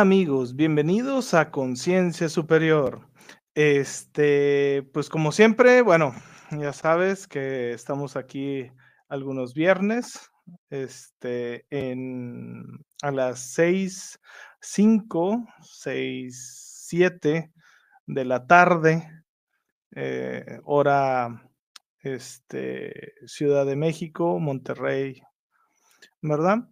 [0.00, 3.08] Amigos, bienvenidos a Conciencia Superior.
[3.54, 6.14] Este, pues como siempre, bueno,
[6.50, 8.70] ya sabes que estamos aquí
[9.08, 10.30] algunos viernes,
[10.68, 12.62] este, en,
[13.00, 14.20] a las 6,
[14.60, 17.50] 5, 6, 7
[18.06, 19.10] de la tarde,
[19.92, 21.42] eh, hora
[22.00, 25.22] este, Ciudad de México, Monterrey,
[26.20, 26.68] ¿verdad?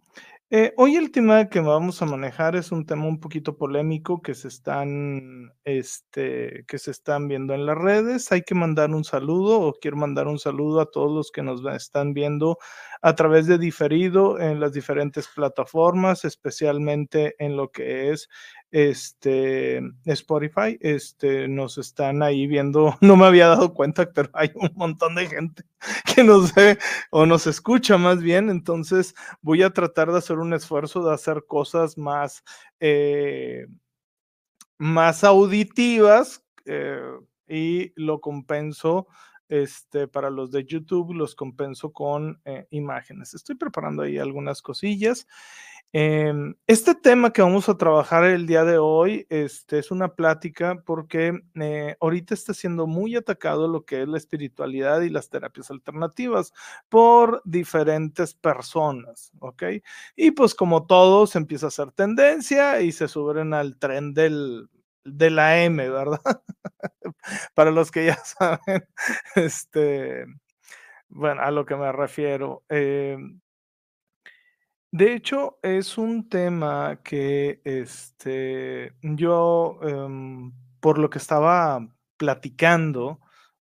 [0.51, 4.35] Eh, hoy el tema que vamos a manejar es un tema un poquito polémico que
[4.35, 8.31] se están, este, que se están viendo en las redes.
[8.31, 11.65] Hay que mandar un saludo o quiero mandar un saludo a todos los que nos
[11.75, 12.59] están viendo
[13.01, 18.29] a través de diferido en las diferentes plataformas, especialmente en lo que es
[18.75, 20.77] este Spotify.
[20.81, 25.27] Este, nos están ahí viendo, no me había dado cuenta, pero hay un montón de
[25.27, 25.63] gente
[26.13, 26.77] que nos ve
[27.09, 28.49] o nos escucha más bien.
[28.49, 32.43] Entonces voy a tratar de hacer un esfuerzo de hacer cosas más,
[32.81, 33.65] eh,
[34.77, 36.99] más auditivas eh,
[37.47, 39.07] y lo compenso
[39.47, 43.33] este, para los de YouTube los compenso con eh, imágenes.
[43.33, 45.27] Estoy preparando ahí algunas cosillas.
[45.97, 50.83] Em, este tema que vamos a trabajar el día de hoy este, es una plática
[50.85, 55.71] porque eh, ahorita está siendo muy atacado lo que es la espiritualidad y las terapias
[55.71, 56.51] alternativas
[56.89, 59.63] por diferentes personas, ¿ok?
[60.17, 64.67] Y pues como todo se empieza a hacer tendencia y se suben al tren del,
[65.05, 66.19] de la M, ¿verdad?
[67.53, 68.85] Para los que ya saben,
[69.35, 70.25] este,
[71.07, 72.65] bueno, a lo que me refiero.
[72.67, 73.39] Em,
[74.97, 83.19] de hecho, es un tema que este, yo, em, por lo que estaba platicando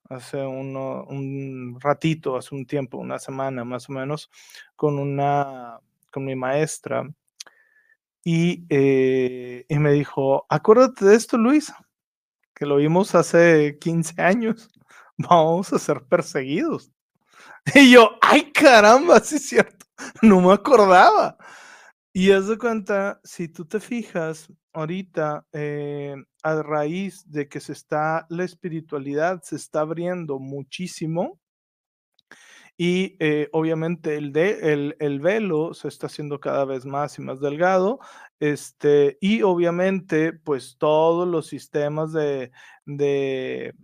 [0.08, 4.30] hace un ratito, hace un tiempo, una semana más o menos,
[4.76, 5.80] con una,
[6.12, 7.04] con mi maestra,
[8.24, 11.72] y, eh, y me dijo, acuérdate de esto, Luis,
[12.54, 14.68] que lo vimos hace 15 años,
[15.18, 16.92] vamos a ser perseguidos.
[17.74, 19.83] Y yo, ay caramba, sí es cierto,
[20.22, 21.36] no me acordaba.
[22.12, 27.72] Y haz de cuenta, si tú te fijas, ahorita, eh, a raíz de que se
[27.72, 31.40] está, la espiritualidad se está abriendo muchísimo,
[32.76, 37.40] y eh, obviamente el, de, el, velo se está haciendo cada vez más y más
[37.40, 38.00] delgado,
[38.40, 42.50] este, y obviamente pues todos los sistemas de,
[42.84, 43.74] de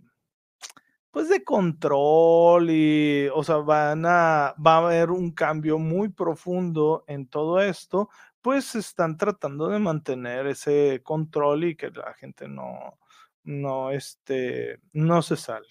[1.11, 7.03] pues de control y, o sea, van a, va a haber un cambio muy profundo
[7.07, 8.09] en todo esto,
[8.41, 12.97] pues están tratando de mantener ese control y que la gente no,
[13.43, 15.69] no, este, no se salga.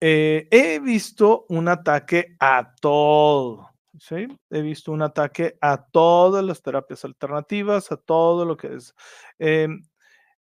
[0.00, 4.28] Eh, he visto un ataque a todo, ¿sí?
[4.50, 8.94] He visto un ataque a todas las terapias alternativas, a todo lo que es.
[9.38, 9.82] Em,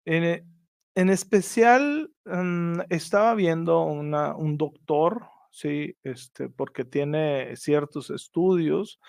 [0.04, 0.46] en,
[1.00, 9.00] en especial, mm, estaba viendo un doctor, sí, este, porque tiene ciertos estudios,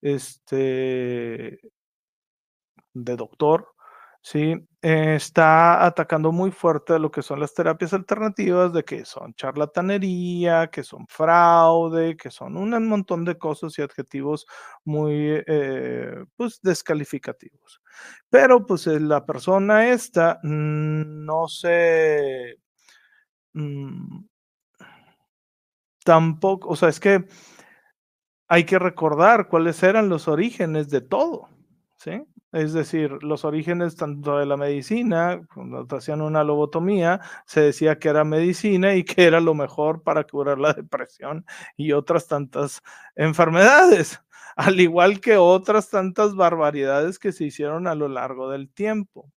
[0.00, 1.60] este,
[2.94, 3.66] de doctor,
[4.22, 10.68] sí, está atacando muy fuerte lo que son las terapias alternativas, de que son charlatanería,
[10.70, 14.46] que son fraude, que son un montón de cosas y adjetivos
[14.84, 17.80] muy, eh, pues, descalificativos.
[18.30, 22.56] Pero, pues, eh, la persona esta mm, no se...
[23.54, 24.24] Mm,
[26.04, 27.26] tampoco, o sea, es que
[28.48, 31.48] hay que recordar cuáles eran los orígenes de todo,
[32.00, 32.22] ¿sí?
[32.52, 38.08] Es decir, los orígenes tanto de la medicina, cuando hacían una lobotomía, se decía que
[38.08, 41.44] era medicina y que era lo mejor para curar la depresión
[41.76, 42.82] y otras tantas
[43.16, 44.20] enfermedades,
[44.56, 49.30] al igual que otras tantas barbaridades que se hicieron a lo largo del tiempo.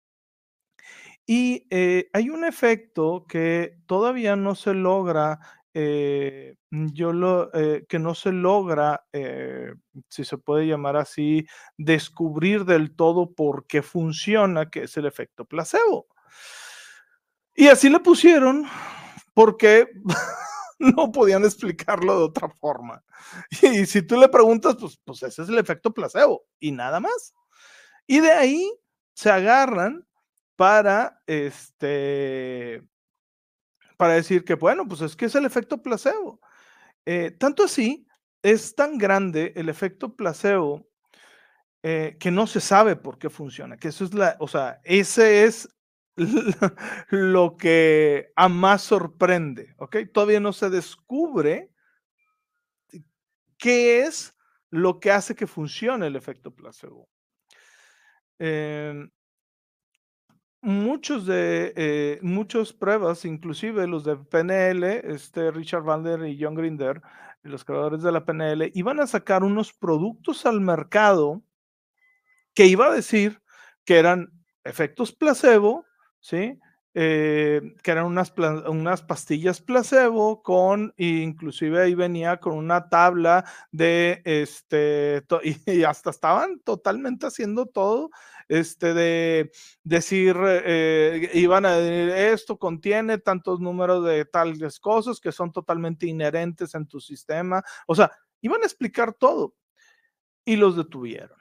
[1.27, 5.39] Y eh, hay un efecto que todavía no se logra
[5.73, 9.73] eh, yo lo eh, que no se logra, eh,
[10.09, 11.47] si se puede llamar así,
[11.77, 16.07] descubrir del todo por qué funciona, que es el efecto placebo.
[17.55, 18.67] Y así le pusieron
[19.35, 19.89] porque
[20.79, 23.03] no podían explicarlo de otra forma.
[23.63, 27.35] Y si tú le preguntas, pues, pues ese es el efecto placebo y nada más.
[28.07, 28.73] Y de ahí
[29.15, 30.07] se agarran
[30.57, 32.83] para este
[34.01, 36.41] para decir que, bueno, pues es que es el efecto placebo.
[37.05, 38.07] Eh, tanto así,
[38.43, 40.89] es tan grande el efecto placebo
[41.83, 45.45] eh, que no se sabe por qué funciona, que eso es la, o sea, ese
[45.45, 45.69] es
[47.11, 49.97] lo que a más sorprende, ¿ok?
[50.15, 51.71] Todavía no se descubre
[53.59, 54.35] qué es
[54.71, 57.07] lo que hace que funcione el efecto placebo.
[58.39, 59.11] em,
[60.63, 67.03] muchos de eh, muchas pruebas, inclusive los de PNL, este Richard Bandler y John Grinder,
[67.43, 71.43] los creadores de la PNL, iban a sacar unos productos al mercado
[72.55, 73.41] que iba a decir
[73.85, 74.33] que eran
[74.65, 75.87] efectos placebo,
[76.21, 76.59] ¿sí?
[76.93, 78.33] Eh, que eran unas,
[78.67, 85.25] unas pastillas placebo con, inclusive ahí venía con una tabla de, este,
[85.67, 88.11] y, hasta estaban totalmente haciendo todo,
[88.49, 89.53] este, de
[89.85, 96.09] decir, eh, iban a decir, esto contiene tantos números de tales cosas que son totalmente
[96.09, 98.11] inherentes en tu sistema, o sea,
[98.41, 99.55] iban a explicar todo
[100.45, 101.40] y los detuvieron.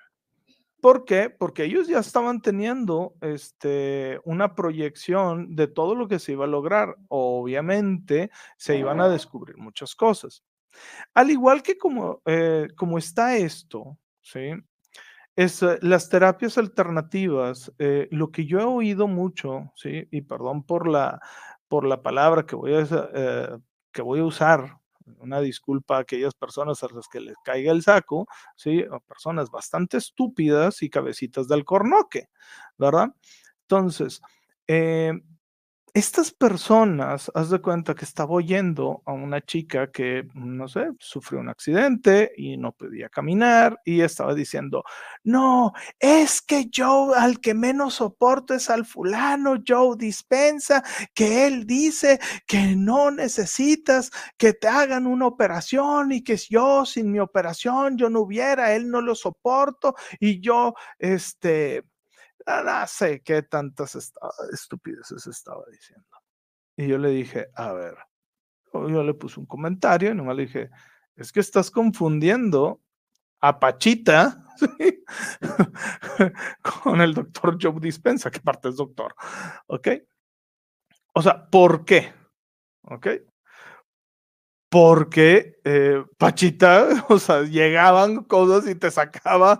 [0.81, 1.29] ¿Por qué?
[1.29, 6.47] Porque ellos ya estaban teniendo este, una proyección de todo lo que se iba a
[6.47, 6.95] lograr.
[7.09, 10.43] Obviamente se iban a descubrir muchas cosas.
[11.13, 14.51] Al igual que como, eh, como está esto, ¿sí?
[15.35, 20.07] Es, eh, las terapias alternativas, eh, lo que yo he oído mucho, ¿sí?
[20.11, 21.19] Y perdón por la,
[21.67, 23.59] por la palabra que voy a,
[23.91, 24.78] que voy a usar,
[25.19, 28.83] una disculpa a aquellas personas a las que les caiga el saco, ¿sí?
[28.83, 32.29] O personas bastante estúpidas y cabecitas del cornoque,
[32.77, 33.15] ¿verdad?
[33.63, 34.21] Entonces,
[34.67, 35.13] eh,
[35.93, 41.39] estas personas, haz de cuenta que estaba oyendo a una chica que, no sé, sufrió
[41.39, 44.83] un accidente y no podía caminar y estaba diciendo,
[45.23, 50.83] no, es que yo al que menos soporto es al fulano, Joe dispensa,
[51.13, 57.11] que él dice que no necesitas que te hagan una operación y que yo sin
[57.11, 61.83] mi operación yo no hubiera, él no lo soporto y yo, este,
[62.47, 64.13] no sé qué tantas
[64.53, 66.07] estupideces estaba diciendo.
[66.77, 67.95] Y yo le dije, a ver,
[68.73, 70.69] yo le puse un comentario y nomás le dije,
[71.15, 72.81] es que estás confundiendo
[73.41, 74.45] a Pachita
[76.83, 79.15] con el doctor Joe Dispensa, que parte es doctor.
[79.67, 79.87] ¿Ok?
[81.13, 82.13] O sea, ¿por qué?
[82.83, 83.07] ¿Ok?
[84.69, 89.59] Porque eh, Pachita, o sea, llegaban cosas y te sacaba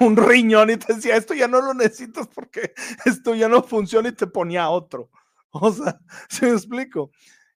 [0.00, 2.72] un, riñón y te decía, esto ya no lo necesitas porque
[3.04, 5.10] esto ya no funciona y te ponía otro.
[5.58, 5.98] O sea,
[6.28, 7.10] ¿se me explico?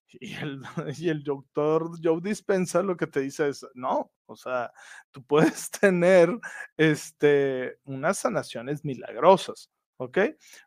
[0.08, 0.34] Y
[1.08, 4.72] el, doctor Joe Dispensa lo que te dice es, no, o sea,
[5.10, 6.30] tú puedes tener
[6.78, 10.18] este, unas sanaciones milagrosas, ¿ok?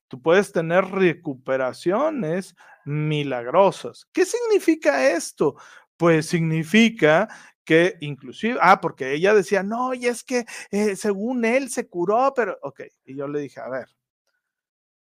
[0.08, 2.56] Tú puedes tener recuperaciones
[2.86, 4.08] milagrosas.
[4.14, 5.56] ¿Qué significa esto?
[6.04, 7.30] Pues significa
[7.64, 12.34] que inclusive, ah, porque ella decía, no, y es que eh, según él se curó,
[12.36, 13.88] pero, ok, y yo le dije, a ver,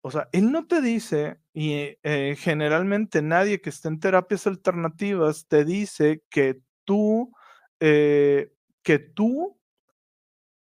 [0.00, 5.46] o sea, él no te dice, y eh, generalmente nadie que esté en terapias alternativas
[5.48, 7.32] te dice que tú,
[7.80, 8.50] eh,
[8.82, 9.58] que tú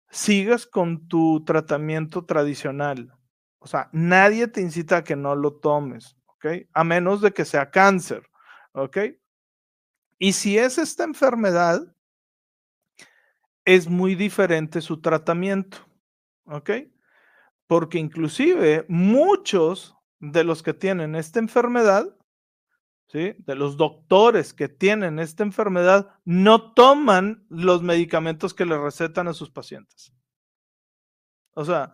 [0.09, 3.13] sigas con tu tratamiento tradicional.
[3.59, 6.45] O sea, nadie te incita a que no lo tomes, ¿ok?
[6.73, 8.23] A menos de que sea cáncer,
[8.73, 8.97] ¿ok?
[10.19, 11.95] Y si es esta enfermedad,
[13.63, 15.77] es muy diferente su tratamiento,
[16.45, 16.71] ¿ok?
[17.67, 22.17] Porque inclusive muchos de los que tienen esta enfermedad,
[23.07, 23.35] ¿sí?
[23.39, 29.33] De los doctores que tienen esta enfermedad, no toman los medicamentos que le recetan a
[29.33, 30.13] sus pacientes.
[31.53, 31.91] O sea,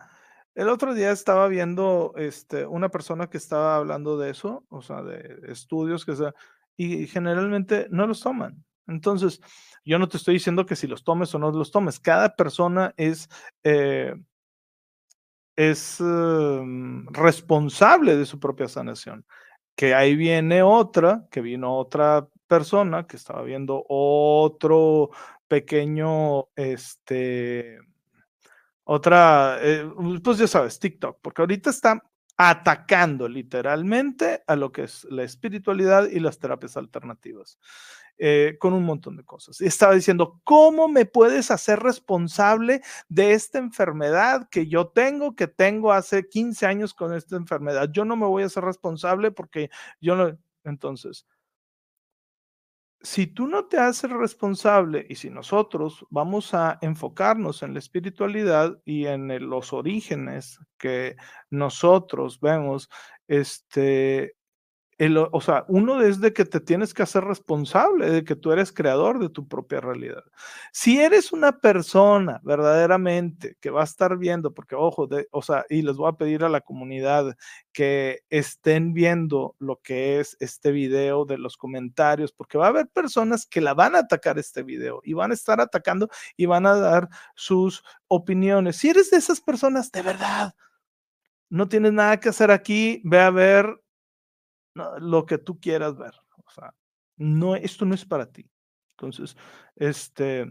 [0.54, 5.02] el otro día estaba viendo este, una persona que estaba hablando de eso, o sea,
[5.02, 6.32] de estudios que se,
[6.76, 8.64] y generalmente no los toman.
[8.86, 9.40] Entonces,
[9.84, 12.00] yo no te estoy diciendo que si los tomes o no los tomes.
[12.00, 13.28] Cada persona es,
[13.64, 14.14] eh,
[15.56, 19.24] es em, responsable de su propia sanación.
[19.74, 25.10] Que ahí viene otra, que vino otra persona que estaba viendo otro
[25.48, 27.78] pequeño, este,
[28.84, 29.88] otra, eh,
[30.22, 32.02] pues ya sabes, TikTok, porque ahorita está
[32.36, 37.58] atacando literalmente a lo que es la espiritualidad y las terapias alternativas,
[38.18, 39.60] eh, con un montón de cosas.
[39.60, 45.92] Estaba diciendo, ¿cómo me puedes hacer responsable de esta enfermedad que yo tengo, que tengo
[45.92, 47.90] hace 15 años con esta enfermedad?
[47.92, 50.38] Yo no me voy a hacer responsable porque yo no...
[50.64, 51.26] Entonces,
[53.06, 58.80] si tú no te haces responsable y si nosotros vamos a enfocarnos en la espiritualidad
[58.84, 61.14] y en los orígenes que
[61.48, 62.90] nosotros vemos,
[63.28, 64.34] este,
[64.98, 68.52] el, o sea, uno es de que te tienes que hacer responsable, de que tú
[68.52, 70.24] eres creador de tu propia realidad.
[70.72, 75.66] Si eres una persona verdaderamente que va a estar viendo, porque ojo, de, o sea,
[75.68, 77.36] y les voy a pedir a la comunidad
[77.72, 82.88] que estén viendo lo que es este video de los comentarios, porque va a haber
[82.88, 86.64] personas que la van a atacar este video y van a estar atacando y van
[86.64, 88.76] a dar sus opiniones.
[88.76, 90.54] Si eres de esas personas, de verdad,
[91.50, 93.78] no tienes nada que hacer aquí, ve a ver
[95.00, 96.14] lo que tú quieras ver.
[96.44, 96.74] O sea,
[97.16, 98.48] no, esto no es para ti.
[98.96, 99.36] Entonces,
[99.76, 100.50] este,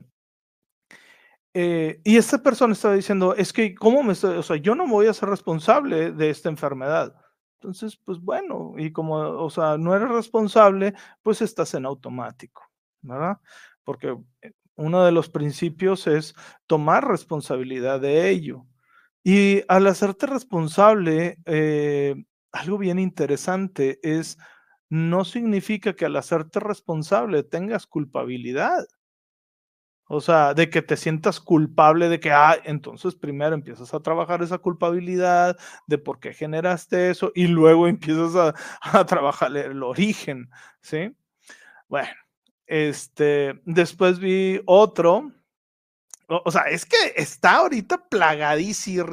[1.53, 4.38] eh, y esta persona estaba diciendo, es que, ¿cómo me estoy?
[4.38, 7.15] O sea, yo no me voy a ser responsable de esta enfermedad.
[7.62, 12.62] Entonces, pues bueno, y como, o sea, no eres responsable, pues estás en automático,
[13.01, 13.38] ¿verdad?
[13.86, 16.36] Porque eh, uno de los principios es
[16.67, 18.65] tomar responsabilidad de ello.
[19.24, 22.15] Y al hacerte responsable, eh,
[22.55, 24.38] algo bien interesante es,
[24.89, 28.85] no significa que al hacerte responsable tengas culpabilidad.
[30.07, 34.43] O sea, de que te sientas culpable de que, ah, entonces primero empiezas a trabajar
[34.43, 35.57] esa culpabilidad
[35.88, 40.50] de por qué generaste eso y luego empiezas a, trabajar el origen,
[40.81, 41.15] ¿sí?
[41.89, 42.13] Bueno,
[42.67, 45.31] este, después vi otro
[46.27, 49.05] o, sea, es que está ahorita plagadísimo.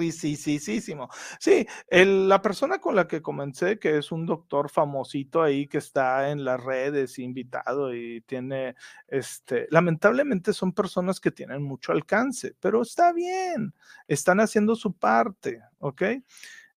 [1.39, 6.31] Sí, la persona con la que comencé, que es un doctor famosito ahí que está
[6.31, 8.77] en las redes, invitado y tiene,
[9.09, 13.75] este, lamentablemente son personas que tienen mucho alcance, pero está bien,
[14.09, 16.03] están haciendo su parte, ¿ok?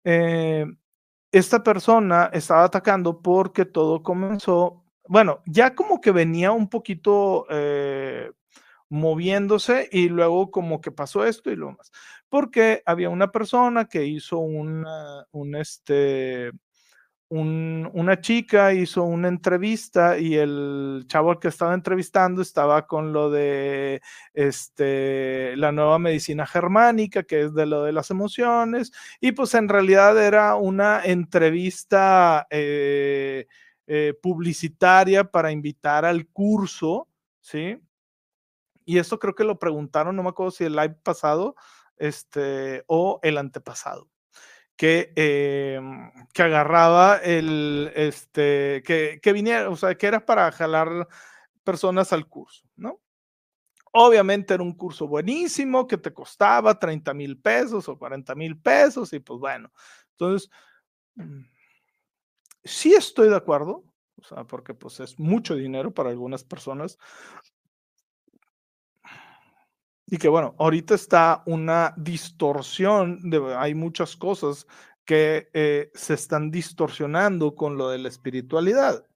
[0.04, 0.66] Eh,
[1.32, 7.46] esta persona estaba atacando porque todo comenzó, bueno, ya como que venía un poquito...
[7.50, 8.32] Eh,
[8.94, 11.92] moviéndose y luego como que pasó esto y lo más.
[12.30, 16.52] Porque había una persona que hizo una, un este,
[17.30, 24.02] una chica hizo una entrevista y el chavo que estaba entrevistando estaba con lo de
[24.36, 29.68] este, la nueva medicina germánica, que es de lo de las emociones, y pues en
[29.68, 33.48] realidad era una entrevista eh,
[33.88, 37.08] eh, publicitaria para invitar al curso,
[37.42, 37.80] ¿sí?
[38.86, 41.56] Y esto creo que lo preguntaron, no me acuerdo si el live pasado
[41.98, 44.10] este, o el antepasado,
[44.76, 51.08] que, em, que agarraba el, este, que, que viniera, o sea, que era para jalar
[51.64, 53.00] personas al curso, ¿no?
[53.94, 59.14] Obviamente era un curso buenísimo que te costaba 30 mil pesos o 40 mil pesos
[59.14, 59.72] y pues bueno,
[60.12, 60.50] entonces,
[61.16, 61.44] mm,
[62.64, 63.84] sí estoy de acuerdo,
[64.20, 66.98] o sea, porque pues es mucho dinero para algunas personas,
[70.14, 73.20] y que bueno, ahorita está una distorsión,
[73.58, 74.68] hay muchas cosas
[75.06, 79.08] que eh, se están distorsionando con lo de la espiritualidad.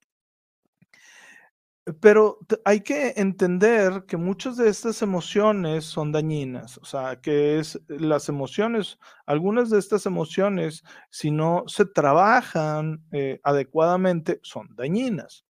[2.00, 7.80] Pero hay que entender que muchas de estas emociones son dañinas, o sea, que es
[7.86, 15.44] las emociones, algunas de estas emociones, si no se trabajan eh, adecuadamente, son dañinas.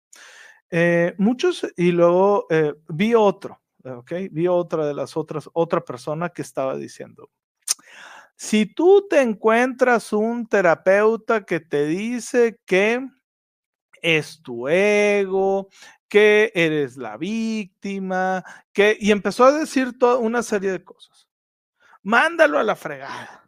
[0.70, 2.46] Eh, muchos, y luego
[2.90, 4.12] vi otro, ¿ok?
[4.30, 7.30] Vi otra de las otras, otra persona que estaba diciendo,
[8.36, 13.04] si tú te encuentras un terapeuta que te dice que
[14.00, 15.68] es tu ego,
[16.08, 21.28] que eres la víctima, que, y empezó a decir toda una serie de cosas.
[22.02, 23.44] Mándalo a la fregada.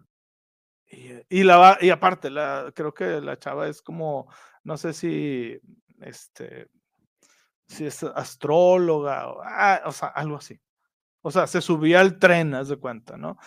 [0.88, 4.26] Y, y aparte, la, creo que la chava es como,
[4.64, 5.56] no sé si,
[6.00, 6.68] este,
[7.70, 10.60] si es astróloga, o, ah, o sea, algo así.
[11.22, 13.38] O sea, se subía al tren, haz de cuenta, ¿no?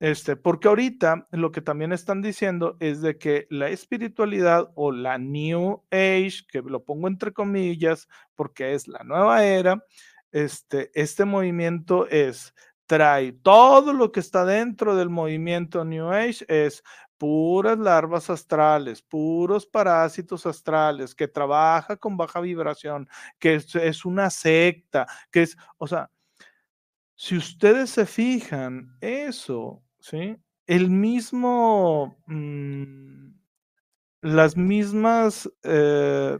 [0.00, 5.18] Este, porque ahorita lo que también están diciendo es de que la espiritualidad o la
[5.18, 9.84] New Age, que lo pongo entre comillas, porque es la nueva era,
[10.30, 12.54] este, este movimiento es,
[12.86, 16.84] trae todo lo que está dentro del movimiento New Age, es
[17.18, 23.08] puras larvas astrales, puros parásitos astrales, que trabaja con baja vibración,
[23.38, 26.10] que es, una secta, que es, o sea,
[27.16, 30.36] si ustedes se fijan, eso, ¿sí?
[30.66, 33.32] El mismo, mm,
[34.22, 36.38] las mismas, eh,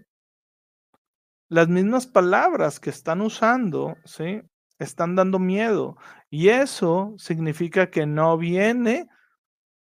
[1.49, 4.43] las mismas palabras que están usando, ¿sí?
[4.79, 5.97] Están dando miedo.
[6.31, 9.09] Y eso significa que no viene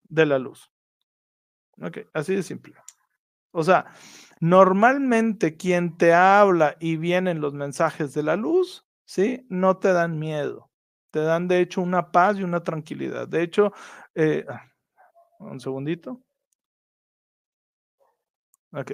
[0.08, 0.71] de la luz.
[1.80, 2.74] Ok, así de simple.
[3.52, 3.86] O sea,
[4.40, 9.46] normalmente quien te habla y vienen los mensajes de la luz, ¿sí?
[9.50, 10.70] No te dan miedo.
[11.12, 13.28] Te dan, de hecho, una paz y una tranquilidad.
[13.28, 13.72] De hecho,
[14.14, 14.46] eh,
[15.40, 16.22] un segundito.
[18.72, 18.92] Ok.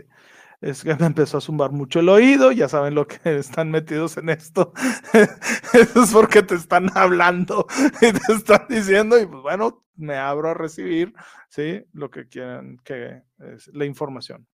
[0.60, 4.16] Es que me empezó a zumbar mucho el oído, ya saben lo que están metidos
[4.16, 4.72] en esto.
[5.72, 7.66] Eso es porque te están hablando
[8.00, 11.12] y te están diciendo, y pues bueno, me abro a recibir,
[11.48, 11.84] ¿sí?
[11.92, 14.46] Lo que quieran que es la información.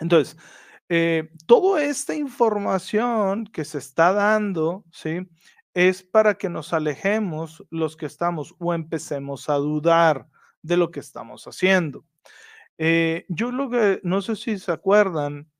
[0.00, 0.36] Entonces,
[0.88, 5.28] eh, toda esta información que se está dando, ¿sí?
[5.74, 10.26] Es para que nos alejemos los que estamos o empecemos a dudar
[10.62, 12.04] de lo que estamos haciendo.
[12.78, 15.50] Eh, yo lo que, no sé si se acuerdan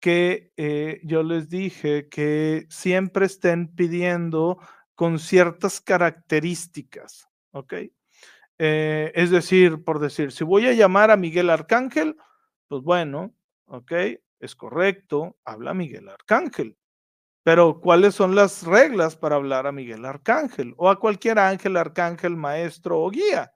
[0.00, 4.58] que eh, yo les dije que siempre estén pidiendo
[4.94, 7.74] con ciertas características, ¿ok?
[8.58, 12.16] Eh, es decir, por decir, si voy a llamar a Miguel Arcángel,
[12.68, 13.34] pues bueno,
[13.66, 13.92] ¿ok?
[14.40, 16.76] Es correcto, habla Miguel Arcángel.
[17.44, 22.36] Pero ¿cuáles son las reglas para hablar a Miguel Arcángel o a cualquier ángel, arcángel,
[22.36, 23.52] maestro o guía?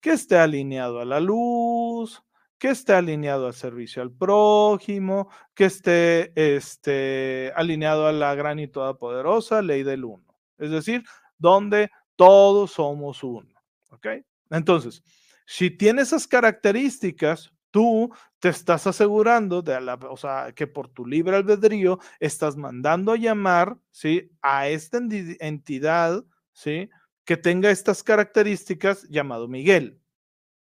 [0.00, 2.22] Que esté alineado a la luz,
[2.58, 8.68] que esté alineado al servicio al prójimo, que esté este, alineado a la gran y
[8.68, 10.24] todopoderosa ley del uno.
[10.58, 11.04] Es decir,
[11.38, 13.48] donde todos somos uno.
[13.90, 14.06] ¿Ok?
[14.50, 15.02] Entonces,
[15.46, 21.06] si tiene esas características, tú te estás asegurando de la, o sea, que por tu
[21.06, 24.30] libre albedrío estás mandando a llamar, ¿sí?
[24.40, 26.88] A esta entidad, ¿sí?
[27.26, 30.00] Que tenga estas características llamado Miguel.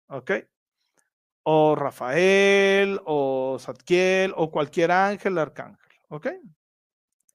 [0.08, 0.32] ¿Ok?
[1.44, 5.98] O Rafael, o Zadkiel, o cualquier ángel, arcángel.
[6.10, 6.28] ¿Ok?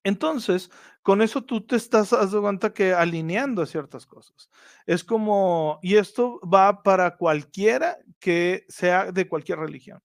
[0.05, 0.71] Entonces,
[1.03, 4.51] con eso tú te estás, dando cuenta que alineando ciertas cosas.
[4.87, 10.03] Es como, y esto va para cualquiera que sea de cualquier religión.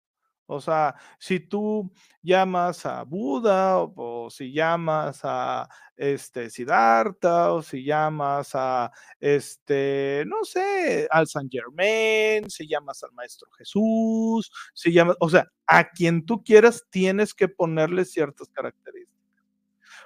[0.50, 1.92] O sea, si tú
[2.24, 8.90] llamas a Buda o, si llamas a este Siddhartha o si llamas a
[9.20, 15.46] este, no sé, al San Germain, si llamas al Maestro Jesús, si llamas, o sea,
[15.68, 19.18] a quien tú quieras tienes que ponerle ciertas características.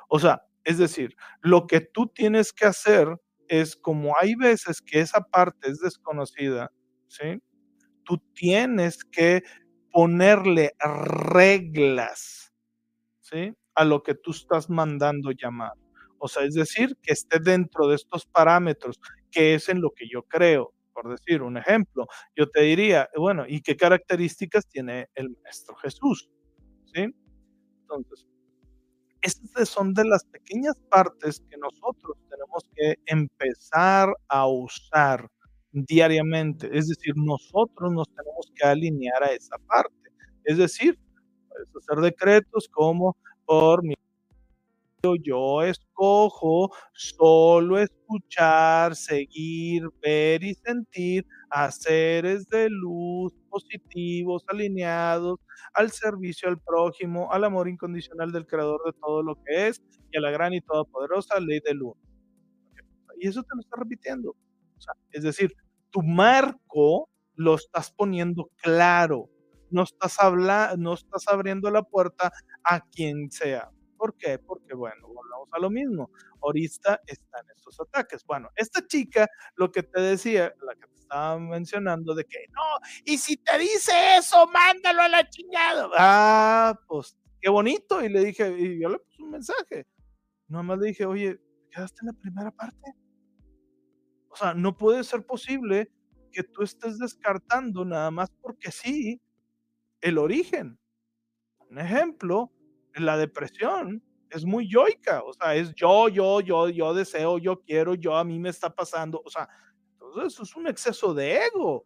[0.10, 3.07] O sea, es decir, lo que tú tienes que hacer
[3.48, 6.71] es como hay veces que esa parte es desconocida,
[7.07, 7.41] ¿sí?
[8.05, 9.43] Tú tienes que
[9.91, 12.53] ponerle reglas,
[13.22, 13.53] ¿sí?
[13.75, 15.74] A lo que tú estás mandando llamar.
[16.20, 19.00] O sea, es decir, que esté dentro de estos parámetros,
[19.31, 20.74] que es en lo que yo creo.
[20.94, 26.29] Por decir un ejemplo, yo te diría, bueno, ¿y qué características tiene el Maestro Jesús?
[26.94, 27.07] ¿Sí?
[27.81, 28.27] Entonces,
[29.22, 35.29] estas son de las pequeñas partes que nosotros tenemos que empezar a usar
[35.72, 36.70] diariamente.
[36.72, 40.12] Es decir, nosotros nos tenemos que alinear a esa parte.
[40.44, 40.98] Es decir,
[41.48, 43.96] puedes hacer decretos como por mi
[45.24, 55.40] yo escojo solo escuchar, seguir, ver y sentir a seres de luz positivos, alineados
[55.74, 59.81] al servicio al prójimo, al amor incondicional del creador de todo lo que es
[60.12, 61.98] y a la gran y todopoderosa ley del luz.
[63.20, 64.36] Y eso te lo está repitiendo
[65.11, 65.53] es decir,
[65.89, 69.29] tu marco lo estás poniendo claro,
[69.70, 72.31] no estás, hablando, no estás abriendo la puerta
[72.63, 73.70] a quien sea.
[73.98, 74.39] ¿Por qué?
[74.39, 76.09] Porque, bueno, volvamos a lo mismo.
[76.41, 78.24] Ahorita están estos ataques.
[78.25, 82.61] Bueno, esta chica, lo que te decía, la que te estaba mencionando, de que no,
[83.05, 85.89] y si te dice eso, mándalo a la chingada.
[85.98, 88.03] Ah, pues qué bonito.
[88.03, 89.85] Y le dije, y yo le puse un mensaje.
[90.48, 91.39] Nomás le dije, oye,
[91.70, 92.96] ¿quedaste en la primera parte?
[94.31, 95.91] O sea, no puede ser posible
[96.31, 99.22] que tú estés descartando nada más porque sí
[100.01, 100.79] el origen.
[101.70, 102.51] Un ejemplo,
[102.96, 107.96] la depresión es muy yoica, o sea, es yo, yo, yo, yo deseo, yo quiero,
[107.96, 109.48] yo a mí me está pasando, o sea,
[109.94, 111.85] entonces eso es un exceso de ego.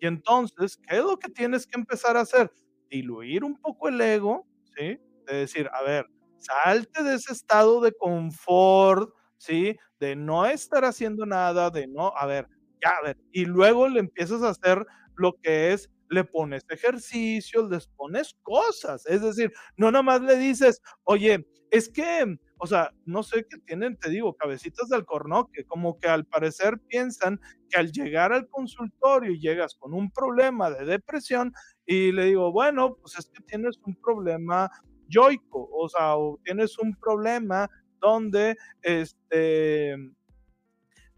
[0.00, 2.50] Y entonces, ¿qué es lo que tienes que empezar a hacer?
[2.90, 4.98] Diluir un poco el ego, ¿sí?
[5.26, 6.06] De decir, a ver,
[6.38, 9.76] salte de ese estado de confort, ¿sí?
[10.00, 12.46] De no estar haciendo nada, de no, a ver,
[12.82, 17.70] ya, a ver, y luego le empiezas a hacer lo que es, le pones ejercicios,
[17.70, 23.22] les pones cosas, es decir, no nomás le dices, oye, es que, o sea, no
[23.22, 27.90] sé qué tienen, te digo, cabecitas del cornoque, como que al parecer piensan que al
[27.90, 31.52] llegar al consultorio llegas con un problema de depresión
[31.86, 34.70] y le digo, bueno, pues es que tienes un problema
[35.08, 37.68] yoico, o sea, o tienes un problema
[38.02, 39.96] donde, este,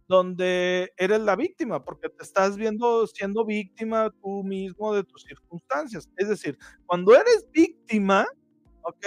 [0.07, 6.09] donde eres la víctima, porque te estás viendo siendo víctima tú mismo de tus circunstancias.
[6.17, 8.27] Es decir, cuando eres víctima,
[8.83, 9.07] ¿ok?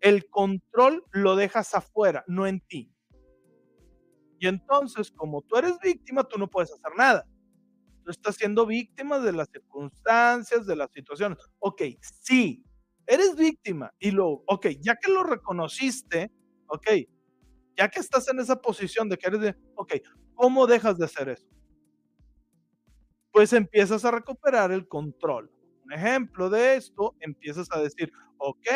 [0.00, 2.90] El control lo dejas afuera, no en ti.
[4.38, 7.26] Y entonces, como tú eres víctima, tú no puedes hacer nada.
[8.02, 11.38] tú estás siendo víctima de las circunstancias, de las situaciones.
[11.58, 12.64] Ok, sí,
[13.06, 16.32] eres víctima y lo, ok, ya que lo reconociste,
[16.70, 16.88] ok,
[17.76, 19.94] ya que estás en esa posición de que eres de, ok,
[20.34, 21.46] ¿cómo dejas de hacer eso?
[23.32, 25.50] Pues empiezas a recuperar el control.
[25.84, 28.66] Un ejemplo de esto, empiezas a decir, ok,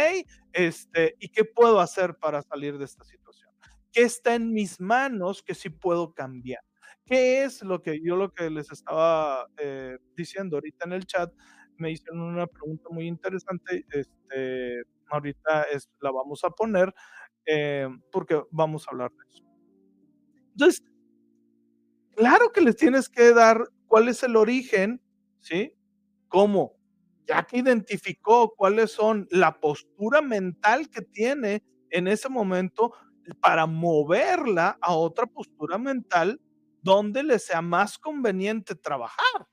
[0.52, 3.50] este, ¿y qué puedo hacer para salir de esta situación?
[3.92, 6.62] ¿Qué está en mis manos que sí puedo cambiar?
[7.04, 11.32] ¿Qué es lo que yo lo que les estaba eh, diciendo ahorita en el chat?
[11.76, 16.92] Me hicieron una pregunta muy interesante, este, ahorita es, la vamos a poner
[17.46, 19.44] eh, porque vamos a hablar de eso.
[20.52, 20.82] Entonces,
[22.14, 25.00] claro que les tienes que dar cuál es el origen,
[25.40, 25.74] ¿sí?
[26.28, 26.76] ¿Cómo?
[27.26, 32.92] Ya que identificó cuáles son la postura mental que tiene en ese momento
[33.40, 36.40] para moverla a otra postura mental
[36.82, 39.46] donde le sea más conveniente trabajar.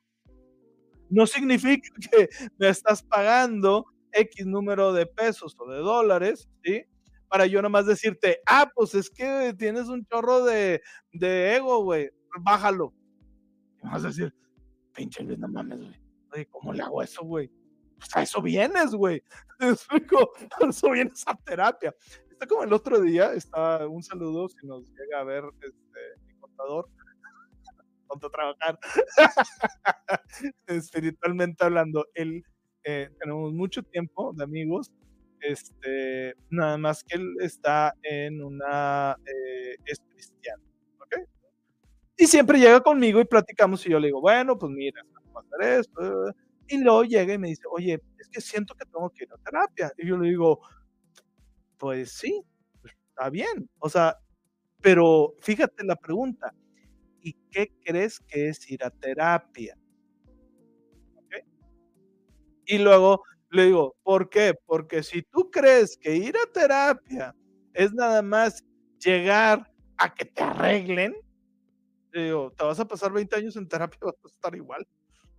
[1.10, 6.84] No significa que me estás pagando X número de pesos o de dólares, ¿sí?
[7.32, 10.82] Para yo nomás decirte, ah, pues es que tienes un chorro de,
[11.14, 12.94] de ego, güey, bájalo.
[13.82, 14.36] Y vas a decir,
[14.94, 16.46] pinche Luis, no mames, güey.
[16.50, 17.50] ¿cómo le hago eso, güey?
[17.98, 19.24] Pues a eso vienes, güey.
[19.60, 19.66] Te
[20.66, 21.96] a eso vienes a terapia.
[22.30, 26.34] Está como el otro día, está un saludo si nos llega a ver este, mi
[26.36, 26.90] contador
[28.10, 28.78] a trabajar.
[30.68, 32.44] Espiritualmente hablando, él,
[32.84, 34.92] eh, tenemos mucho tiempo de amigos,
[35.42, 40.64] este, nada más que él está en una, eh, es cristiano,
[41.00, 41.18] ¿ok?
[42.18, 45.56] Y siempre llega conmigo y platicamos y yo le digo, bueno, pues mira, vamos a
[45.58, 46.36] hacer esto.
[46.68, 49.38] Y luego llega y me dice, oye, es que siento que tengo que ir a
[49.38, 49.92] terapia.
[49.98, 50.62] Y yo le digo,
[51.78, 52.44] pues sí,
[52.82, 53.70] pues, está bien.
[53.80, 54.18] O sea,
[54.82, 56.54] pero fíjate la pregunta,
[57.22, 59.78] ¿Y qué crees que es ir a terapia?
[62.66, 64.56] Y luego le digo, ¿por qué?
[64.66, 67.36] Porque si tú crees que ir a terapia
[67.74, 68.64] es nada más
[69.00, 71.16] llegar a que te arreglen,
[72.12, 74.88] te vas a pasar 20 años en terapia, vas a estar igual.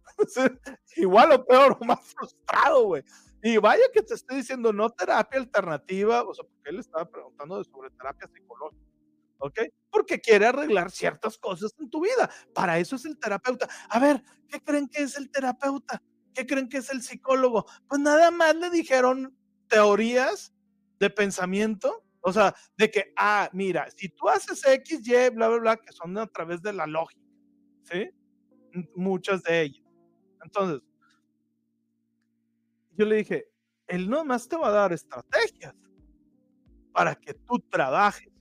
[0.96, 3.02] igual o peor, o más frustrado, güey.
[3.42, 7.64] Y vaya que te estoy diciendo no terapia alternativa, o sea, porque él estaba preguntando
[7.64, 8.92] sobre terapia psicológica.
[9.38, 9.60] ¿ok?
[9.90, 12.30] Porque quiere arreglar ciertas cosas en tu vida.
[12.54, 13.68] Para eso es el terapeuta.
[13.88, 16.00] A ver, ¿qué creen que es el terapeuta?
[16.34, 17.66] ¿Qué creen que es el psicólogo?
[17.88, 19.36] Pues nada más le dijeron
[19.68, 20.52] teorías
[20.98, 25.58] de pensamiento, o sea, de que, ah, mira, si tú haces X, Y, bla, bla,
[25.58, 27.20] bla, que son a través de la lógica,
[27.84, 28.10] ¿sí?
[28.94, 29.84] Muchas de ellas.
[30.44, 30.82] Entonces,
[32.96, 33.46] yo le dije,
[33.88, 35.74] él no más te va a dar estrategias
[36.92, 38.32] para que tú trabajes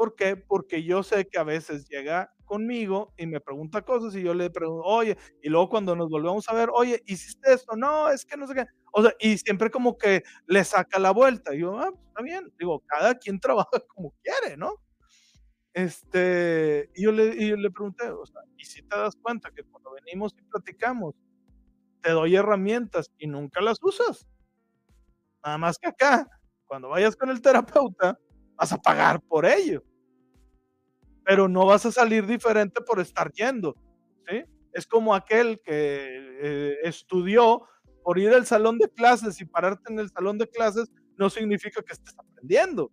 [0.00, 0.34] ¿Por qué?
[0.34, 4.50] Porque yo sé que a veces llega conmigo y me pregunta cosas y yo le
[4.50, 7.76] pregunto, oye, y luego cuando nos volvemos a ver, oye, ¿hiciste esto?
[7.76, 8.66] No, es que no sé qué.
[8.92, 11.54] O sea, y siempre como que le saca la vuelta.
[11.54, 12.52] Yo, ah, pues, está bien.
[12.58, 14.74] Digo, cada quien trabaja como quiere, ¿no?
[15.74, 19.52] Este, y yo le, y yo le pregunté, o sea, ¿y si te das cuenta
[19.52, 21.14] que cuando venimos y platicamos,
[22.02, 24.26] te doy herramientas y nunca las usas?
[25.44, 26.28] Nada más que acá,
[26.66, 28.18] cuando vayas con el terapeuta,
[28.56, 29.84] vas a pagar por ello
[31.24, 33.76] pero no vas a salir diferente por estar yendo,
[34.28, 34.44] ¿sí?
[34.72, 36.06] Es como aquel que
[36.42, 37.62] eh, estudió
[38.02, 41.82] por ir al salón de clases y pararte en el salón de clases, no significa
[41.82, 42.90] que estés aprendiendo.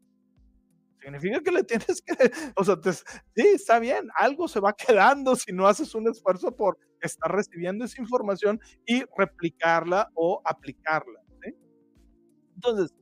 [0.99, 2.13] Significa que le tienes que,
[2.55, 6.77] o sea, sí, está bien, algo se va quedando si no haces un esfuerzo por
[7.01, 11.21] estar recibiendo esa información y replicarla o aplicarla.
[11.41, 11.55] ¿sí?
[12.55, 12.93] Entonces,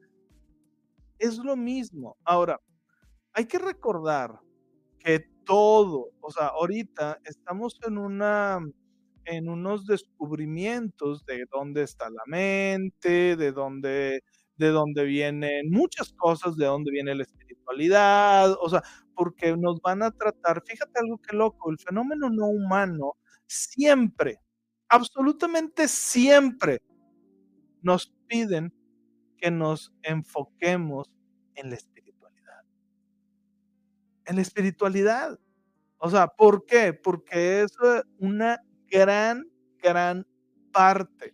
[1.17, 2.17] es lo mismo.
[2.23, 2.61] Ahora,
[3.33, 4.39] hay que recordar
[5.05, 8.59] que todo, o sea, ahorita estamos en una
[9.25, 14.23] en unos descubrimientos de dónde está la mente, de dónde
[14.57, 18.83] de dónde vienen muchas cosas, de dónde viene la espiritualidad, o sea,
[19.15, 23.13] porque nos van a tratar, fíjate algo que loco, el fenómeno no humano
[23.47, 24.39] siempre,
[24.89, 26.81] absolutamente siempre
[27.81, 28.73] nos piden
[29.37, 31.09] que nos enfoquemos
[31.55, 31.94] en la espiritualidad
[34.25, 35.39] en la espiritualidad.
[35.97, 36.93] O sea, ¿por qué?
[36.93, 37.73] Porque es
[38.19, 39.45] una gran,
[39.81, 40.27] gran
[40.71, 41.33] parte.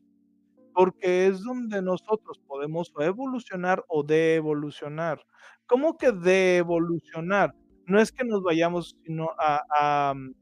[0.73, 5.25] Porque es donde nosotros podemos evolucionar o de evolucionar.
[5.67, 7.55] ¿Cómo que de evolucionar?
[7.85, 10.33] No es que nos vayamos, sino a, mm,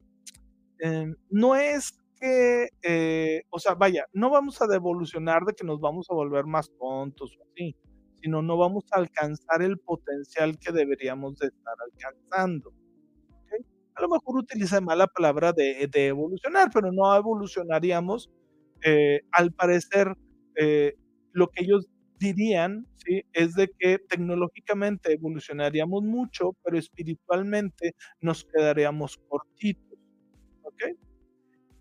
[0.79, 5.79] em, no es que, eh, o sea, vaya, no vamos a devolucionar de que nos
[5.79, 7.75] vamos a volver más tontos o así
[8.21, 12.73] sino no vamos a alcanzar el potencial que deberíamos de estar alcanzando.
[13.95, 18.29] a lo mejor utilicé mal la palabra de de evolucionar, pero no evolucionaríamos,
[18.83, 20.15] eh, al parecer,
[20.55, 20.95] eh,
[21.33, 21.87] lo que ellos
[22.19, 23.23] dirían, ¿sí?
[23.33, 29.99] Es de que tecnológicamente evolucionaríamos mucho, pero espiritualmente nos quedaríamos cortitos,
[30.63, 30.95] ¿okey?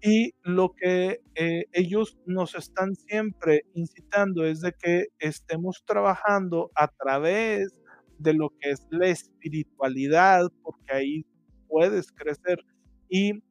[0.02, 6.86] Y lo que, eh, ellos nos están siempre incitando es de que estemos trabajando a
[6.88, 7.80] través
[8.18, 11.26] de lo que es la espiritualidad, porque ahí
[11.68, 12.60] puedes crecer
[13.08, 13.42] y,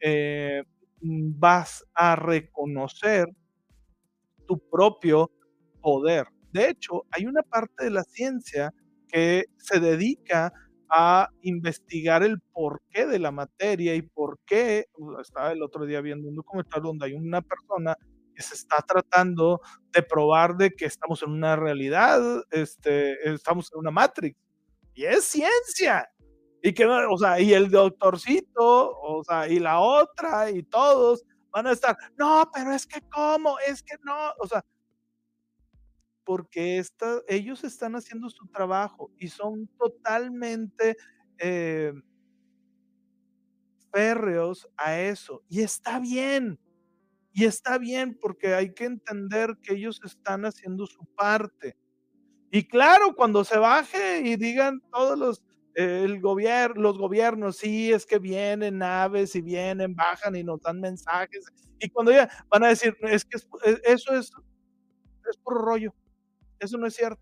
[0.00, 0.62] eh,
[1.00, 3.26] vas a reconocer
[4.46, 5.30] tu propio
[5.82, 6.26] poder.
[6.52, 8.72] De hecho, hay una parte de la ciencia
[9.08, 10.52] que se dedica a
[11.42, 16.28] investigar el porqué de la materia y por qué, uh, estaba el otro día viendo
[16.28, 17.96] un documental donde hay una persona
[18.34, 19.60] que se está tratando
[19.92, 22.20] de probar de que estamos en una realidad,
[22.50, 24.38] este, estamos en una Matrix,
[24.94, 26.08] y es ciencia.
[26.62, 31.66] Y que, o sea, y el doctorcito, o sea, y la otra, y todos van
[31.66, 34.62] a estar, no, pero es que cómo, es que no, o sea
[36.26, 40.98] porque esta ellos están haciendo su trabajo y son totalmente,
[41.38, 41.94] eh
[43.92, 46.58] férreos a eso, y está bien,
[47.32, 51.76] y está bien, porque hay que entender que ellos están haciendo su parte.
[52.50, 55.42] Y claro, cuando se baje y digan todos los
[55.74, 60.80] el gobier los gobiernos, sí, es que vienen naves y vienen, bajan y nos dan
[60.80, 61.46] mensajes,
[61.80, 64.32] y cuando ya van a decir: "Es que es e eso es
[65.30, 65.94] es puro rollo,
[66.60, 67.20] eso no es cierto".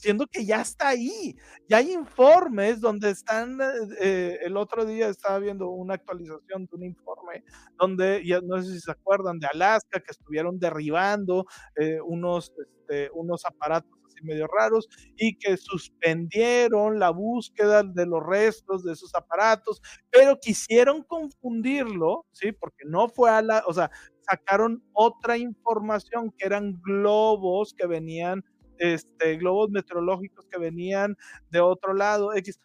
[0.00, 1.34] Siendo que ya está ahí,
[1.68, 3.58] ya hay informes donde están,
[4.00, 7.42] eh, el otro día estaba viendo una actualización de un informe
[7.76, 13.10] donde, ya no sé si se acuerdan de Alaska, que estuvieron derribando, eh, unos, este,
[13.12, 19.14] unos aparatos así medio raros, y que suspendieron la búsqueda de los restos de esos
[19.14, 22.52] aparatos, pero quisieron confundirlo, ¿sí?
[22.52, 28.44] Porque no fue a la o sea, sacaron otra información que eran globos que venían,
[28.78, 31.16] este, globos meteorológicos que venían
[31.50, 32.60] de otro lado, equis,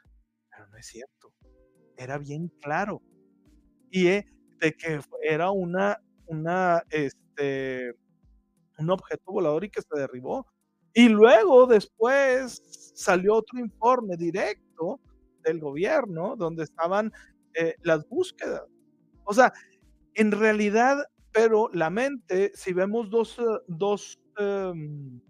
[0.49, 1.33] pero no es cierto,
[1.97, 3.01] era bien claro.
[3.91, 4.25] Y, eh,
[4.59, 7.93] de que era una una, este,
[8.77, 10.47] un objeto volador y que se derribó.
[10.95, 12.61] Y luego después
[12.95, 14.99] salió otro informe directo
[15.43, 17.11] del gobierno donde estaban,
[17.55, 18.63] eh, las búsquedas.
[19.25, 19.53] O sea,
[20.15, 25.21] en realidad, pero la mente, si vemos 2, eh, 2, em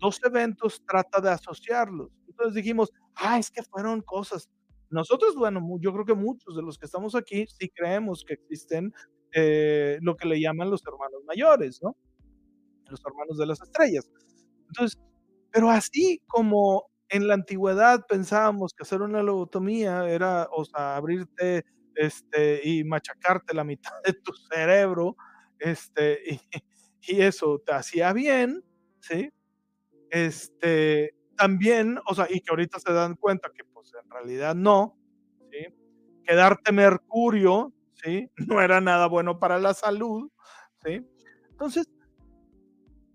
[0.00, 2.10] 2 eventos, trata de asociarlos.
[2.28, 4.50] Entonces dijimos: "Ah, es que fueron cosas".
[4.90, 8.92] Nosotros, bueno, yo creo que muchos de los que estamos aquí sí creemos que existen,
[9.34, 11.96] eh, lo que le llaman los hermanos mayores, ¿no?
[12.90, 14.10] Los hermanos de las estrellas.
[14.70, 14.98] Entonces,
[15.52, 21.64] pero así como en la antigüedad pensábamos que hacer una lobotomía era, o sea, abrirte,
[21.96, 25.16] este, y machacarte la mitad de tu cerebro,
[25.60, 26.40] este, y
[27.08, 28.64] y eso te hacía bien,
[29.00, 29.30] ¿sí?
[30.10, 34.98] Este, también, o sea, y que ahorita se dan cuenta que, pues, en realidad no,
[35.52, 35.66] ¿sí?
[36.24, 37.72] Que darte mercurio,
[38.04, 38.30] ¿sí?
[38.58, 40.30] No era nada bueno para la salud,
[40.84, 41.06] ¿sí?
[41.50, 41.86] Entonces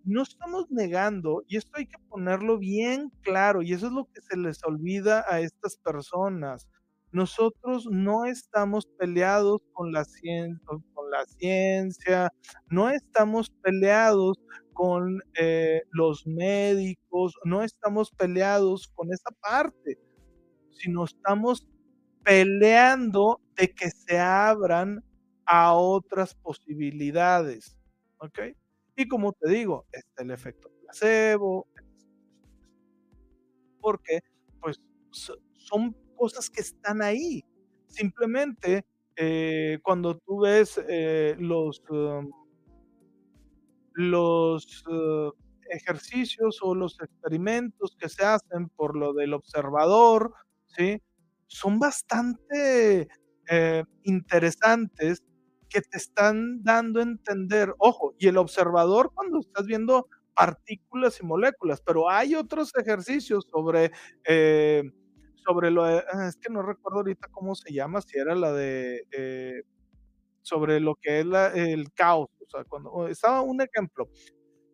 [0.05, 4.21] no estamos negando, y esto hay que ponerlo bien claro, y eso es lo que
[4.21, 6.67] se les olvida a estas personas.
[7.11, 10.59] Nosotros no estamos peleados con la cien
[10.93, 12.31] con la ciencia,
[12.69, 14.37] no estamos peleados
[14.73, 19.97] con, eh, los médicos, no estamos peleados con esa parte,
[20.71, 21.67] sino estamos
[22.23, 25.03] peleando de que se abran
[25.45, 27.77] a otras posibilidades,
[28.19, 28.55] ¿okey?
[28.97, 31.67] Y como te digo, está el efecto placebo
[33.81, 34.21] porque,
[34.61, 34.79] pues,
[35.11, 37.43] so son cosas que están ahí.
[37.87, 42.29] Simplemente, eh, cuando tú ves, eh, los, em
[43.93, 45.29] los, eh,
[45.71, 50.33] ejercicios o los experimentos que se hacen por lo del observador,
[50.67, 51.01] ¿sí?
[51.47, 53.07] Son bastante,
[53.49, 55.23] eh, interesantes
[55.69, 61.25] que te están dando a entender ojo, y el observador cuando estás viendo partículas y
[61.25, 63.91] moléculas, pero hay otros ejercicios sobre,
[64.27, 64.83] eh,
[65.35, 68.51] sobre lo de, ah, es que no recuerdo ahorita cómo se llama, si era la
[68.53, 69.63] de, eh,
[70.43, 74.09] sobre lo que es el caos, o sea, cuando estaba un ejemplo.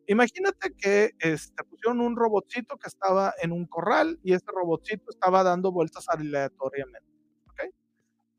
[0.07, 5.43] Imagínate que, este, pusieron un robotcito que estaba en un corral y este robotcito estaba
[5.43, 7.09] dando vueltas aleatoriamente,
[7.51, 7.71] ¿okey?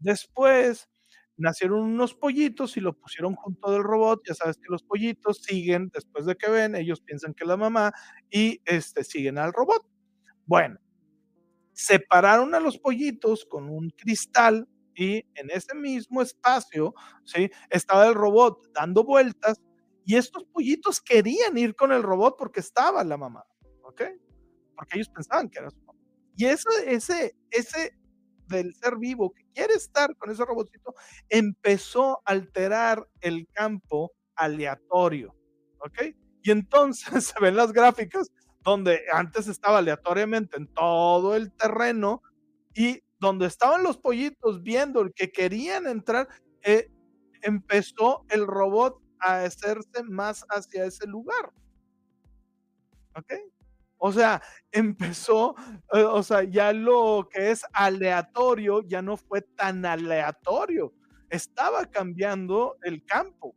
[0.01, 0.89] Después
[1.37, 5.91] nacieron unos pollitos y lo pusieron junto del robot, ya sabes que los pollitos siguen
[5.93, 7.93] después de que ven, ellos piensan que es la mamá
[8.31, 9.83] y, este, siguen al robot.
[10.47, 10.79] Bueno,
[11.73, 17.51] separaron a los pollitos con un cristal, y en ese mismo espacio, ¿sí?
[17.71, 19.61] Estaba el robot dando vueltas
[20.05, 23.45] y estos pollitos querían ir con el robot porque estaba la mamá,
[23.83, 24.03] ¿ok?
[24.77, 25.99] Porque ellos pensaban que era su mamá.
[26.37, 27.97] Y ese, ese, ese
[28.47, 30.95] del ser vivo que quiere estar con ese robotito
[31.29, 35.35] empezó a alterar el campo aleatorio,
[35.79, 36.15] ¿ok?
[36.43, 38.31] Y entonces se ven las gráficas
[38.63, 42.23] donde antes estaba aleatoriamente en todo el terreno
[42.75, 46.29] y donde estaban los pollitos viendo que querían entrar,
[46.63, 46.91] eh,
[47.43, 51.53] empezó el robot a hacerse más hacia ese lugar.
[53.15, 53.33] ¿Ok?
[54.05, 55.55] O sea, empezó,
[55.93, 60.93] eh, o sea, ya lo que es aleatorio ya no fue tan aleatorio.
[61.31, 63.55] Estaba cambiando el campo.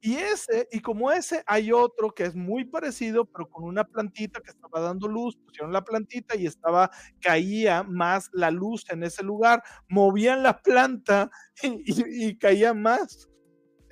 [0.00, 4.40] Y ese, y como ese, hay otro que es muy parecido, pero con una plantita
[4.40, 9.22] que estaba dando luz, pusieron la plantita y estaba, caía más la luz en ese
[9.22, 11.30] lugar, movían la planta
[11.62, 13.28] y, caía más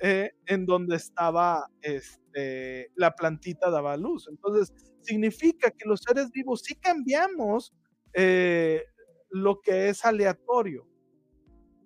[0.01, 4.27] eh, en donde estaba este, la plantita daba luz.
[4.29, 4.73] Entonces,
[5.07, 7.73] significa que los seres vivos sí cambiamos
[8.13, 8.83] eh,
[9.29, 10.87] lo que es aleatorio.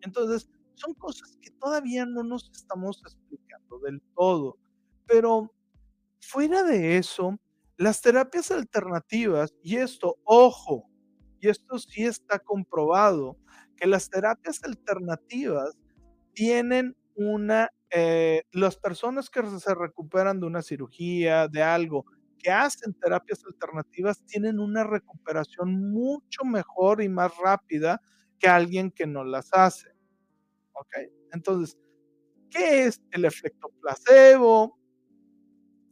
[0.02, 4.58] Entonces, son cosas que todavía no nos estamos explicando del todo.
[5.06, 5.54] Pero
[6.22, 7.40] fuera de eso,
[7.78, 10.90] las terapias alternativas, y esto, ojo,
[11.40, 13.38] y esto sí está comprobado,
[13.76, 15.76] que las terapias alternativas
[16.34, 22.06] tienen una, eh, las personas que se recuperan de una cirugía, de algo,
[22.42, 28.02] que hacen terapias alternativas, tienen una recuperación mucho mejor y más rápida
[28.40, 29.90] que alguien que no las hace.
[30.74, 30.96] ¿Ok?
[31.34, 31.78] Entonces,
[32.50, 34.78] ¿qué es el efecto placebo?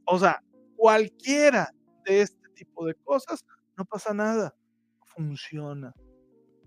[0.05, 0.43] O sea,
[0.75, 1.71] cualquiera
[2.05, 3.45] de este tipo de cosas,
[3.77, 4.55] no pasa nada,
[5.03, 5.93] funciona.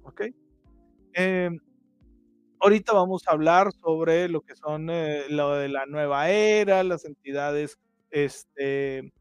[0.05, 0.23] ¿Ok?
[1.15, 1.59] Em,
[2.61, 7.05] ahorita vamos a hablar sobre lo que son eh, lo de la nueva era, las
[7.05, 7.79] entidades
[8.11, 9.13] este,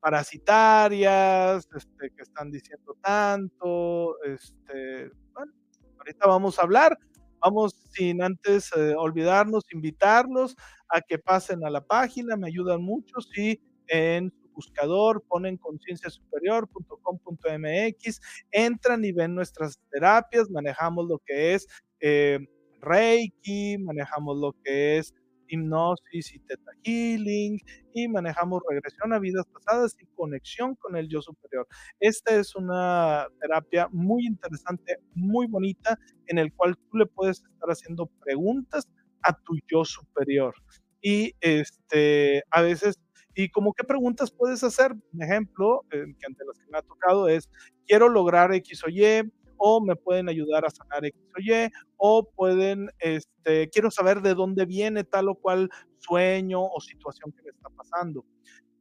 [0.00, 5.52] parasitarias, este, que están diciendo tanto, este, bueno,
[5.98, 6.98] ahorita vamos a hablar,
[7.40, 10.56] Vamos sin antes eh, olvidarnos, invitarlos
[10.88, 18.20] a que pasen a la página, me ayudan mucho si en su buscador ponen concienciasuperior.com.mx,
[18.50, 21.68] entran y ven nuestras terapias, manejamos lo que es
[22.00, 22.40] eh,
[22.80, 25.14] Reiki, manejamos lo que es
[25.48, 27.58] hipnosis y teta healing
[27.94, 31.66] y manejamos regresión a vidas pasadas y conexión con el yo superior.
[32.00, 37.68] Esta es una terapia muy interesante, muy bonita, en el cual tú le puedes estar
[37.68, 38.88] haciendo preguntas
[39.22, 40.54] a tu yo superior.
[41.00, 42.98] Y este, a veces,
[43.34, 44.92] ¿y como qué preguntas puedes hacer?
[45.12, 47.48] Un ejemplo, eh, que ante las que me ha tocado es,
[47.86, 52.30] quiero lograr X o Y, o me pueden ayudar a sanar X o Y, o
[52.30, 57.50] pueden, este, quiero saber de dónde viene tal o cual sueño o situación que me
[57.50, 58.24] está pasando.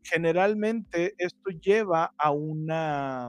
[0.04, 3.28] Generalmente esto lleva a una,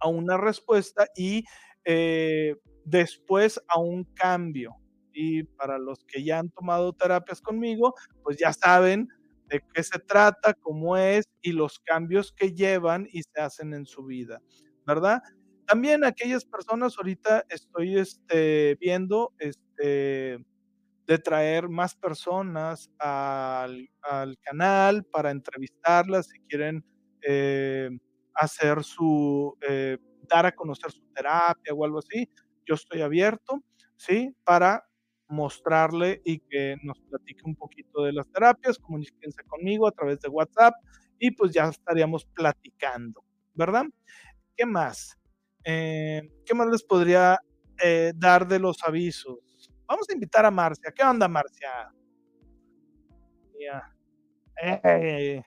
[0.00, 1.44] a una respuesta y
[1.84, 4.76] eh, después a un cambio.
[5.12, 9.08] Y para los que ya han tomado terapias conmigo, pues ya saben
[9.48, 13.86] de qué se trata, cómo es y los cambios que llevan y se hacen en
[13.86, 14.40] su vida,
[14.86, 15.22] ¿verdad?
[15.66, 20.44] También aquellas personas, ahorita estoy este, viendo este,
[21.06, 23.88] de traer más personas al,
[24.42, 26.84] canal para entrevistarlas si quieren
[27.22, 27.90] eh,
[28.34, 29.98] hacer su, eh,
[30.28, 32.28] dar a conocer su terapia o algo así.
[32.66, 33.62] Yo estoy abierto,
[33.96, 34.34] ¿sí?
[34.44, 34.86] Para
[35.28, 40.28] mostrarle y que nos platique un poquito de las terapias, comuníquense conmigo a través de
[40.28, 40.74] WhatsApp
[41.18, 43.24] y pues ya estaríamos platicando,
[43.54, 43.84] ¿verdad?
[44.56, 45.16] ¿Qué más?
[45.64, 47.40] Eh, ¿Qué más les podría
[47.82, 49.38] eh, dar de los avisos?
[49.86, 50.92] Vamos a invitar a Marcia.
[50.94, 51.90] ¿Qué onda, Marcia?
[54.62, 55.42] Eh,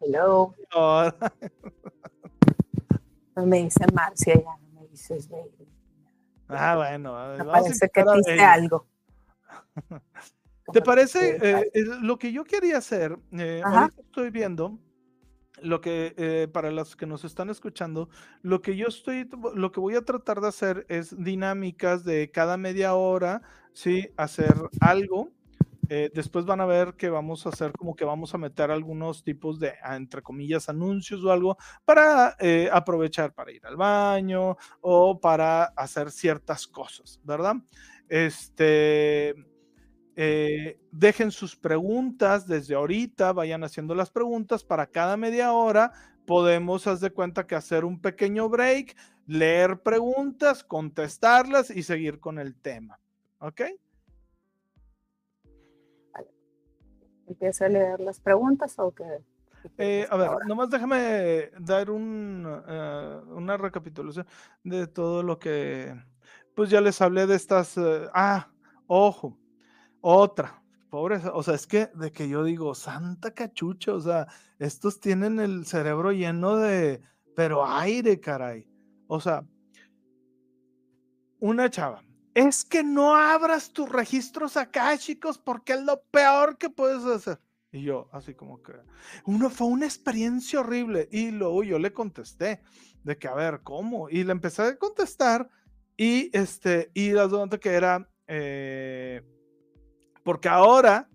[0.00, 0.54] hello,
[3.36, 5.68] no me dice Marcia, ya no me dices baby.
[6.48, 7.36] Ah, bueno.
[7.36, 8.86] Me parece que dice algo.
[10.72, 11.70] ¿Te parece?
[12.00, 14.78] lo que yo quería hacer, ahorita estoy viendo
[15.62, 18.08] lo que eh, para los que nos están escuchando,
[18.42, 22.56] lo que yo estoy, lo que voy a tratar de hacer es dinámicas de cada
[22.56, 23.42] media hora,
[23.72, 25.32] sí, hacer algo.
[25.88, 29.22] Eh, después van a ver que vamos a hacer como que vamos a meter algunos
[29.22, 34.56] tipos de, ah, entre comillas, anuncios o algo para eh, aprovechar para ir al baño
[34.80, 37.54] o para hacer ciertas cosas, ¿verdad?
[38.08, 39.34] Este,
[40.18, 45.92] eh, dejen sus preguntas desde ahorita, vayan haciendo las preguntas para cada media hora.
[46.26, 48.96] Podemos, haz de cuenta que hacer un pequeño break,
[49.26, 52.98] leer preguntas, contestarlas y seguir con el tema.
[53.40, 53.60] ¿Ok?
[57.28, 59.04] ¿Empieza a leer las preguntas o qué?
[59.76, 64.26] Eh, a ver, nomás déjame dar un, eh, una recapitulación
[64.62, 65.94] de todo lo que,
[66.54, 67.74] pues ya les hablé de estas,
[68.14, 68.48] ah,
[68.86, 69.36] ojo,
[70.08, 74.28] otra, pobre, o sea, es que de que yo digo, santa cachucha, o sea,
[74.60, 77.02] estos tienen el cerebro lleno de,
[77.34, 78.68] pero aire, caray.
[79.08, 79.44] O sea,
[81.40, 82.04] una chava,
[82.34, 87.40] es que no abras tus registros acá, chicos, porque es lo peor que puedes hacer.
[87.72, 88.74] Y yo, así como que,
[89.24, 91.08] uno fue una experiencia horrible.
[91.10, 92.62] Y luego yo le contesté
[93.02, 94.08] de que, a ver, ¿cómo?
[94.08, 95.50] Y le empecé a contestar
[95.96, 97.28] y este, y la
[97.60, 99.22] que era, eh,
[100.26, 101.08] porque ahora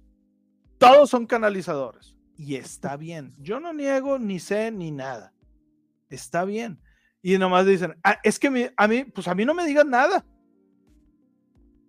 [0.77, 3.35] todos son canalizadores y está bien.
[3.39, 5.33] Yo no niego ni sé ni nada.
[6.09, 6.79] Está bien.
[7.21, 10.25] Y nomás dicen, ah, es que a mí, pues a mí no me digan nada.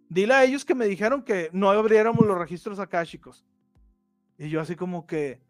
[0.09, 3.47] Dile a ellos que me dijeron que no abriéramos los registros akáshicos.
[4.37, 5.41] Y yo así como que,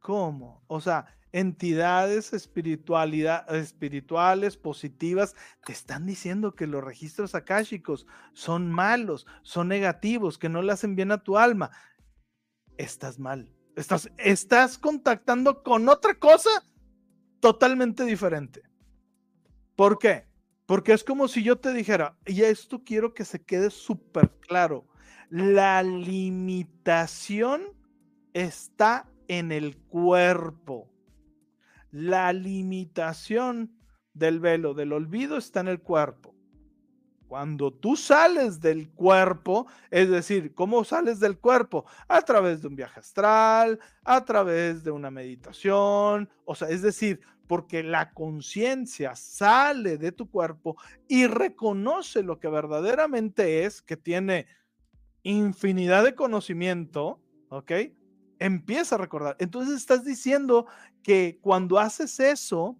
[0.00, 0.64] ¿cómo?
[0.66, 5.34] O sea, entidades espiritualidad, espirituales, positivas,
[5.66, 10.94] te están diciendo que los registros akáshicos son malos, son negativos, que no le hacen
[10.94, 11.72] bien a tu alma.
[12.76, 13.52] Estás mal.
[13.74, 16.50] Estás, estás contactando con otra cosa
[17.40, 18.62] totalmente diferente.
[19.74, 20.28] ¿Por qué?
[20.66, 24.86] Porque es como si yo te dijera, y esto quiero que se quede súper claro,
[25.30, 27.64] la limitación
[28.34, 30.93] está en el cuerpo.
[31.94, 33.72] La limitación
[34.14, 36.34] del velo del olvido está en el cuerpo.
[37.28, 41.84] Cuando tú sales del cuerpo, es decir, ¿cómo sales del cuerpo?
[42.08, 47.20] A través de un viaje astral, a través de una meditación, o sea, es decir,
[47.46, 50.76] porque la conciencia sale de tu cuerpo
[51.06, 54.48] y reconoce lo que verdaderamente es, que tiene
[55.22, 57.20] infinidad de conocimiento,
[57.50, 57.70] ¿ok?
[58.44, 59.36] Empieza a recordar.
[59.38, 60.66] Entonces estás diciendo
[61.02, 62.78] que cuando haces eso,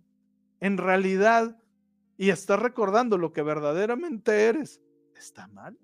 [0.61, 1.57] en realidad,
[2.19, 4.83] y estás recordando lo que verdaderamente eres,
[5.17, 5.79] está mal.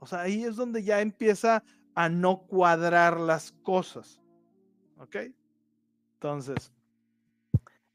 [0.00, 1.62] O sea, ahí es donde ya empieza
[1.94, 4.20] a no cuadrar las cosas.
[4.98, 5.16] ¿Ok?
[6.14, 6.72] Entonces,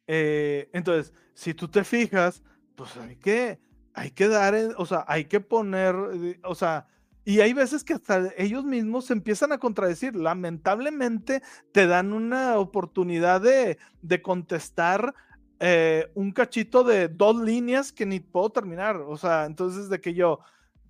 [0.07, 2.41] eh, entonces, si tú te fijas,
[2.76, 3.59] pues hay que,
[3.93, 6.88] hay que dar, o sea, hay que poner, eh, o sea,
[7.26, 10.15] y hay veces que hasta ellos mismos se empiezan a contradecir.
[10.15, 13.78] Lamentablemente te dan una oportunidad de,
[14.21, 15.13] contestar
[15.59, 18.97] eh, un cachito de dos líneas que ni puedo terminar.
[18.97, 20.41] O sea, entonces de que yo,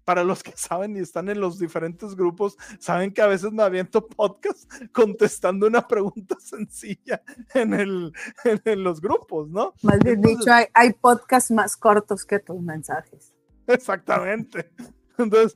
[0.05, 3.61] para los que saben y están en los diferentes grupos, saben que a veces me
[3.61, 7.21] aviento podcast contestando una pregunta sencilla
[7.53, 8.11] en, el,
[8.43, 9.75] en, los grupos, ¿no?
[9.83, 13.33] Más bien dicho, hay, hay podcasts más cortos que tus mensajes.
[13.67, 14.71] Exactamente.
[15.17, 15.55] Entonces,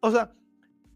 [0.00, 0.32] o sea,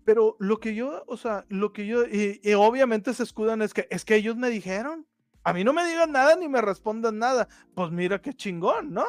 [0.05, 3.87] pero lo que yo, o sea, lo que yo, y, obviamente se escudan es que,
[3.91, 5.07] es que ellos me dijeron,
[5.45, 9.05] a mí no me digan nada ni me respondan nada, pues mira qué chingón, ¿no?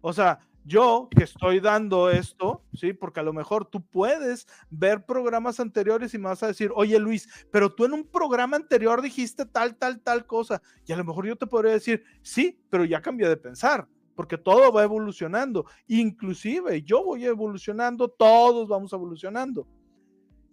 [0.00, 2.94] O sea, yo que estoy dando esto, ¿sí?
[2.94, 6.98] Porque a lo mejor tú puedes ver programas anteriores y me vas a decir, oye
[6.98, 10.62] Luis, pero tú en un programa anterior dijiste tal, tal, tal cosa.
[10.86, 14.38] Y a lo mejor yo te podría decir, sí, pero ya cambié de pensar porque
[14.38, 15.66] todo va evolucionando.
[15.86, 19.66] Inclusive yo voy evolucionando, todos vamos evolucionando.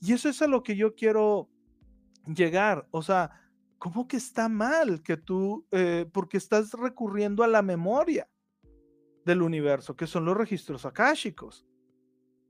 [0.02, 1.50] Y eso es a lo que yo quiero
[2.26, 2.88] llegar.
[2.92, 3.32] O sea,
[3.78, 8.28] ¿cómo que está mal que tú, eh, porque estás recurriendo a la memoria
[9.26, 11.68] del universo, que son los registros akáshicos?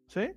[0.08, 0.32] ¿Sí?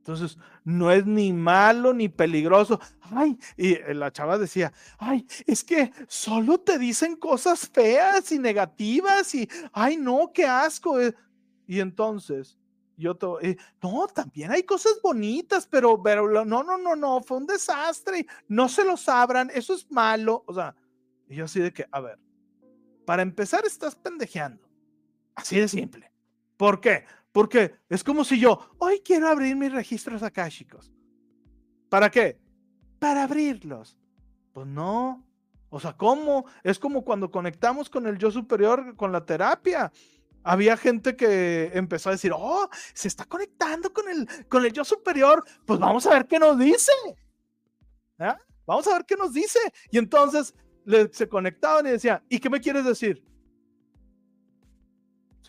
[0.00, 2.80] Entonces, no es ni malo ni peligroso.
[3.02, 9.34] Ay, y la chava decía, ay, es que solo te dicen cosas feas y negativas
[9.34, 10.98] y, ay, no, qué asco.
[10.98, 11.14] Eh".
[11.66, 12.58] Y entonces,
[12.96, 17.46] yo te, no, también hay cosas bonitas, pero, pero no, no, no, no, fue un
[17.46, 18.26] desastre.
[18.48, 20.44] No se los abran, eso es malo.
[20.46, 20.74] O sea,
[21.28, 22.18] y yo así de que, a ver,
[23.04, 24.66] para empezar estás pendejeando.
[25.34, 26.10] Así de simple.
[26.56, 27.04] ¿Por qué?
[27.32, 30.92] Porque es como si yo, hoy quiero abrir mis registros akáshicos.
[31.88, 32.38] ¿Para qué?
[32.98, 33.96] Para abrirlos.
[34.52, 35.26] Pues no.
[35.68, 36.46] O sea, ¿cómo?
[36.64, 39.92] Es como cuando conectamos con el yo superior, con la terapia.
[40.42, 44.84] Había gente que empezó a decir, oh, se está conectando con el, con el yo
[44.84, 45.44] superior.
[45.64, 46.92] Pues vamos a ver qué nos dice.
[48.18, 48.38] ¿Ah?
[48.66, 49.58] Vamos a ver qué nos dice.
[49.90, 50.54] Y entonces
[51.12, 53.22] se conectaban y decían, ¿y qué me quieres decir?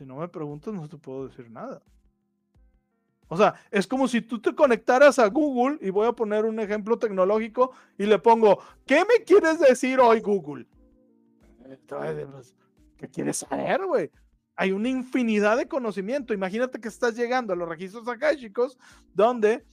[0.01, 1.79] Si no me preguntas, no te puedo decir nada.
[3.27, 6.59] O sea, es como si tú te conectaras a Google, y voy a poner un
[6.59, 10.65] ejemplo tecnológico, y le pongo, ¿qué me quieres decir hoy, Google?
[12.97, 14.09] ¿Qué quieres saber, güey?
[14.55, 16.33] hay una infinidad de conocimiento.
[16.33, 18.03] Imagínate que estás llegando a los registros
[18.37, 18.79] chicos,
[19.13, 19.63] donde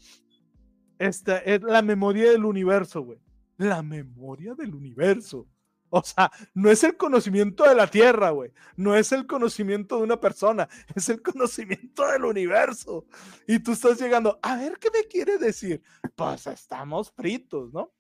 [0.99, 3.19] esta es la memoria del universo, güey.
[3.57, 5.47] La memoria del universo.
[5.91, 8.53] O sea, no es el conocimiento de la Tierra, güey.
[8.77, 13.07] No es el conocimiento de una persona, es el conocimiento del universo.
[13.47, 15.83] Y tú estás llegando, a ver qué me quiere decir.
[16.15, 17.93] Pues estamos fritos, ¿no?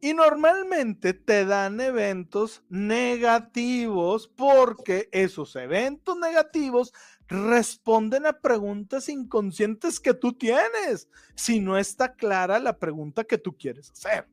[0.00, 6.92] Y normalmente te dan eventos negativos porque esos eventos negativos
[7.26, 13.56] responden a preguntas inconscientes que tú tienes, si no está clara la pregunta que tú
[13.56, 14.28] quieres hacer.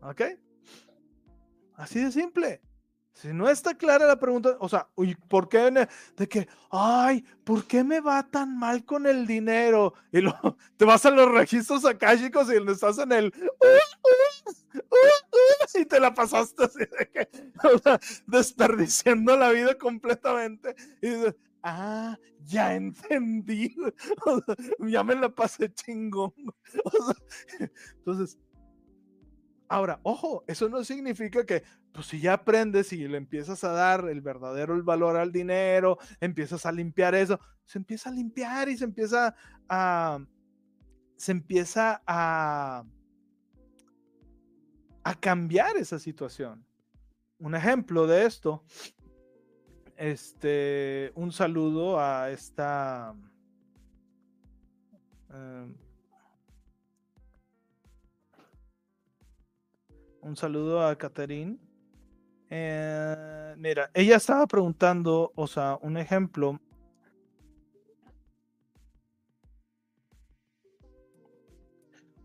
[0.00, 0.22] ¿Ok?
[1.76, 2.60] Así de simple.
[3.12, 4.88] Si no está clara la pregunta, o sea,
[5.28, 5.88] ¿por qué?
[6.16, 9.94] De que, ay, ¿por qué me va tan mal con el dinero?
[10.12, 10.34] Y lo,
[10.76, 13.32] te vas a los registros akáshicos y estás en el,
[15.74, 17.28] y te la pasaste así de que,
[18.26, 20.74] desperdiciando la vida completamente.
[21.00, 23.74] Y dices, ah, ya entendí,
[24.80, 26.34] ya me la pasé chingón.
[27.58, 28.38] entonces,
[29.68, 31.62] Ahora, ojo, eso no significa que,
[31.92, 35.98] pues si ya aprendes y le empiezas a dar el verdadero el valor al dinero,
[36.20, 39.34] empiezas a limpiar eso, se empieza a limpiar y se empieza
[39.68, 40.20] a,
[41.16, 42.84] se empieza a,
[45.02, 46.64] a cambiar esa situación.
[47.38, 48.62] Un ejemplo de esto,
[49.96, 53.14] este, un saludo a esta...
[55.30, 55.74] Em,
[60.26, 61.56] Un saludo a Catherine.
[62.50, 66.60] Eh, mira, ella estaba preguntando, o sea, un ejemplo.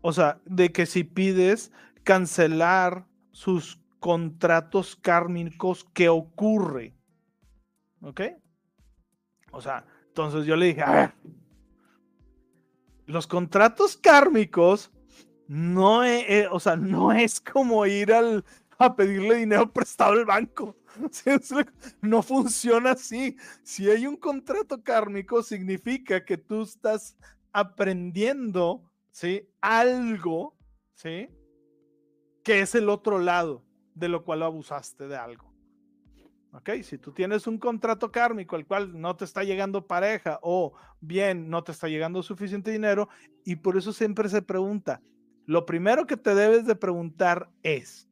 [0.00, 1.70] O sea, de que si pides
[2.02, 6.96] cancelar sus contratos kármicos, ¿qué ocurre?
[8.00, 8.20] ¿Ok?
[9.52, 11.14] O sea, entonces yo le dije, a ver,
[13.06, 14.91] los contratos kármicos
[15.52, 18.42] no es, eh, o sea, no es como ir al,
[18.78, 20.76] a pedirle dinero prestado al banco.
[22.00, 23.36] No funciona así.
[23.62, 27.18] Si hay un contrato kármico, significa que tú estás
[27.52, 29.46] aprendiendo, ¿sí?
[29.60, 30.56] Algo,
[30.94, 31.28] ¿sí?
[32.42, 33.62] Que es el otro lado
[33.94, 35.52] de lo cual abusaste de algo.
[36.52, 36.70] ¿Ok?
[36.82, 41.50] Si tú tienes un contrato kármico al cual no te está llegando pareja o bien
[41.50, 43.10] no te está llegando suficiente dinero
[43.44, 45.02] y por eso siempre se pregunta,
[45.46, 48.08] lo primero que te debes de preguntar es,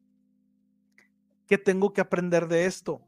[1.47, 3.01] ¿qué tengo que aprender de esto?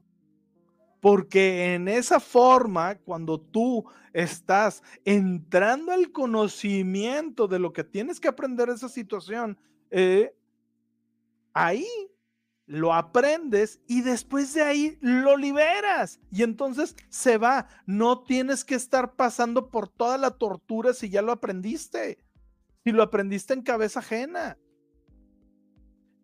[1.01, 8.29] Porque en esa forma, cuando tú estás entrando al conocimiento de lo que tienes que
[8.29, 9.57] aprender de esa situación,
[9.91, 10.33] eh,
[11.53, 11.85] ahí
[12.65, 17.67] lo aprendes y después de ahí lo liberas y entonces se va.
[17.85, 22.22] No tienes que estar pasando por toda la tortura si ya lo aprendiste
[22.83, 24.57] si lo aprendiste en cabeza ajena.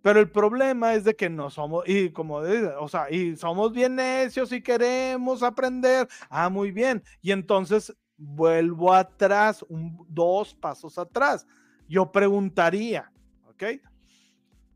[0.02, 3.96] Pero el problema es de que no somos, y como, o sea, y somos bien
[3.96, 6.08] necios y queremos aprender.
[6.30, 7.04] Ah, muy bien.
[7.22, 11.46] Y entonces vuelvo atrás, un, dos pasos atrás.
[11.88, 13.12] Yo preguntaría,
[13.48, 13.64] ¿ok?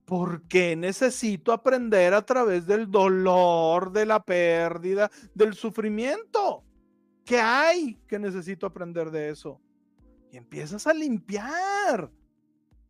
[0.05, 6.63] ¿Por qué necesito aprender a través del dolor, de la pérdida, del sufrimiento?
[7.23, 9.61] ¿Qué hay que necesito aprender de eso?
[10.37, 12.11] Empiezas a limpiar.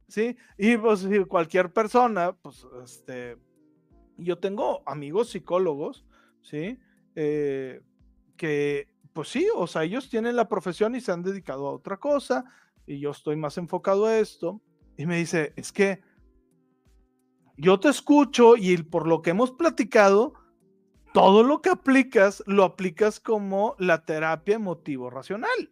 [0.08, 0.36] ¿Sí?
[0.58, 3.38] Y pues cualquier persona, pues este,
[4.18, 6.06] yo tengo amigos psicólogos,
[6.42, 6.78] ¿sí?
[7.16, 7.82] Eh,
[8.38, 11.98] que, pues sí, o sea, ellos tienen la profesión y se han dedicado a otra
[11.98, 12.46] cosa,
[12.86, 14.62] y yo estoy más enfocado a esto,
[14.98, 16.02] y me dice, es que
[17.58, 20.34] yo te escucho y por lo que hemos platicado,
[21.14, 25.70] todo lo que aplicas, lo aplicas como la terapia emotivo racional.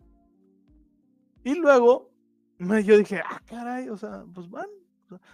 [1.44, 2.12] Y luego
[2.60, 4.72] yo dije, ah, caray, o sea, pues bueno,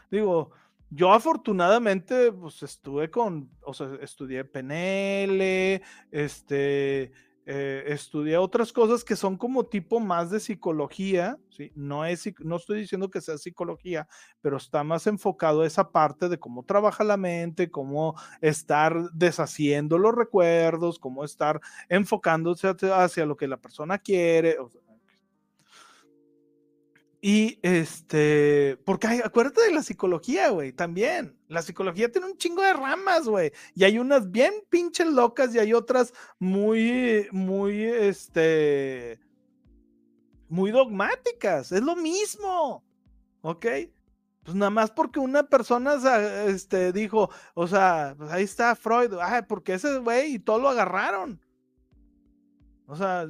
[0.10, 0.52] digo,
[0.90, 5.82] yo afortunadamente, pues estuve con, o sea, estudié PNL,
[6.12, 7.12] este,
[7.50, 11.72] eh, estudié otras cosas que son como tipo más de psicología, ¿sí?
[11.76, 14.08] No, es, no estoy diciendo que sea psicología,
[14.42, 19.98] pero está más enfocado a esa parte de cómo trabaja la mente, cómo estar deshaciendo
[19.98, 24.58] los recuerdos, cómo estar enfocándose hacia, lo que la persona quiere.
[27.22, 31.36] Y este, porque hay, acuérdate de la psicología, güey, también.
[31.48, 33.52] La psicología tiene un chingo de ramas, güey.
[33.74, 39.20] Y hay unas bien pinches locas y hay otras muy, muy, este,
[40.48, 41.72] muy dogmáticas.
[41.72, 42.84] Es lo mismo,
[43.42, 43.66] ¿ok?
[44.44, 45.96] Pues nada más porque una persona
[46.46, 50.70] este, dijo, o sea, pues ahí está Freud, ay, porque ese güey y todo lo
[50.70, 51.42] agarraron.
[52.86, 53.28] O sea,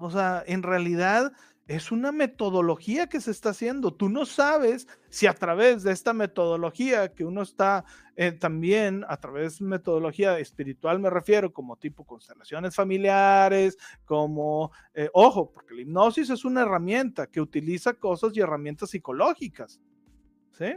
[0.00, 1.32] o sea, en realidad
[1.76, 3.94] es una metodología que se está haciendo.
[3.94, 9.16] Tú no sabes si a través de esta metodología que uno está eh, también, a
[9.16, 15.80] través de metodología espiritual me refiero, como tipo constelaciones familiares, como, eh, ojo, porque la
[15.80, 19.80] hipnosis es una herramienta que utiliza cosas y herramientas psicológicas.
[20.52, 20.74] ¿Sí?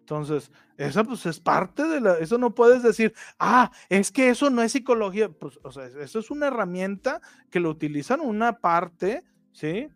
[0.00, 4.50] Entonces, esa pues es parte de la, eso no puedes decir, ah, es que eso
[4.50, 9.24] no es psicología, pues, o sea, eso es una herramienta que lo utilizan una parte,
[9.52, 9.88] ¿sí?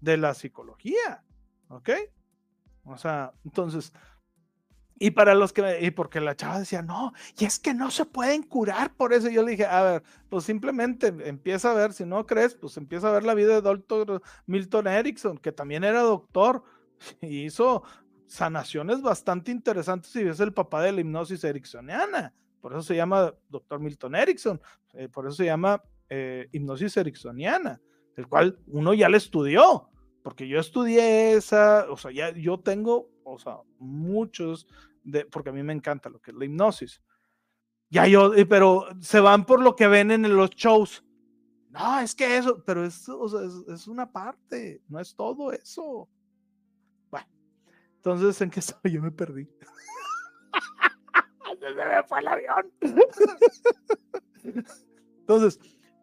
[0.00, 1.24] De la psicología,
[1.68, 1.90] ¿ok?
[2.84, 3.92] O sea, entonces,
[5.02, 8.04] y para los que, y porque la chava decía, no, y es que no se
[8.04, 12.04] pueden curar por eso, yo le dije, a ver, pues simplemente empieza a ver, si
[12.04, 16.02] no crees, pues empieza a ver la vida de doctor Milton Erickson, que también era
[16.02, 16.64] doctor,
[17.22, 17.82] y hizo
[18.26, 22.34] sanaciones bastante interesantes y es el papá de la hipnosis ericksoniana.
[22.60, 23.80] Por eso se llama Dr.
[23.80, 24.60] Milton Erickson,
[24.92, 27.80] eh, por eso se llama eh, hipnosis ericksoniana,
[28.16, 29.90] el cual uno ya le estudió,
[30.22, 34.66] porque yo estudié esa, o sea, ya yo tengo, o sea, muchos,
[35.02, 37.02] de, porque a mí me encanta lo que es la hipnosis.
[37.88, 41.04] Ya yo, pero se van por lo que ven en los shows.
[41.70, 43.06] No, es que eso, pero es,
[43.68, 46.08] es una parte, no es todo eso.
[48.00, 48.80] Entonces, ¿en qué estaba?
[48.84, 49.46] Yo me perdí.
[55.20, 55.60] Entonces,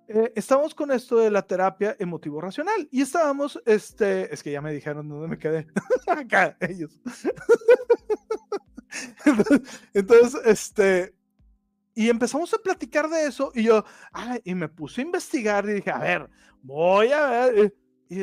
[0.08, 4.62] eh, estamos con esto de la terapia emotivo racional y estábamos, este, es que ya
[4.62, 5.68] me dijeron dónde me quedé.
[6.08, 7.00] Acá, ellos.
[9.94, 11.14] entonces, este,
[11.94, 13.84] y empezamos a platicar de eso y yo,
[14.44, 16.30] y me puse a investigar y dije, a ver,
[16.62, 17.76] voy a ver.
[18.10, 18.22] Y,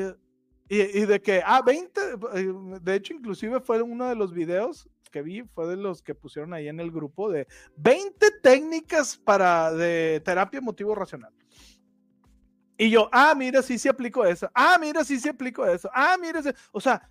[0.69, 2.01] y, de que, ah, 20,
[2.35, 6.15] eh, de hecho, inclusive fue uno de los videos que vi, fue de los que
[6.15, 11.33] pusieron ahí en el grupo de 20 técnicas para de terapia emotivo racional.
[12.77, 14.51] Y yo, ah, mira, sí se aplicó eso.
[14.55, 15.89] Ah, mira, sí se aplicó eso.
[15.95, 16.41] Ah, mira,
[16.73, 17.11] o sea,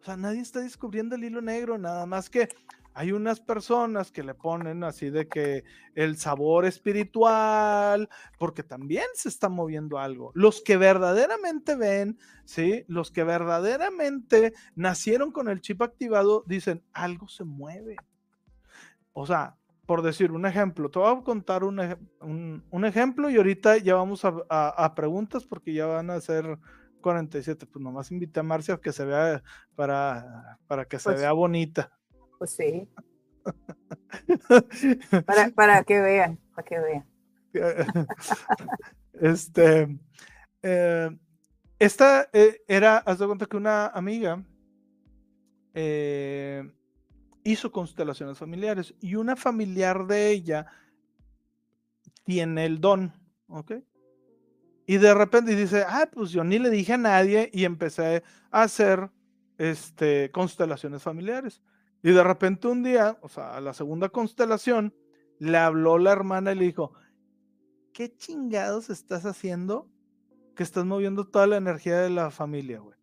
[0.00, 2.48] o sea, nadie está descubriendo el hilo negro, nada más que
[2.96, 5.64] hay unas personas que le ponen así de que
[5.96, 8.08] el sabor espiritual,
[8.38, 10.30] porque también se está moviendo algo.
[10.34, 12.84] Los que verdaderamente ven, ¿sí?
[12.86, 17.96] Los que verdaderamente nacieron con el chip activado, dicen, algo se mueve.
[19.12, 19.56] O sea,
[19.86, 21.80] por decir un ejemplo, te voy a contar un,
[22.84, 26.58] ejemplo y ahorita ya vamos a, preguntas porque ya van a ser
[27.00, 27.66] 47.
[27.66, 29.42] Pues nomás invité a Marcia a que se vea
[29.74, 31.92] para, para que se pues vea bonita.
[32.38, 32.88] Pues sí.
[35.54, 37.06] para, que vean, para que vean.
[39.12, 40.00] este,
[40.62, 41.10] eh,
[41.78, 44.42] esta eh, era, haz de cuenta que una amiga
[45.74, 46.64] eh,
[47.44, 50.66] hizo constelaciones familiares y una familiar de ella
[52.24, 53.12] tiene el don,
[53.48, 53.72] ¿ok?
[54.86, 58.62] Y de repente dice, ah, pues yo ni le dije a nadie y empecé a
[58.62, 59.10] hacer
[59.58, 61.62] este, constelaciones familiares.
[62.02, 64.94] Y de repente un día, o sea, a la segunda constelación,
[65.38, 66.92] le habló la hermana y le dijo,
[67.92, 69.88] ¿qué chingados estás haciendo
[70.54, 72.96] que estás moviendo toda la energía de la familia, güey?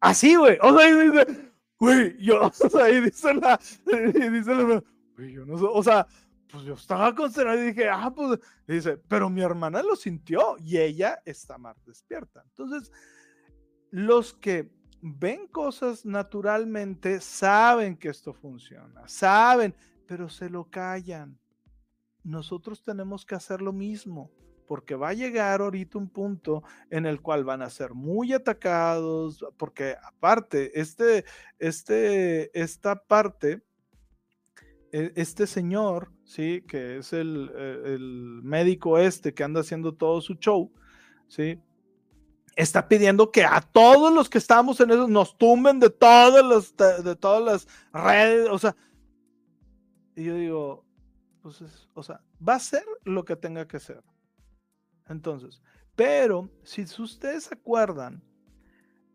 [0.00, 0.58] Así, güey.
[0.62, 1.26] O sea,
[1.80, 3.58] güey, yo, o sea, y dice la,
[4.30, 4.84] dice la,
[5.16, 6.06] güey, yo no o sea,
[6.50, 10.78] pues yo estaba constelado y dije, ah, pues, dice, pero mi hermana lo sintió y
[10.78, 12.42] ella está más despierta.
[12.44, 12.92] Entonces,
[13.90, 14.70] los que
[15.00, 19.74] ven cosas naturalmente, saben que esto funciona, saben,
[20.06, 21.38] pero se lo callan.
[22.22, 24.30] Nosotros tenemos que hacer lo mismo,
[24.70, 29.44] porque va a llegar ahorita un punto en el cual van a ser muy atacados,
[29.56, 31.24] porque aparte, este,
[31.58, 33.64] este, esta parte,
[34.92, 40.20] e, este señor, sí, que es el, e, el médico este que anda haciendo todo
[40.20, 40.70] su show,
[41.26, 41.58] sí,
[42.54, 47.02] está pidiendo que a todos los que estamos en eso nos tumben de todas las,
[47.02, 48.76] de, todas las redes, o sea,
[50.14, 50.84] y yo digo,
[51.42, 51.60] pues,
[51.92, 54.00] o sea, va a ser lo que tenga que ser.
[55.10, 55.60] Entonces,
[55.96, 58.22] pero si ustedes acuerdan,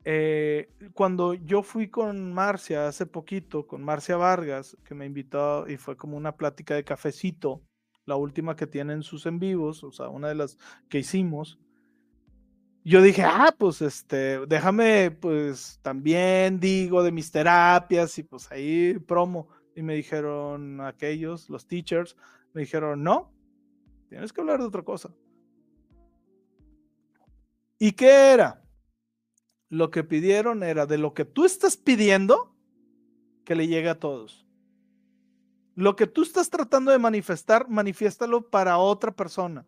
[0.03, 5.77] eh, cuando yo fui con Marcia hace poquito, con Marcia Vargas, que me invitó y
[5.77, 7.63] fue como una plática de cafecito,
[8.05, 11.57] la última que tienen sus en vivos, o sea, una de las que hicimos,
[12.83, 18.99] yo dije, ah, pues este, déjame, pues también digo de mis terapias y pues ahí
[18.99, 19.47] promo.
[19.75, 22.15] Y me dijeron aquellos, los teachers,
[22.53, 23.33] me dijeron, no,
[24.07, 25.09] tienes que hablar de otra cosa.
[27.80, 28.63] ¿Y qué era?
[29.69, 32.55] Lo que pidieron era de lo que tú estás pidiendo,
[33.43, 34.45] que le llegue a todos.
[35.76, 39.65] Lo que tú estás tratando de manifestar, manifiéstalo para otra persona.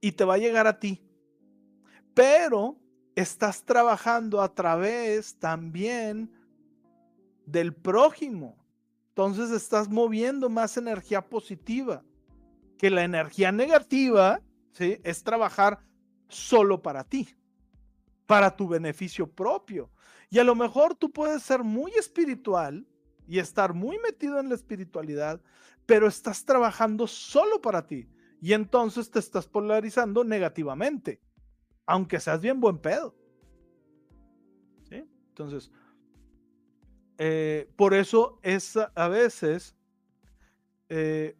[0.00, 1.02] y te va a llegar a ti.
[2.14, 2.78] Pero
[3.16, 6.30] estás trabajando a través también
[7.46, 8.56] del prójimo.
[9.08, 12.04] Entonces estás moviendo más energía positiva,
[12.78, 14.40] que la energía negativa,
[14.72, 15.00] ¿sí?
[15.02, 15.80] Es trabajar
[16.28, 17.28] solo para ti,
[18.26, 19.90] para tu beneficio propio.
[20.30, 22.86] Y a lo mejor tú puedes ser muy espiritual
[23.26, 25.40] y estar muy metido en la espiritualidad,
[25.84, 28.08] pero estás trabajando solo para ti.
[28.40, 31.20] Y entonces te estás polarizando negativamente,
[31.86, 33.14] aunque seas bien buen pedo.
[34.88, 35.04] ¿Sí?
[35.28, 35.70] Entonces,
[37.18, 39.74] eh, por eso es a veces,
[40.88, 41.36] eh,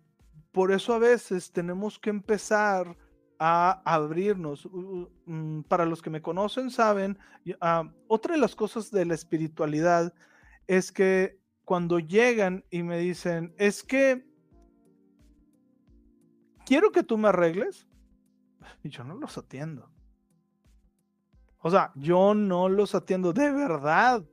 [0.53, 2.97] por eso a veces tenemos que empezar
[3.39, 4.69] a abrirnos.
[5.27, 7.19] Mm, para los que me conocen saben,
[7.61, 10.15] ah, otra de las cosas de la espiritualidad
[10.67, 14.25] es que cuando llegan y me dicen, es que
[16.65, 17.87] quiero que tú me arregles,
[18.83, 19.91] y yo no los atiendo.
[21.59, 24.25] O sea, yo no los atiendo de verdad.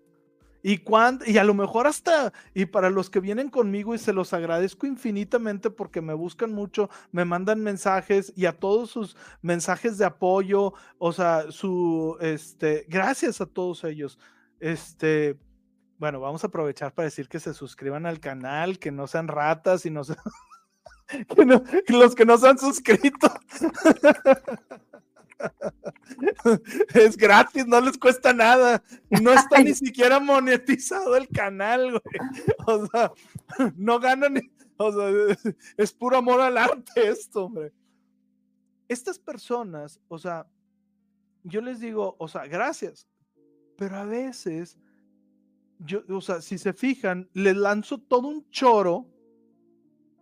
[0.66, 4.14] Y, cuando, y a lo mejor hasta, y para los que vienen conmigo y se
[4.14, 9.98] los agradezco infinitamente porque me buscan mucho, me mandan mensajes y a todos sus mensajes
[9.98, 14.18] de apoyo, o sea, su, este, gracias a todos ellos.
[14.62, 15.38] Este,
[15.98, 19.86] bueno, vamos a aprovechar para decir que se suscriban al canal, que no sean ratas
[19.86, 20.20] y no sean,
[21.90, 23.28] los que no se han suscrito.
[26.94, 28.84] es gratis, no les cuesta nada.
[29.10, 32.56] No está ni siquiera monetizado el canal, güey.
[32.66, 33.12] O sea,
[33.76, 34.40] no ganan,
[34.78, 37.74] o sea, es puro amor al arte esto, hombre.
[38.88, 40.46] Estas personas, o sea,
[41.44, 43.08] yo les digo, o sea, gracias,
[43.78, 44.78] pero a veces,
[45.80, 49.10] yo, o sea, si se fijan, les lanzo todo un choro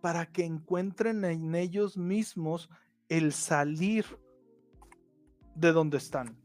[0.00, 2.68] para que encuentren en ellos mismos
[3.08, 4.04] el salir
[5.62, 6.36] de donde están.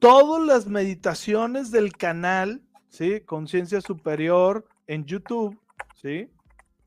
[0.00, 3.20] Todas las meditaciones del canal, ¿sí?
[3.20, 5.56] Conciencia Superior en YouTube,
[5.94, 6.28] ¿sí?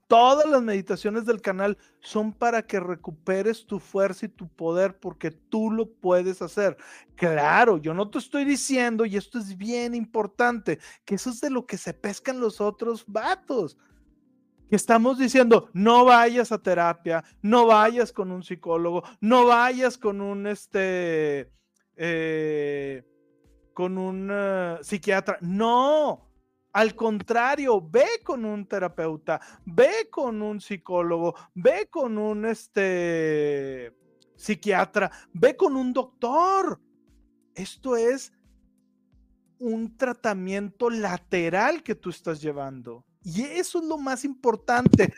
[0.08, 5.32] Todas las meditaciones del canal son para que recuperes tu fuerza y tu poder porque
[5.32, 6.76] tú lo puedes hacer.
[7.16, 11.50] Claro, yo no te estoy diciendo, y esto es bien importante, que eso es de
[11.50, 13.78] lo que se pescan los otros vatos
[14.76, 20.48] estamos diciendo, no vayas a terapia, no vayas con un psicólogo, no vayas con un
[20.48, 21.52] este,
[21.96, 23.04] eh,
[23.74, 25.38] con un eh, psiquiatra.
[25.42, 26.32] No,
[26.74, 33.94] al contrario, ve con un terapeuta, ve con un psicólogo, ve con un este,
[34.36, 36.80] psiquiatra, ve con un doctor.
[37.54, 38.32] Esto es
[39.60, 43.06] un tratamiento lateral que tú estás llevando.
[43.24, 45.14] Y eso es lo más importante,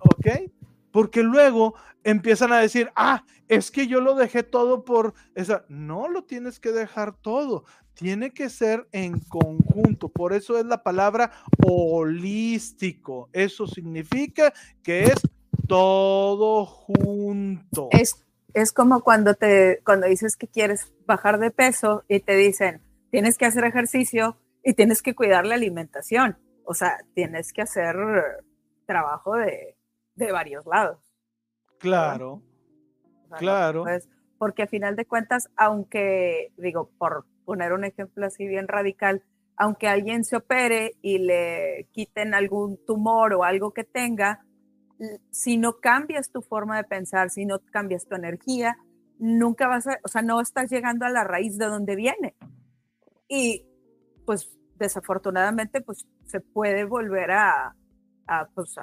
[0.00, 0.50] ¿ok?
[0.92, 5.64] Porque luego empiezan a decir, ah, es que yo lo dejé todo por esa.
[5.68, 10.08] No lo tienes que dejar todo, tiene que ser en conjunto.
[10.08, 11.32] Por eso es la palabra
[11.66, 13.28] holístico.
[13.32, 14.52] Eso significa
[14.82, 15.20] que es
[15.66, 17.88] todo junto.
[17.90, 22.80] Es, es como cuando, te, cuando dices que quieres bajar de peso y te dicen,
[23.10, 26.38] tienes que hacer ejercicio y tienes que cuidar la alimentación
[26.68, 27.96] o sea, tienes que hacer
[28.84, 29.74] trabajo de,
[30.30, 30.98] varios lados.
[31.78, 32.42] Claro,
[33.38, 33.86] claro.
[34.36, 39.24] porque a final de cuentas, aunque, digo, por poner un ejemplo así bien radical,
[39.56, 44.44] aunque alguien se opere y le quiten algún tumor o algo que tenga,
[45.30, 48.76] si no cambias tu forma de pensar, si no cambias tu energía,
[49.18, 52.36] nunca vas a, o sea, no estás llegando a la raíz de donde viene.
[53.26, 53.66] Y
[54.26, 57.74] pues desafortunadamente, pues se puede volver a,
[58.54, 58.76] pues,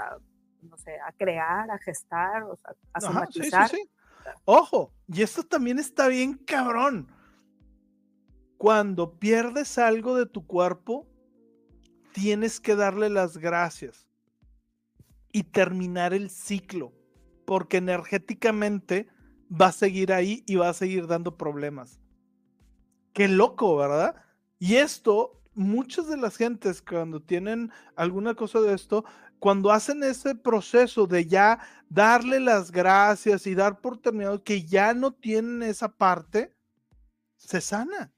[0.61, 3.71] no sé, a crear, a gestar, o sea, a somatizar.
[4.45, 7.07] Ojo, y esto también está bien cabrón.
[8.57, 11.07] Cuando pierdes algo de tu cuerpo,
[12.13, 14.07] tienes que darle las gracias
[15.31, 16.93] y terminar el ciclo,
[17.45, 19.07] porque energéticamente
[19.49, 21.99] va a seguir ahí y va a seguir dando problemas.
[23.13, 24.15] Qué loco, ¿verdad?
[24.57, 29.05] Y esto muchas de las gentes cuando tienen alguna cosa de esto,
[29.39, 34.93] cuando hacen ese proceso de ya darle las gracias y dar por terminado que ya
[34.93, 36.55] no tienen esa parte,
[37.35, 38.11] se sana.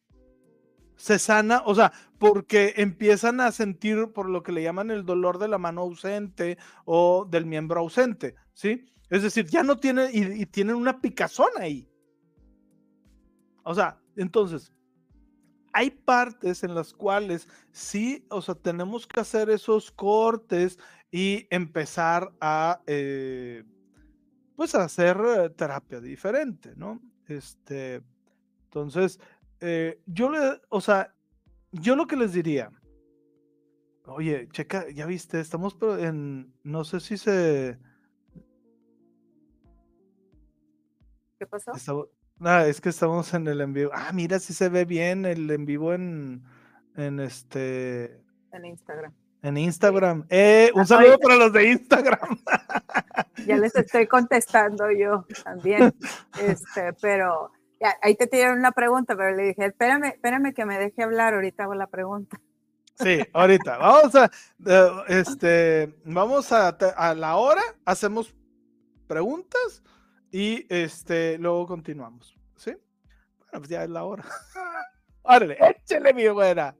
[0.96, 5.38] Se sana, o sea, porque empiezan a sentir por lo que le llaman el dolor
[5.38, 8.86] de la mano ausente o del miembro ausente, ¿sí?
[9.10, 11.88] Es decir, ya no tienen y, y tienen una picazón ahí.
[13.64, 14.74] O sea, entonces,
[15.78, 20.80] hay partes en las cuales sí, o sea, tenemos que hacer esos cortes
[21.12, 23.64] y empezar a, eh,
[24.56, 27.00] pues, a hacer eh, terapia diferente, ¿no?
[27.28, 28.02] Este,
[28.64, 29.20] entonces,
[29.60, 31.14] eh, yo le, o sea,
[31.72, 32.72] yo lo que les diría,
[34.06, 37.78] oye, checa, ya viste, estamos en, no sé si se...
[41.38, 42.10] ¿Qué pasó?
[42.42, 43.92] Ah, es que estamos en el en vivo.
[43.94, 46.44] Ah, mira, si se ve bien el en vivo en,
[46.96, 48.22] en este...
[48.52, 49.14] En Instagram.
[49.44, 50.26] En Instagram.
[50.30, 52.40] Eh, un saludo para los de Instagram.
[53.46, 55.94] Ya les estoy contestando yo también.
[56.42, 57.52] Este, pero
[58.02, 61.64] ahí te tiraron una pregunta, pero le dije, espérame, espérame que me deje hablar, ahorita
[61.64, 62.42] hago la pregunta.
[62.96, 63.78] Sí, ahorita.
[63.78, 64.32] Vamos a,
[65.08, 68.36] este, vamos a, a la hora, hacemos
[69.08, 69.84] preguntas
[70.32, 72.36] y este, luego continuamos.
[72.56, 72.72] ¿Sí?
[72.72, 74.24] Bueno, pues ya es la hora.
[75.24, 76.76] Órale, échale mi buena.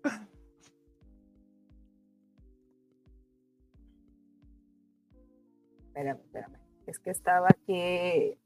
[5.88, 6.58] Espérame, espérame.
[6.86, 8.38] Es que estaba aquí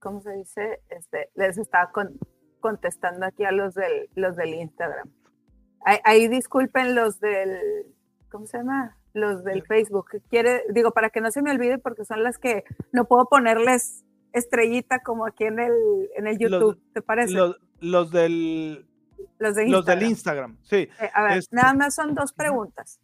[0.00, 0.80] ¿cómo se dice?
[0.88, 1.92] Este, les estaba
[2.58, 5.08] contestando aquí a los del, los del Instagram.
[5.82, 7.58] Ahí, disculpen los del,
[8.30, 8.98] ¿cómo se llama?
[9.14, 10.22] Los del Facebook.
[10.28, 14.04] Quiere, digo, para que no se me olvide, porque son las que no puedo ponerles
[14.32, 15.72] estrellita como aquí en el,
[16.16, 17.34] en el YouTube, ¿te parece?
[17.80, 18.86] Los, del
[19.38, 19.54] los,
[19.86, 20.88] del Instagram, sí.
[21.00, 23.00] Eh, a ver, este nada más son dos preguntas.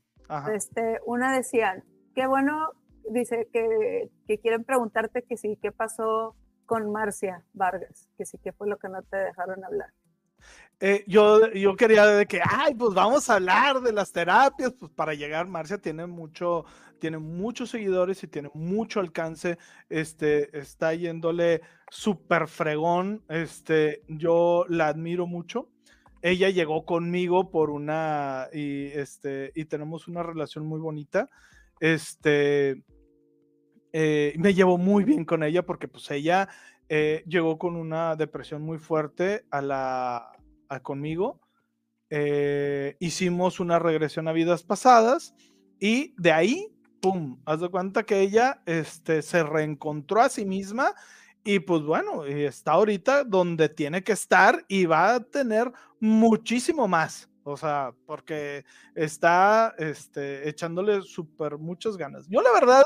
[0.53, 2.73] Este, una decían, qué bueno,
[3.11, 6.35] dice que, que, quieren preguntarte que sí, qué pasó
[6.67, 9.91] con Marcia Vargas, que sí que fue lo que no te dejaron hablar.
[10.79, 15.15] Eh, yo, yo quería que, ay, pues vamos a hablar de las terapias, pues para
[15.15, 16.67] llegar, Marcia tiene mucho,
[16.99, 19.57] tiene muchos seguidores y tiene mucho alcance,
[19.89, 25.71] este, está yéndole súper fregón, este, yo la admiro mucho.
[26.21, 31.31] Ella llegó conmigo por una, y este, y tenemos una relación muy bonita,
[31.81, 32.83] este,
[33.95, 36.49] eh, me llevo muy bien con ella porque pues ella
[36.91, 40.36] eh, llegó con una depresión muy fuerte a la,
[40.83, 41.41] conmigo.
[42.11, 45.35] Eh, hicimos una regresión a vidas pasadas
[45.81, 46.69] y de ahí,
[47.01, 47.41] ¡pum!
[47.45, 50.95] Haz de cuenta que ella este, se reencontró a sí misma
[51.45, 57.29] y pues bueno, está ahorita donde tiene que estar y va a tener muchísimo más.
[57.45, 58.65] O sea, porque
[58.97, 62.27] está este, echándole súper muchas ganas.
[62.29, 62.83] Yo la verdad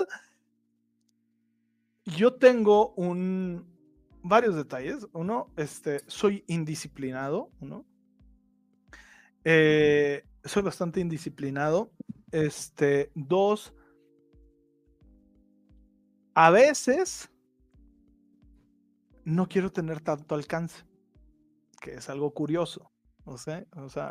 [2.04, 3.66] yo tengo un
[4.22, 5.06] varios detalles.
[5.12, 7.84] Uno, este, soy indisciplinado, uno.
[9.44, 11.92] Eh, soy bastante indisciplinado.
[12.30, 13.74] Este, dos,
[16.34, 17.30] a veces
[19.24, 20.84] no quiero tener tanto alcance,
[21.80, 22.90] que es algo curioso.
[23.24, 23.66] o sea,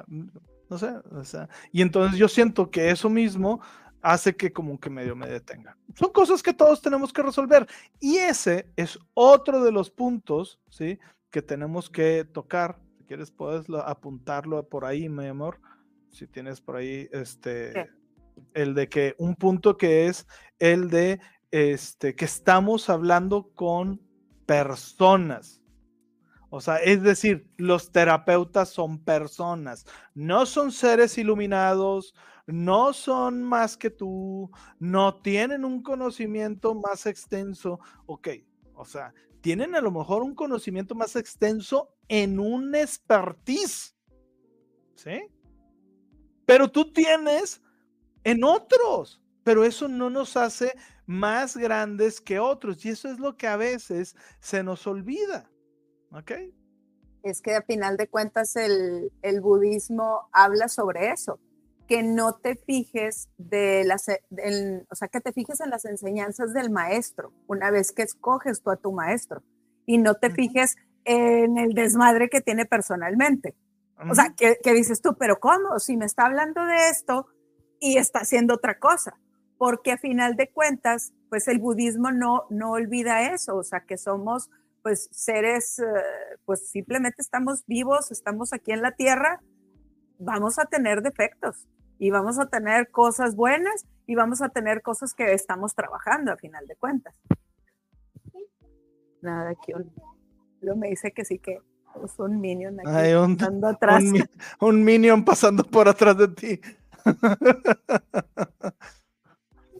[0.07, 3.61] no sé, o sea, y entonces yo siento que eso mismo
[4.01, 5.77] hace que como que medio me detenga.
[5.95, 7.67] Son cosas que todos tenemos que resolver
[7.99, 10.99] y ese es otro de los puntos, ¿sí?
[11.29, 12.79] Que tenemos que tocar.
[12.97, 15.59] Si quieres puedes apuntarlo por ahí, mi amor.
[16.09, 17.89] Si tienes por ahí este
[18.53, 20.25] el de que un punto que es
[20.59, 21.19] el de
[21.51, 24.01] este que estamos hablando con
[24.45, 25.61] personas.
[26.51, 29.85] O sea, es decir, los terapeutas son personas,
[30.15, 32.15] no son seres iluminados,
[32.51, 38.29] no son más que tú, no tienen un conocimiento más extenso, ok,
[38.73, 43.95] o sea, tienen a lo mejor un conocimiento más extenso en un expertise,
[44.95, 45.27] ¿sí?
[46.45, 47.61] Pero tú tienes
[48.23, 50.73] en otros, pero eso no nos hace
[51.05, 55.49] más grandes que otros y eso es lo que a veces se nos olvida,
[56.11, 56.31] ¿ok?
[57.23, 61.39] Es que a final de cuentas el, el budismo habla sobre eso
[61.89, 66.69] que no te fijes de las, o sea, que te fijes en las enseñanzas del
[66.69, 69.41] maestro una vez que escoges tú a tu maestro
[69.87, 73.55] y no te fijes en el desmadre que tiene personalmente.
[74.07, 75.79] O sea, que, dices tú, pero ¿cómo?
[75.79, 77.25] Si me está hablando de esto
[77.79, 79.19] y está haciendo otra cosa.
[79.57, 83.97] Porque a final de cuentas, pues el budismo no, no olvida eso, o sea, que
[83.97, 84.51] somos
[84.83, 85.83] pues seres, eh,
[86.45, 89.41] pues simplemente estamos vivos, estamos aquí en la tierra,
[90.19, 91.67] vamos a tener defectos
[91.99, 96.37] y vamos a tener cosas buenas y vamos a tener cosas que estamos trabajando a
[96.37, 97.13] final de cuentas.
[99.21, 99.73] Nada, aquí
[100.61, 101.59] lo me dice que sí que
[102.03, 104.03] es un minion aquí un, pasando atrás.
[104.61, 106.61] Un, minion pasando por atrás de ti.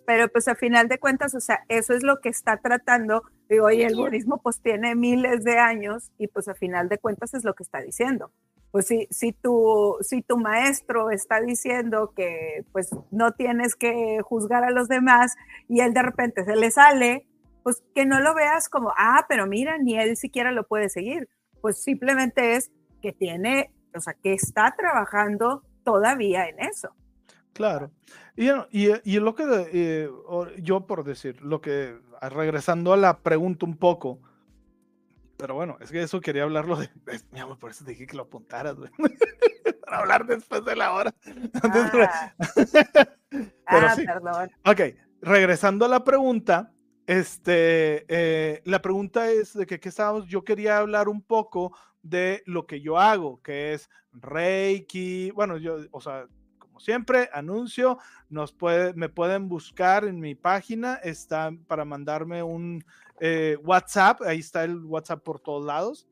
[0.05, 3.23] Pero pues a final de cuentas, o sea, eso es lo que está tratando.
[3.47, 7.33] Digo, y el budismo pues tiene miles de años y pues a final de cuentas
[7.33, 8.31] es lo que está diciendo
[8.71, 14.63] pues si, si, tu, si tu maestro está diciendo que pues no tienes que juzgar
[14.63, 15.35] a los demás
[15.67, 17.25] y él de repente se le sale,
[17.63, 21.27] pues que no lo veas como, ah, pero mira, ni él siquiera lo puede seguir.
[21.61, 26.89] pues simplemente es que tiene, o sea, que está trabajando todavía en eso.
[27.53, 27.91] Claro.
[28.35, 29.43] Y, y, lo que
[29.73, 30.09] eh,
[30.61, 34.19] yo por decir, lo que, regresando a la pregunta un poco,
[35.39, 36.89] pero bueno, es que eso quería hablarlo de,
[37.31, 38.75] mi amor, por eso dije que lo apuntaras,
[39.85, 41.15] para hablar después de la hora.
[43.71, 44.49] Ah, ah perdón.
[44.65, 44.81] Ok,
[45.21, 46.73] regresando a la pregunta,
[47.05, 50.25] este, eh, la pregunta es de que, ¿qué estábamos?
[50.25, 55.29] Yo quería hablar un poco de lo que yo hago, que es Reiki.
[55.31, 56.25] Bueno, yo, o sea,
[56.57, 62.83] como siempre, anuncio, nos puede, me pueden buscar en mi página, está para mandarme un
[63.19, 66.07] eh, WhatsApp, ahí está el WhatsApp por todos lados.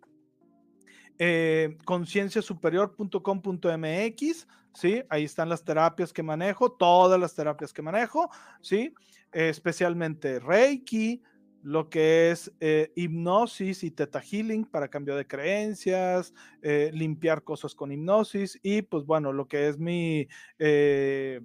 [1.19, 5.03] Eh, concienciasuperior.com.mx, ¿sí?
[5.09, 8.29] Ahí están las terapias que manejo, todas las terapias que manejo,
[8.61, 8.93] ¿sí?
[9.33, 11.21] especialmente Reiki,
[11.61, 17.91] lo que es eh, hipnosis y teta healing para cambio de creencias, limpiar cosas con
[17.91, 20.29] hipnosis y pues bueno, lo que es mi,
[20.59, 21.41] se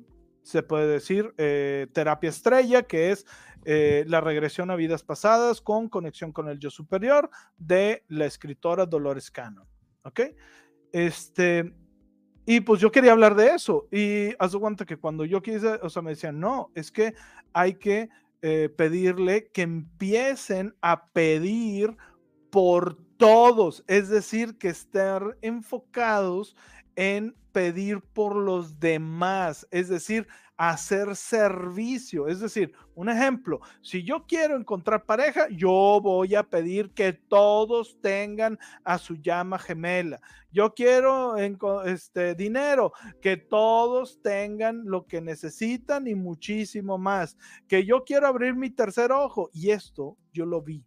[0.68, 1.34] puede decir,
[1.92, 3.26] terapia estrella, que es
[3.64, 9.30] la regresión a vidas pasadas con conexión con el yo superior de la escritora Dolores
[9.30, 9.66] Cannon.
[10.04, 10.20] ¿Ok?
[10.92, 11.72] Este,
[12.44, 13.88] y pues yo quería hablar de eso.
[13.90, 17.14] Y haz de cuenta que cuando yo quise, o sea, me decían, no, es que
[17.52, 18.08] hay que
[18.42, 21.96] eh, pedirle que empiecen a pedir
[22.50, 26.56] por todos, es decir, que estén enfocados
[26.96, 30.26] en pedir por los demás, es decir,
[30.70, 32.28] hacer servicio.
[32.28, 38.00] Es decir, un ejemplo, si yo quiero encontrar pareja, yo voy a pedir que todos
[38.00, 40.20] tengan a su llama gemela.
[40.52, 47.36] Yo quiero este dinero, que todos tengan lo que necesitan y muchísimo más.
[47.66, 50.86] Que yo quiero abrir mi tercer ojo y esto yo lo vi.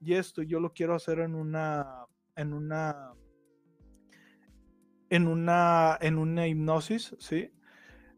[0.00, 3.12] Y esto yo lo quiero hacer en una en una
[5.10, 7.52] en una en una hipnosis, ¿sí?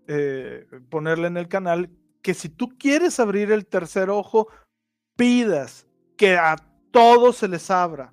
[0.07, 1.91] Eh, ponerle en el canal
[2.23, 4.49] que si tú quieres abrir el tercer ojo,
[5.17, 5.87] pidas
[6.17, 6.57] que a
[6.91, 8.13] todos se les abra,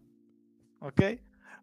[0.79, 1.01] ¿ok?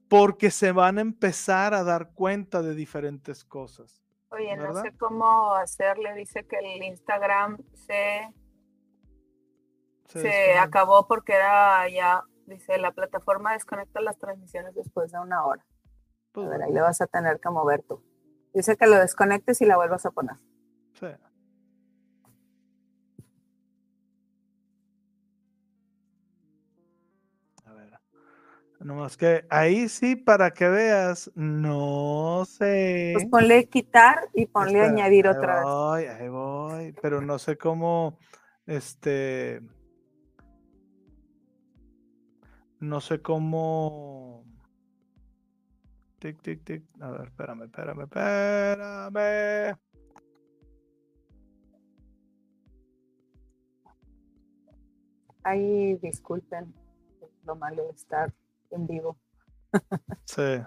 [0.09, 4.03] Porque se van a empezar a dar cuenta de diferentes cosas.
[4.31, 8.29] Oye, no sé cómo hacerle, dice que el Instagram se,
[10.07, 15.65] se, acabó porque era ya, dice, la plataforma desconecta las transmisiones después de una hora.
[16.33, 18.03] Pues a ver, ahí le vas a tener que mover tú.
[18.55, 20.37] Dice que lo desconectes y la vuelvas a poner.
[20.99, 21.07] Sí.
[27.65, 28.01] A ver.
[28.81, 33.13] Nomás que ahí sí, para que veas, no sé.
[33.15, 36.21] Pues ponle quitar y ponle añadir otra voy, vez.
[36.21, 38.19] Ahí voy, pero no sé cómo,
[38.67, 39.61] este,
[42.81, 44.45] no sé cómo
[46.19, 46.83] Tic, tic, tic.
[47.01, 49.79] A ver, espérame, espérame, espérame.
[55.45, 56.75] Ahí disculpen
[57.45, 58.35] lo malo de estar
[58.71, 59.17] en vivo.
[60.25, 60.61] Sí.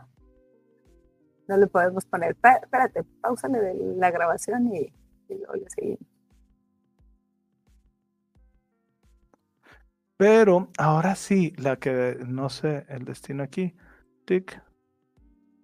[1.47, 4.93] No le podemos poner, espérate, pausale de la grabación y,
[5.27, 5.99] y luego ya seguimos.
[10.15, 13.75] Pero ahora sí, la que no sé el destino aquí.
[14.25, 14.61] Tic,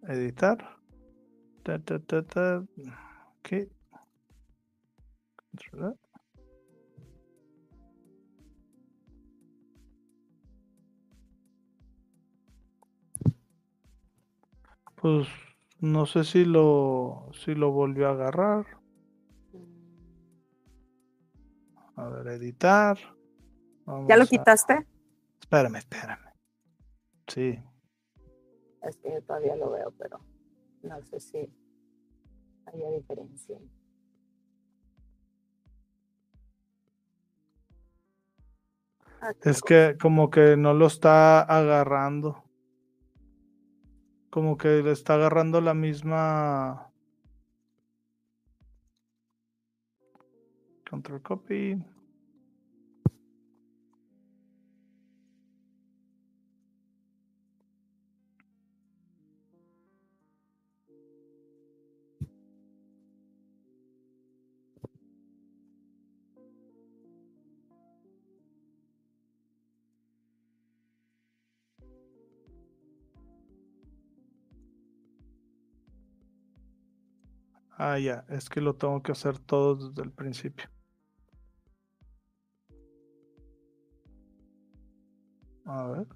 [0.08, 0.58] editar.
[1.64, 2.64] Ta, ta, ta, ta.
[3.40, 3.70] Ok.
[14.96, 15.28] Pues
[15.80, 18.66] no sé si lo si lo volvió a agarrar.
[21.96, 22.98] A ver, editar.
[24.08, 24.86] ¿Ya lo quitaste?
[25.40, 26.34] Espérame, espérame.
[27.28, 27.60] Sí,
[28.88, 30.20] es que yo todavía lo veo, pero
[30.84, 33.60] no sé si hay diferencia.
[39.42, 42.44] Es que como que no lo está agarrando.
[44.30, 46.92] Como que le está agarrando la misma.
[50.90, 51.84] Control copy.
[77.80, 80.68] Ah, ya, es que lo tengo que hacer todo desde el principio.
[85.66, 86.08] A ver.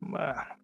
[0.00, 0.56] Bueno.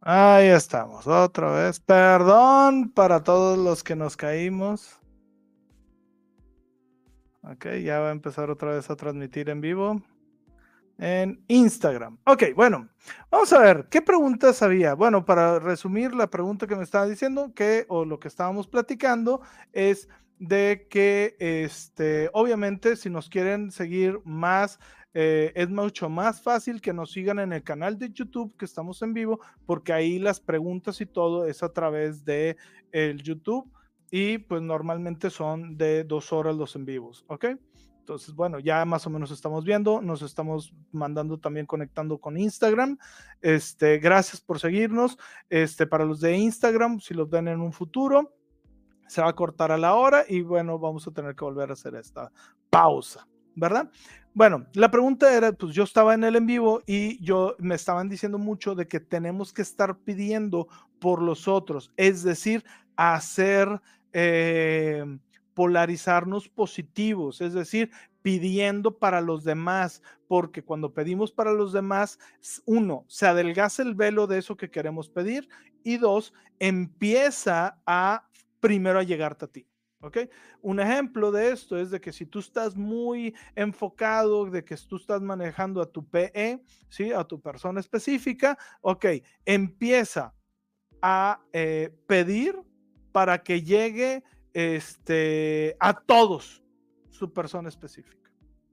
[0.00, 1.80] Ahí estamos, otra vez.
[1.80, 5.01] Perdón para todos los que nos caímos.
[7.42, 10.00] Ok, ya va a empezar otra vez a transmitir en vivo
[10.98, 12.18] en Instagram.
[12.24, 12.88] Ok, bueno,
[13.28, 14.94] vamos a ver, ¿qué preguntas había?
[14.94, 19.40] Bueno, para resumir la pregunta que me estaba diciendo, que, o lo que estábamos platicando,
[19.72, 24.78] es de que, este, obviamente, si nos quieren seguir más,
[25.12, 29.02] eh, es mucho más fácil que nos sigan en el canal de YouTube que estamos
[29.02, 32.56] en vivo, porque ahí las preguntas y todo es a través de
[32.92, 33.68] el YouTube
[34.14, 37.46] y pues normalmente son de dos horas los en vivos, ¿ok?
[37.98, 42.98] Entonces, bueno, ya más o menos estamos viendo, nos estamos mandando también conectando con Instagram.
[43.40, 45.16] Este, gracias por seguirnos.
[45.48, 48.34] Este, para los de Instagram, si los ven en un futuro,
[49.06, 51.72] se va a cortar a la hora y bueno, vamos a tener que volver a
[51.72, 52.30] hacer esta
[52.68, 53.90] pausa, ¿verdad?
[54.34, 58.10] Bueno, la pregunta era, pues yo estaba en el en vivo y yo me estaban
[58.10, 62.62] diciendo mucho de que tenemos que estar pidiendo por los otros, es decir,
[62.96, 63.80] hacer
[64.12, 65.04] eh,
[65.54, 67.90] polarizarnos positivos, es decir,
[68.22, 72.18] pidiendo para los demás, porque cuando pedimos para los demás,
[72.64, 75.48] uno, se adelgaza el velo de eso que queremos pedir
[75.82, 78.28] y dos, empieza a
[78.60, 79.66] primero a llegarte a ti.
[80.00, 80.18] ¿Ok?
[80.62, 84.96] Un ejemplo de esto es de que si tú estás muy enfocado, de que tú
[84.96, 87.12] estás manejando a tu PE, ¿sí?
[87.12, 89.06] A tu persona específica, ok,
[89.44, 90.34] empieza
[91.00, 92.60] a eh, pedir
[93.12, 96.62] para que llegue este, a todos
[97.10, 98.18] su persona específica.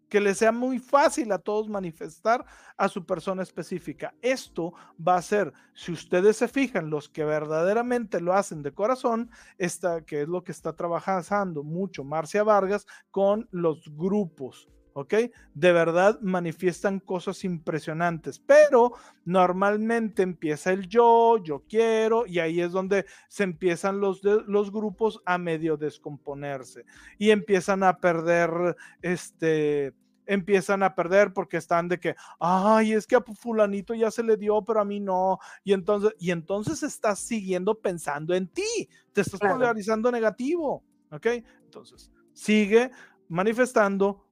[0.10, 2.44] Que le sea muy fácil a todos manifestar
[2.78, 4.16] a su persona específica.
[4.24, 9.30] Esto va a ser, si ustedes se fijan, los que verdaderamente lo hacen de corazón,
[9.60, 14.68] esta, que es lo que está trabajando mucho Marcia Vargas con los grupos
[15.00, 15.14] ¿ok?
[15.54, 18.93] De verdad manifiestan cosas impresionantes, pero
[19.26, 25.22] normalmente empieza el yo, yo quiero, y ahí es donde se empiezan los, los grupos
[25.26, 26.86] a medio descomponerse
[27.18, 29.93] y empiezan a perder, este,
[30.26, 34.38] empiezan a perder porque están de que, ay, es que a fulanito ya se le
[34.38, 39.22] dio, pero a mí no, y entonces, y entonces estás siguiendo pensando en ti, te
[39.22, 41.26] estás polarizando negativo, ¿ok?
[41.64, 42.91] Entonces, sigue
[43.30, 44.28] manifestando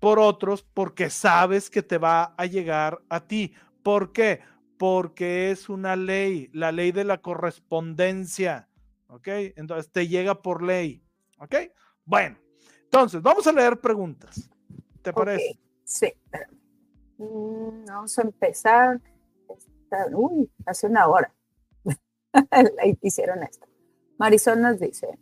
[0.00, 3.54] por otros porque sabes que te va a llegar a ti.
[3.82, 4.40] ¿Por qué?
[4.78, 8.68] Porque es una ley, la ley de la correspondencia.
[9.08, 9.28] ¿Ok?
[9.56, 11.02] Entonces te llega por ley.
[11.38, 11.54] ¿Ok?
[12.04, 12.38] Bueno,
[12.82, 14.50] entonces vamos a leer preguntas.
[15.02, 15.58] ¿Te parece?
[15.84, 16.12] Sí.
[17.18, 19.00] Mm, vamos a empezar.
[20.12, 21.32] uy, hace una hora.
[23.02, 23.66] hicieron esto.
[24.18, 25.18] Marisol nos dice,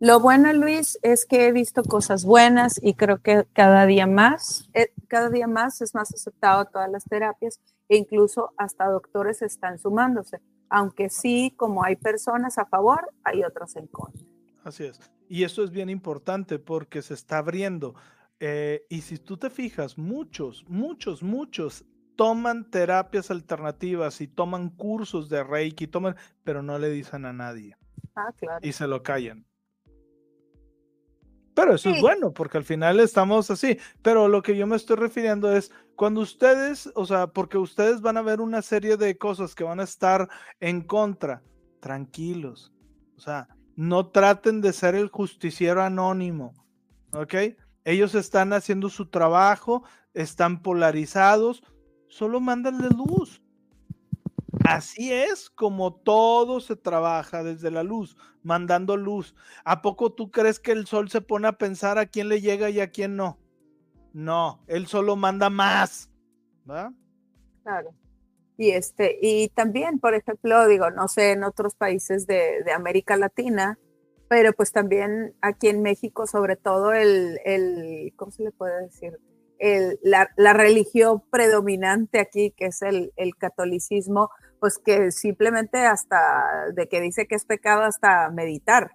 [0.00, 4.66] lo bueno, Luis, es que he visto cosas buenas y creo que cada día más,
[4.72, 9.78] eh, cada día más es más aceptado todas las terapias e incluso hasta doctores están
[9.78, 10.40] sumándose,
[10.70, 14.26] aunque sí, como hay personas a favor, hay otras en contra.
[14.64, 14.98] Así es.
[15.28, 17.94] Y eso es bien importante porque se está abriendo.
[18.38, 21.84] Eh, y si tú te fijas, muchos, muchos, muchos
[22.16, 27.76] toman terapias alternativas y toman cursos de Reiki, toman, pero no le dicen a nadie.
[28.14, 28.66] Ah, claro.
[28.66, 29.44] Y se lo callan.
[31.60, 33.78] Pero eso es bueno, porque al final estamos así.
[34.00, 38.16] Pero lo que yo me estoy refiriendo es cuando ustedes, o sea, porque ustedes van
[38.16, 40.28] a ver una serie de cosas que van a estar
[40.60, 41.42] en contra,
[41.80, 42.72] tranquilos.
[43.16, 46.54] O sea, no traten de ser el justiciero anónimo,
[47.12, 47.34] ¿ok?
[47.84, 49.84] Ellos están haciendo su trabajo,
[50.14, 51.62] están polarizados,
[52.08, 53.42] solo mándale luz.
[54.76, 59.34] Así es como todo se trabaja desde la luz, mandando luz.
[59.64, 62.70] ¿A poco tú crees que el sol se pone a pensar a quién le llega
[62.70, 63.38] y a quién no?
[64.12, 66.10] No, él solo manda más.
[66.64, 66.92] ¿verdad?
[67.62, 67.94] Claro.
[68.56, 73.78] Y este, y también, por ejemplo, digo, no sé, en otros países de, América Latina,
[74.28, 79.18] pero pues también aquí en México, sobre todo el, el ¿cómo se le puede decir?
[79.60, 86.70] El, la, la, religión predominante aquí, que es el, el catolicismo, pues que simplemente hasta
[86.74, 88.92] de que dice que es pecado hasta meditar.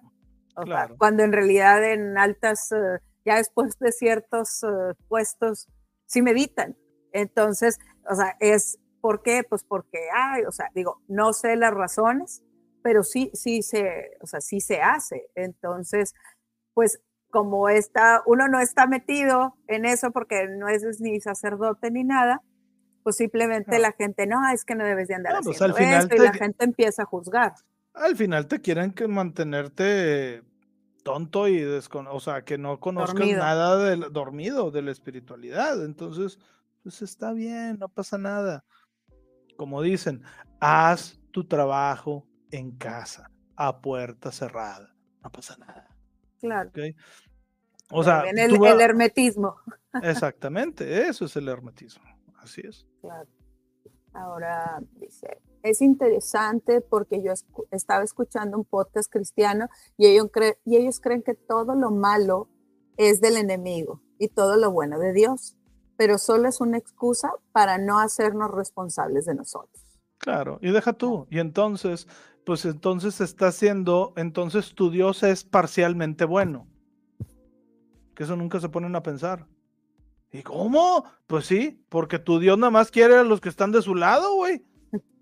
[0.98, 5.68] cuando en realidad en altas, eh, ya después de ciertos eh, puestos,
[6.06, 6.76] sí meditan.
[7.12, 7.78] Entonces,
[8.08, 9.42] o sea, es, ¿por qué?
[9.48, 12.42] Pues porque hay, o sea, digo, no sé las razones,
[12.82, 15.28] pero sí, sí se, o sea, sí se hace.
[15.34, 16.14] Entonces,
[16.72, 17.00] pues
[17.30, 22.42] como está, uno no está metido en eso porque no es ni sacerdote ni nada,
[23.02, 26.18] pues simplemente la gente, no, es que no debes de andar pues, haciendo esto, y
[26.18, 27.54] la gente empieza a juzgar.
[27.94, 30.42] Al final te quieren que mantenerte
[31.02, 35.84] tonto y descon o sea, que no conozcas nada del dormido de la espiritualidad.
[35.84, 36.40] Entonces,
[36.82, 38.64] pues está bien, no pasa nada.
[39.56, 40.22] Como dicen,
[40.60, 44.96] haz tu trabajo en casa, a puerta cerrada.
[45.22, 45.95] No pasa nada.
[46.40, 46.70] Claro.
[47.90, 49.56] O sea, el, el, hermetismo.
[50.02, 52.04] Exactamente, eso es el hermetismo.
[52.38, 52.86] Así es.
[53.00, 53.28] Claro.
[54.12, 57.32] Ahora dice, es interesante porque yo
[57.70, 60.30] estaba escuchando un podcast cristiano y ellos,
[60.64, 62.48] y ellos creen que todo lo malo
[62.96, 65.56] es del enemigo y todo lo bueno de Dios,
[65.96, 69.82] pero solo es una excusa para no hacernos responsables de nosotros.
[70.18, 72.08] Claro, y deja tú, y entonces,
[72.46, 76.68] pues entonces está haciendo, entonces tu Dios es parcialmente bueno.
[78.14, 79.48] Que eso nunca se ponen a pensar.
[80.30, 81.04] ¿Y cómo?
[81.26, 84.36] Pues sí, porque tu Dios nada más quiere a los que están de su lado,
[84.36, 84.64] güey.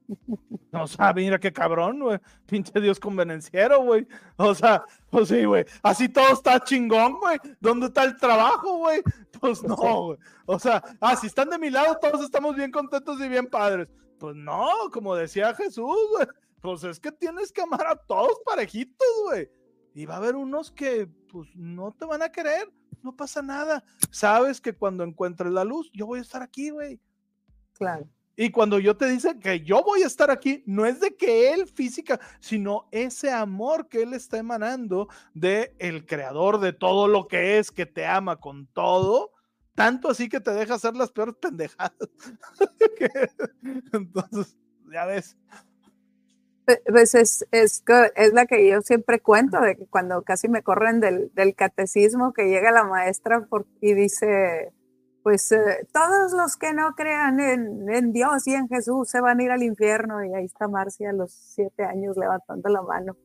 [0.76, 2.18] O sea, mira qué cabrón, güey.
[2.46, 4.09] Pinche Dios convenenciero, güey.
[4.36, 5.64] O sea, pues sí, güey.
[5.84, 7.38] Así todo está chingón, güey.
[7.60, 9.01] ¿Dónde está el trabajo, güey?
[9.40, 10.18] Pues no, güey.
[10.46, 13.88] O sea, ah, si están de mi lado, todos estamos bien contentos y bien padres.
[14.18, 16.26] Pues no, como decía Jesús, güey.
[16.65, 19.49] Pues es que tienes que amar a todos parejitos, güey.
[19.95, 22.73] Y va a haber unos que, pues, no te van a querer
[23.05, 23.85] no pasa nada.
[24.11, 26.99] Sabes que cuando encuentres la luz, yo voy a estar aquí, güey.
[27.74, 28.09] Claro.
[28.36, 31.53] Y cuando yo te dice que yo voy a estar aquí, no es de que
[31.53, 37.28] él física, sino ese amor que él está emanando de el creador de todo lo
[37.28, 39.32] que es, que te ama con todo,
[39.77, 41.93] tanto así que te deja hacer las peores pendejadas.
[43.93, 44.57] Entonces,
[44.91, 45.36] ya ves,
[46.86, 47.82] pues es, es,
[48.16, 52.32] es, la que yo siempre cuento, de que cuando casi me corren del, del catecismo,
[52.32, 54.73] que llega la maestra por, y dice,
[55.23, 59.41] pues eh, todos los que no crean en, en, Dios y en Jesús se van
[59.41, 60.24] a ir al infierno.
[60.24, 63.16] Y ahí está Marcia a los siete años levantando la mano.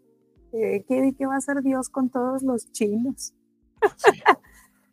[0.53, 3.33] Eh, ¿qué, ¿Qué va a hacer Dios con todos los chinos?
[3.95, 4.11] Sí.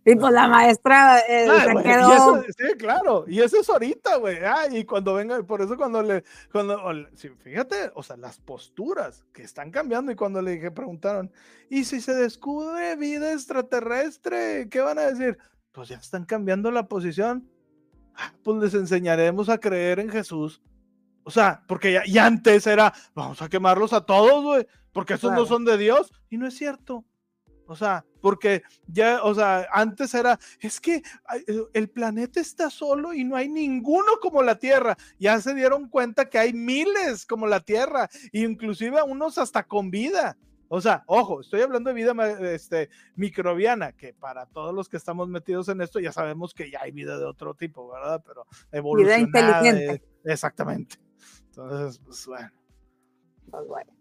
[0.08, 2.42] Y pues la maestra eh, ah, se quedó.
[2.44, 4.36] sí, claro, y eso es ahorita, güey.
[4.36, 6.22] Ah, y cuando venga, por eso cuando le,
[6.52, 6.80] cuando,
[7.42, 11.32] fíjate, o sea, las posturas que están cambiando y cuando le dije, preguntaron,
[11.68, 14.68] ¿y si se descubre vida extraterrestre?
[14.68, 15.38] ¿Qué van a decir?
[15.72, 17.50] Pues ya están cambiando la posición.
[18.14, 20.62] Ah, pues les enseñaremos a creer en Jesús.
[21.24, 25.46] O sea, porque ya, antes era, vamos a quemarlos a todos, güey, porque esos no
[25.46, 26.12] son de Dios.
[26.30, 27.04] Y no es cierto.
[27.66, 31.02] O sea, porque ya, o sea, antes era, es que eh,
[31.72, 34.96] el planeta está solo y no hay ninguno como la Tierra.
[35.20, 40.36] Ya se dieron cuenta que hay miles como la Tierra, inclusive unos hasta con vida.
[40.66, 42.12] O sea, ojo, estoy hablando de vida
[42.52, 46.80] este, microbiana, que para todos los que estamos metidos en esto ya sabemos que ya
[46.82, 48.24] hay vida de otro tipo, ¿verdad?
[48.26, 49.60] Pero evolucionada.
[49.60, 50.04] Vida inteligente.
[50.24, 50.96] exactamente.
[51.50, 52.50] Entonces, pues bueno.
[53.52, 53.92] Pues bueno.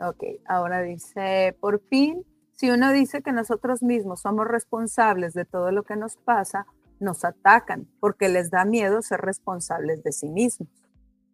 [0.00, 2.22] Ok, ahora dice, por fin
[2.56, 6.66] si uno dice que nosotros mismos somos responsables de todo lo que nos pasa,
[6.98, 10.68] nos atacan porque les da miedo ser responsables de sí mismos.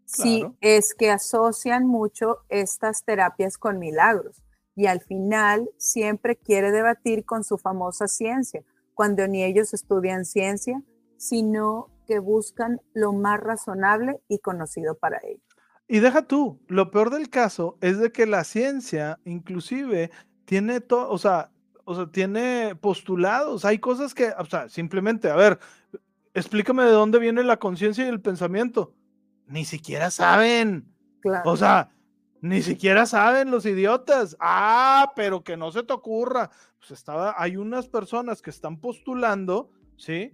[0.04, 4.42] Sí, es que asocian mucho estas terapias con milagros
[4.74, 8.62] y al final siempre quiere debatir con su famosa ciencia,
[8.94, 10.82] cuando ni ellos estudian ciencia,
[11.16, 15.46] sino que buscan lo más razonable y conocido para ellos.
[15.86, 20.10] Y deja tú, lo peor del caso es de que la ciencia inclusive
[20.44, 21.50] tiene todo, o sea,
[21.84, 25.58] o sea, tiene postulados, hay cosas que, o sea, simplemente, a ver,
[26.34, 28.94] explícame de dónde viene la conciencia y el pensamiento.
[29.46, 30.86] Ni siquiera saben.
[31.44, 31.90] O sea,
[32.40, 34.36] ni siquiera saben los idiotas.
[34.40, 36.50] Ah, pero que no se te ocurra.
[36.78, 40.32] Pues estaba, hay unas personas que están postulando, ¿sí?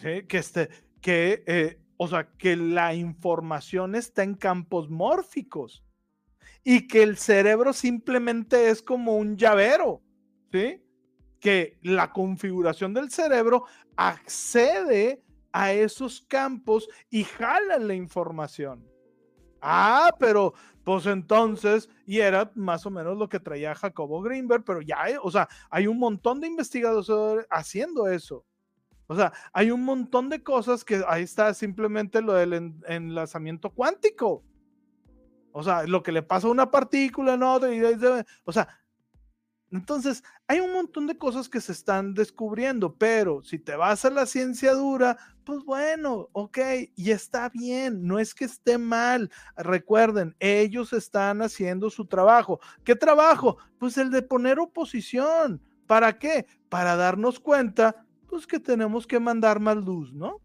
[0.00, 0.68] Que este,
[1.00, 5.84] que, eh, o sea, que la información está en campos mórficos
[6.64, 10.02] y que el cerebro simplemente es como un llavero,
[10.52, 10.82] ¿sí?
[11.40, 13.64] Que la configuración del cerebro
[13.96, 15.22] accede
[15.52, 18.88] a esos campos y jala la información.
[19.60, 24.82] Ah, pero pues entonces, y era más o menos lo que traía Jacobo Greenberg, pero
[24.82, 28.44] ya, o sea, hay un montón de investigadores haciendo eso.
[29.06, 34.42] O sea, hay un montón de cosas que ahí está simplemente lo del enlazamiento cuántico.
[35.52, 37.60] O sea, lo que le pasa a una partícula, no,
[38.44, 38.68] o sea,
[39.72, 44.10] entonces hay un montón de cosas que se están descubriendo, pero si te vas a
[44.10, 46.58] la ciencia dura, pues bueno, ok,
[46.94, 49.30] y está bien, no es que esté mal.
[49.56, 52.60] Recuerden, ellos están haciendo su trabajo.
[52.84, 53.56] ¿Qué trabajo?
[53.78, 55.62] Pues el de poner oposición.
[55.86, 56.46] ¿Para qué?
[56.68, 60.40] Para darnos cuenta, pues que tenemos que mandar más luz, ¿no?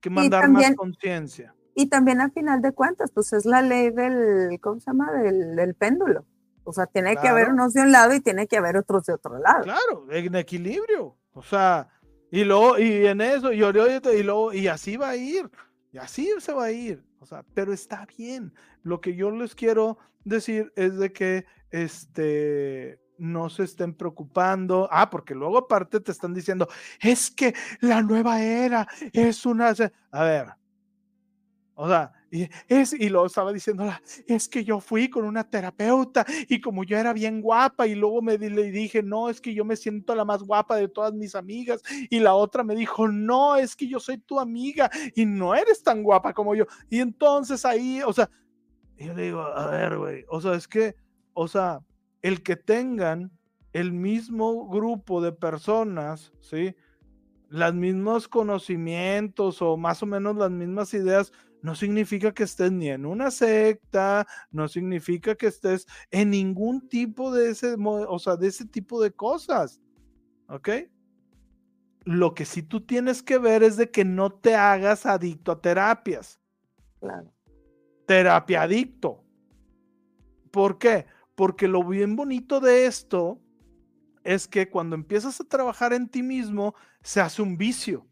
[0.00, 1.54] Que mandar más conciencia.
[1.74, 5.12] Y también al final de cuentas, pues es la ley del, ¿cómo se llama?
[5.12, 6.26] Del, péndulo.
[6.64, 9.14] O sea, tiene que haber unos de un lado y tiene que haber otros de
[9.14, 9.64] otro lado.
[9.64, 11.16] Claro, en equilibrio.
[11.32, 11.88] O sea,
[12.30, 15.50] y luego, y en eso, y, y luego, y así va a ir.
[15.92, 17.04] Y así se va a ir.
[17.18, 18.52] O sea, pero está bien.
[18.82, 24.88] Lo que yo les quiero decir es de que este no se estén preocupando.
[24.90, 26.68] Ah, porque luego aparte te están diciendo,
[27.00, 29.74] es que la nueva era es una...
[30.10, 30.46] A ver,
[31.74, 36.24] o sea, y, es, y lo estaba diciéndola, es que yo fui con una terapeuta
[36.48, 39.64] y como yo era bien guapa y luego me le dije, no, es que yo
[39.64, 43.56] me siento la más guapa de todas mis amigas y la otra me dijo, no,
[43.56, 46.66] es que yo soy tu amiga y no eres tan guapa como yo.
[46.88, 48.30] Y entonces ahí, o sea,
[48.96, 50.94] yo le digo, a ver, güey, o sea, es que,
[51.34, 51.80] o sea,
[52.22, 53.30] el que tengan
[53.72, 56.74] el mismo grupo de personas, ¿sí?
[57.48, 61.32] Los mismos conocimientos o más o menos las mismas ideas,
[61.62, 67.32] no significa que estés ni en una secta, no significa que estés en ningún tipo
[67.32, 69.80] de ese, o sea, de ese tipo de cosas.
[70.48, 70.68] ¿Ok?
[72.04, 75.60] Lo que sí tú tienes que ver es de que no te hagas adicto a
[75.60, 76.40] terapias.
[76.98, 77.32] Claro.
[78.06, 79.24] Terapia adicto.
[80.50, 81.06] ¿Por qué?
[81.36, 83.40] Porque lo bien bonito de esto
[84.24, 88.06] es que cuando empiezas a trabajar en ti mismo, se hace un vicio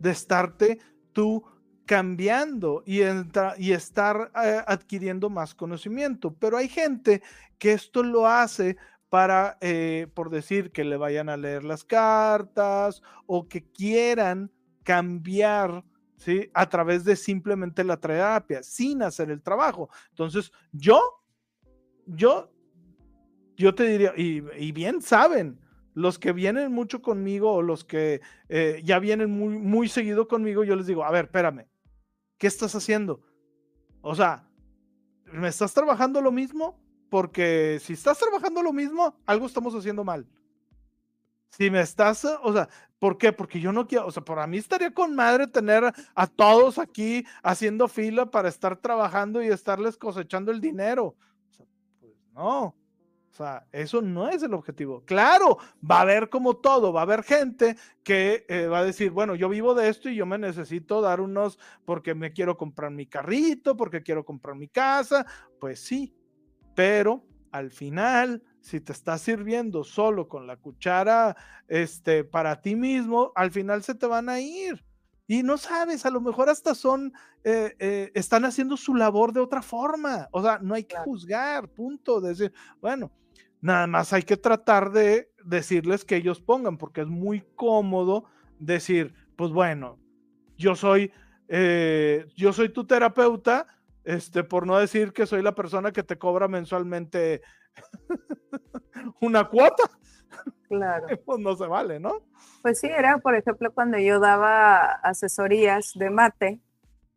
[0.00, 0.80] de estarte
[1.12, 1.44] tú
[1.86, 3.00] cambiando y,
[3.58, 6.34] y estar eh, adquiriendo más conocimiento.
[6.34, 7.22] Pero hay gente
[7.58, 8.76] que esto lo hace
[9.08, 14.50] para, eh, por decir, que le vayan a leer las cartas o que quieran
[14.82, 15.84] cambiar
[16.16, 16.50] ¿sí?
[16.52, 19.88] a través de simplemente la terapia, sin hacer el trabajo.
[20.10, 21.00] Entonces, yo,
[22.04, 22.50] yo,
[23.56, 25.60] yo te diría, y, y bien saben,
[25.96, 30.62] los que vienen mucho conmigo o los que eh, ya vienen muy, muy seguido conmigo,
[30.62, 31.64] yo les digo, a ver, espérame,
[32.38, 33.20] ¿qué estás haciendo?
[34.00, 34.48] O sea,
[35.32, 36.78] ¿me estás trabajando lo mismo?
[37.10, 40.26] Porque si estás trabajando lo mismo, algo estamos haciendo mal.
[41.50, 42.68] Si me estás, o sea,
[42.98, 43.32] ¿por qué?
[43.32, 47.24] Porque yo no quiero, o sea, para mí estaría con madre tener a todos aquí
[47.42, 51.16] haciendo fila para estar trabajando y estarles cosechando el dinero.
[51.48, 51.66] O sea,
[52.00, 52.74] pues no.
[53.36, 55.04] O sea, eso no es el objetivo.
[55.04, 55.58] Claro,
[55.88, 59.34] va a haber como todo, va a haber gente que eh, va a decir, bueno,
[59.34, 63.04] yo vivo de esto y yo me necesito dar unos porque me quiero comprar mi
[63.04, 65.26] carrito, porque quiero comprar mi casa.
[65.60, 66.16] Pues sí,
[66.74, 71.36] pero al final, si te estás sirviendo solo con la cuchara
[71.68, 74.82] este, para ti mismo, al final se te van a ir.
[75.26, 77.12] Y no sabes, a lo mejor hasta son,
[77.44, 80.28] eh, eh, están haciendo su labor de otra forma.
[80.30, 82.20] O sea, no hay que juzgar, punto.
[82.20, 83.10] Decir, bueno,
[83.66, 88.26] Nada más hay que tratar de decirles que ellos pongan, porque es muy cómodo
[88.60, 89.98] decir, pues bueno,
[90.56, 91.10] yo soy,
[91.48, 93.66] eh, yo soy tu terapeuta,
[94.04, 97.42] este, por no decir que soy la persona que te cobra mensualmente
[99.20, 99.90] una cuota.
[100.68, 101.08] Claro.
[101.26, 102.22] pues no se vale, ¿no?
[102.62, 106.60] Pues sí, era, por ejemplo, cuando yo daba asesorías de mate,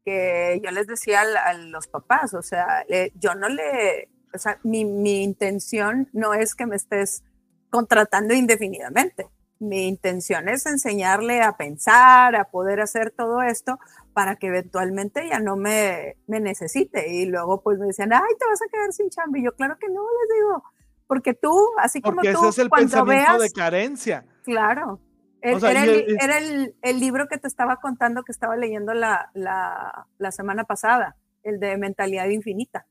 [0.04, 4.86] que yo les decía a, los papás, o sea, yo no le, o sea, mi,
[4.86, 7.24] mi intención no es que me estés
[7.70, 9.28] contratando indefinidamente.
[9.60, 13.78] Mi intención es enseñarle a pensar, a poder hacer todo esto
[14.14, 17.14] para que eventualmente ya no me, me necesite.
[17.14, 19.38] Y luego pues me decían, ay, te vas a quedar sin chamba.
[19.38, 20.64] Y yo, claro que no, les digo,
[21.08, 24.26] porque tú, así como porque tú, ese es el pensamiento de carencia.
[24.44, 25.00] Claro.
[25.42, 30.08] era, el, era el, el, libro que te estaba contando que estaba leyendo la, la,
[30.18, 32.86] la semana pasada, el de Mentalidad Infinita.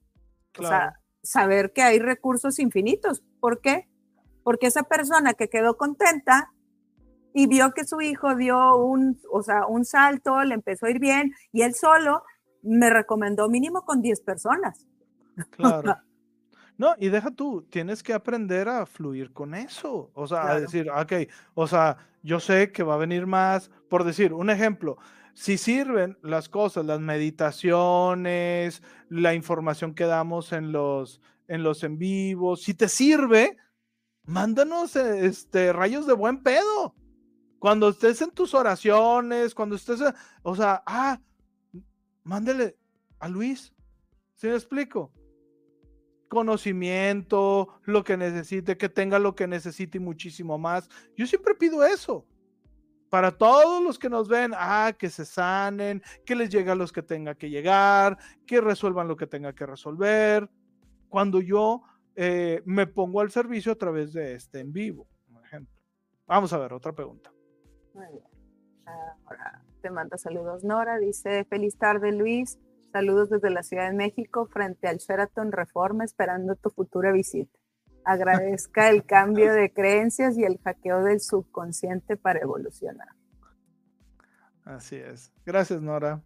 [0.52, 0.66] Claro.
[0.66, 3.22] O sea, saber que hay recursos infinitos.
[3.38, 3.86] ¿Por qué?
[4.42, 6.52] Porque esa persona que quedó contenta
[7.34, 10.98] y vio que su hijo dio un, o sea, un salto, le empezó a ir
[10.98, 12.22] bien y él solo
[12.62, 14.86] me recomendó mínimo con 10 personas.
[15.50, 15.96] Claro.
[16.78, 20.12] No, y deja tú, tienes que aprender a fluir con eso.
[20.14, 21.12] O sea, a decir, ok,
[21.54, 24.96] o sea, yo sé que va a venir más, por decir, un ejemplo,
[25.38, 31.96] si sirven las cosas, las meditaciones, la información que damos en los en los en
[31.96, 33.56] vivos, si te sirve,
[34.24, 36.96] mándanos este rayos de buen pedo.
[37.60, 40.00] Cuando estés en tus oraciones, cuando estés,
[40.42, 41.20] o sea, ah,
[42.24, 42.76] mándele
[43.20, 43.72] a Luis.
[44.34, 45.12] ¿Sí me explico?
[46.28, 50.88] Conocimiento, lo que necesite, que tenga lo que necesite y muchísimo más.
[51.16, 52.26] Yo siempre pido eso
[53.10, 56.92] para todos los que nos ven, ah, que se sanen, que les llegue a los
[56.92, 60.48] que tenga que llegar, que resuelvan lo que tenga que resolver.
[61.08, 61.82] Cuando yo
[62.16, 65.74] eh, me pongo al servicio a través de este en vivo, por ejemplo.
[66.26, 67.32] Vamos a ver, otra pregunta.
[67.94, 68.24] Muy bien.
[69.24, 72.58] Ahora te manda saludos Nora, dice, feliz tarde Luis,
[72.92, 77.58] saludos desde la Ciudad de México frente al Sheraton Reforma esperando tu futura visita.
[78.08, 83.08] Agradezca el cambio de creencias y el hackeo del subconsciente para evolucionar.
[84.64, 85.30] Así es.
[85.44, 86.22] Gracias, Nora.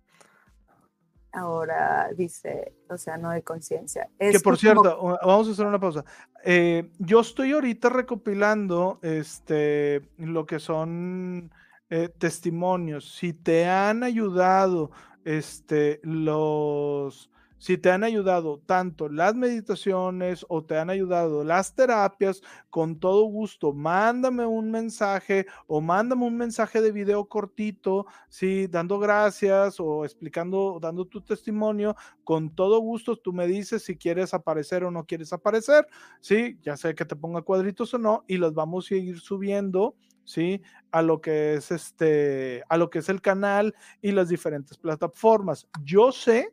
[1.33, 4.09] Ahora dice Océano de Conciencia.
[4.17, 6.05] Que por cierto, vamos a hacer una pausa.
[6.45, 11.51] Eh, yo estoy ahorita recopilando este, lo que son
[11.91, 13.13] eh, testimonios.
[13.17, 14.93] Si te han ayudado
[15.25, 17.32] este, los
[17.63, 23.23] si te han ayudado tanto las meditaciones o te han ayudado las terapias, con todo
[23.27, 30.05] gusto, mándame un mensaje o mándame un mensaje de video cortito, sí, dando gracias o
[30.05, 31.95] explicando, dando tu testimonio.
[32.25, 35.87] Con todo gusto, tú me dices si quieres aparecer o no quieres aparecer,
[36.21, 39.95] sí, ya sé que te ponga cuadritos o no, y los vamos a ir subiendo.
[40.25, 40.63] ¿sí?
[40.91, 45.69] A lo que es este, a lo que es el canal y las diferentes plataformas.
[45.85, 46.53] Yo sé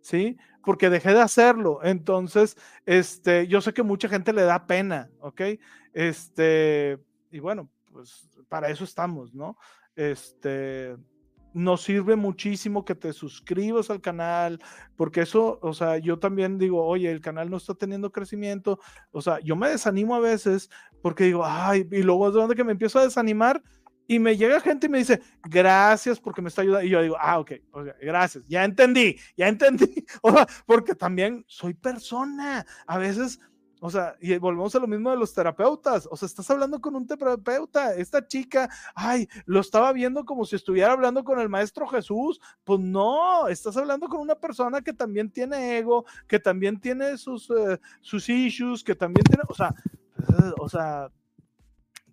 [0.00, 0.36] ¿sí?
[0.64, 1.80] Porque dejé de hacerlo.
[1.82, 2.56] Entonces,
[2.86, 5.42] este, yo sé que mucha gente le da pena, ¿ok?
[5.92, 6.98] Este,
[7.30, 9.56] y bueno, pues para eso estamos, ¿no?
[9.96, 10.96] Este,
[11.52, 14.60] nos sirve muchísimo que te suscribas al canal,
[14.96, 18.78] porque eso, o sea, yo también digo, oye, el canal no está teniendo crecimiento,
[19.10, 20.70] o sea, yo me desanimo a veces
[21.02, 23.62] porque digo, ay, y luego es donde que me empiezo a desanimar
[24.10, 26.86] y me llega gente y me dice, gracias porque me está ayudando.
[26.86, 27.52] Y yo digo, ah, ok,
[28.00, 30.04] gracias, ya entendí, ya entendí.
[30.22, 32.64] O sea, porque también soy persona.
[32.86, 33.38] A veces,
[33.80, 36.08] o sea, y volvemos a lo mismo de los terapeutas.
[36.10, 37.94] O sea, estás hablando con un terapeuta.
[37.94, 42.40] Esta chica, ay, lo estaba viendo como si estuviera hablando con el maestro Jesús.
[42.64, 47.50] Pues no, estás hablando con una persona que también tiene ego, que también tiene sus,
[47.50, 49.74] eh, sus issues, que también tiene, o sea,
[50.58, 51.10] o sea,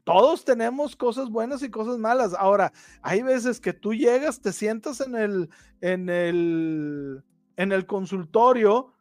[0.06, 2.34] todos tenemos cosas buenas y cosas malas.
[2.38, 2.72] Ahora,
[3.02, 5.50] hay veces que tú llegas, te sientas en el,
[5.82, 7.24] en el,
[7.58, 8.94] en el consultorio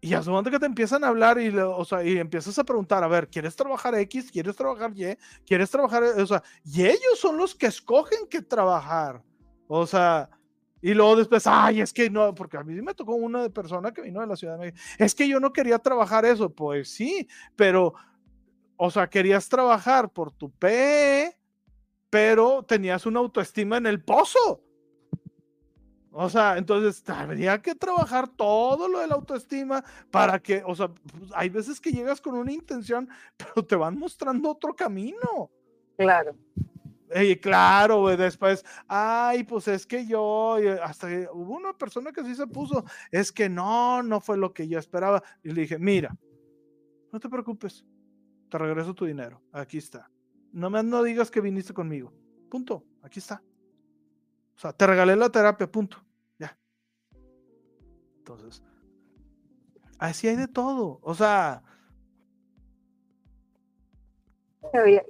[0.00, 2.64] y a su momento que te empiezan a hablar y, o sea, y empiezas a
[2.64, 4.30] preguntar, a ver, ¿quieres trabajar X?
[4.30, 5.16] ¿Quieres trabajar Y?
[5.44, 6.04] ¿Quieres trabajar?
[6.04, 9.22] O sea, y ellos son los que escogen qué trabajar.
[9.66, 10.30] O sea,
[10.80, 14.02] y luego después, ay, es que no, porque a mí me tocó una persona que
[14.02, 14.82] vino de la Ciudad de México.
[14.98, 16.50] Es que yo no quería trabajar eso.
[16.50, 17.94] Pues sí, pero
[18.84, 21.38] o sea, querías trabajar por tu PE,
[22.10, 24.60] pero tenías una autoestima en el pozo.
[26.10, 30.88] O sea, entonces habría que trabajar todo lo de la autoestima para que, o sea,
[30.88, 35.48] pues, hay veces que llegas con una intención, pero te van mostrando otro camino.
[35.96, 36.34] Claro.
[37.14, 42.48] Y claro, después, ay, pues es que yo, hasta hubo una persona que sí se
[42.48, 45.22] puso, es que no, no fue lo que yo esperaba.
[45.44, 46.16] Y le dije, mira,
[47.12, 47.84] no te preocupes,
[48.52, 49.40] te regreso tu dinero.
[49.50, 50.10] Aquí está.
[50.52, 52.12] No me no digas que viniste conmigo.
[52.50, 52.84] Punto.
[53.02, 53.42] Aquí está.
[54.54, 55.96] O sea, te regalé la terapia, punto.
[56.38, 56.54] Ya.
[58.18, 58.62] Entonces,
[59.98, 60.98] así hay de todo.
[61.00, 61.62] O sea.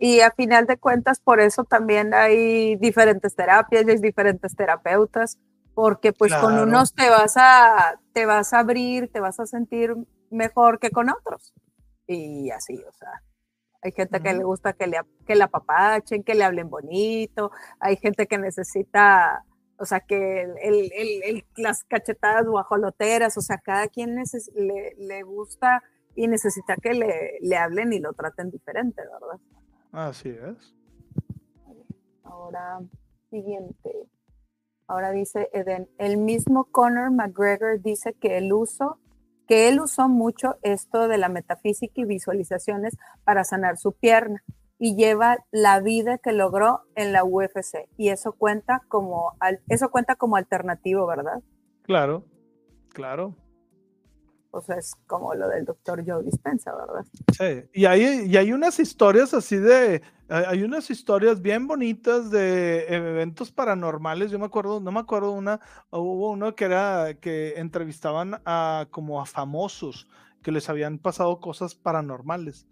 [0.00, 5.38] Y a final de cuentas, por eso también hay diferentes terapias, hay diferentes terapeutas,
[5.74, 9.96] porque pues con unos te vas a, te vas a abrir, te vas a sentir
[10.30, 11.52] mejor que con otros.
[12.06, 13.20] Y así, o sea.
[13.82, 17.50] Hay gente que le gusta que le, que la apapachen, que le hablen bonito.
[17.80, 19.44] Hay gente que necesita,
[19.76, 25.82] o sea, que el, el, las cachetadas guajoloteras, o sea, cada quien le, le, gusta
[26.14, 29.40] y necesita que le, le hablen y lo traten diferente, ¿verdad?
[29.90, 30.74] Así es.
[32.22, 32.80] Ahora,
[33.30, 34.08] siguiente.
[34.86, 38.98] Ahora dice Eden, el mismo Conor McGregor dice que el uso
[39.46, 44.42] que él usó mucho esto de la metafísica y visualizaciones para sanar su pierna
[44.78, 49.36] y lleva la vida que logró en la UFC y eso cuenta como
[49.68, 51.40] eso cuenta como alternativo, ¿verdad?
[51.82, 52.24] Claro,
[52.88, 53.36] claro.
[54.60, 57.06] Sea, es como lo del doctor Joe Dispensa, ¿verdad?
[57.32, 62.86] Sí, y hay, y hay unas historias así de, hay unas historias bien bonitas de
[62.86, 64.30] eventos paranormales.
[64.30, 65.60] Yo me acuerdo, no me acuerdo una,
[65.90, 70.06] hubo uno que era que entrevistaban a como a famosos
[70.42, 72.66] que les habían pasado cosas paranormales.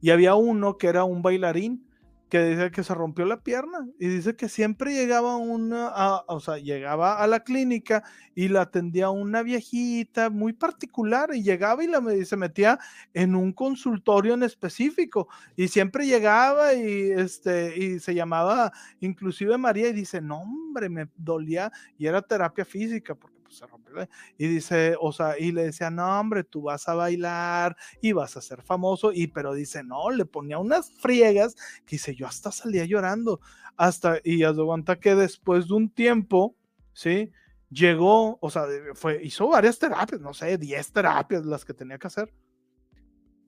[0.00, 1.86] Y había uno que era un bailarín
[2.28, 5.92] que dice que se rompió la pierna y dice que siempre llegaba una,
[6.26, 8.02] o sea, llegaba a la clínica
[8.34, 12.78] y la atendía una viejita muy particular y llegaba y la, se metía
[13.14, 19.88] en un consultorio en específico y siempre llegaba y este y se llamaba inclusive María
[19.88, 23.94] y dice, "No, hombre, me dolía" y era terapia física porque pues, se rompió.
[24.36, 28.36] Y dice, o sea, y le decía, no, hombre, tú vas a bailar y vas
[28.36, 29.12] a ser famoso.
[29.12, 31.54] Y pero dice, no, le ponía unas friegas
[31.86, 33.40] que dice, yo hasta salía llorando.
[33.76, 36.56] Hasta, y aguanta que después de un tiempo,
[36.92, 37.30] ¿sí?
[37.70, 38.64] Llegó, o sea,
[38.94, 42.32] fue, hizo varias terapias, no sé, 10 terapias las que tenía que hacer.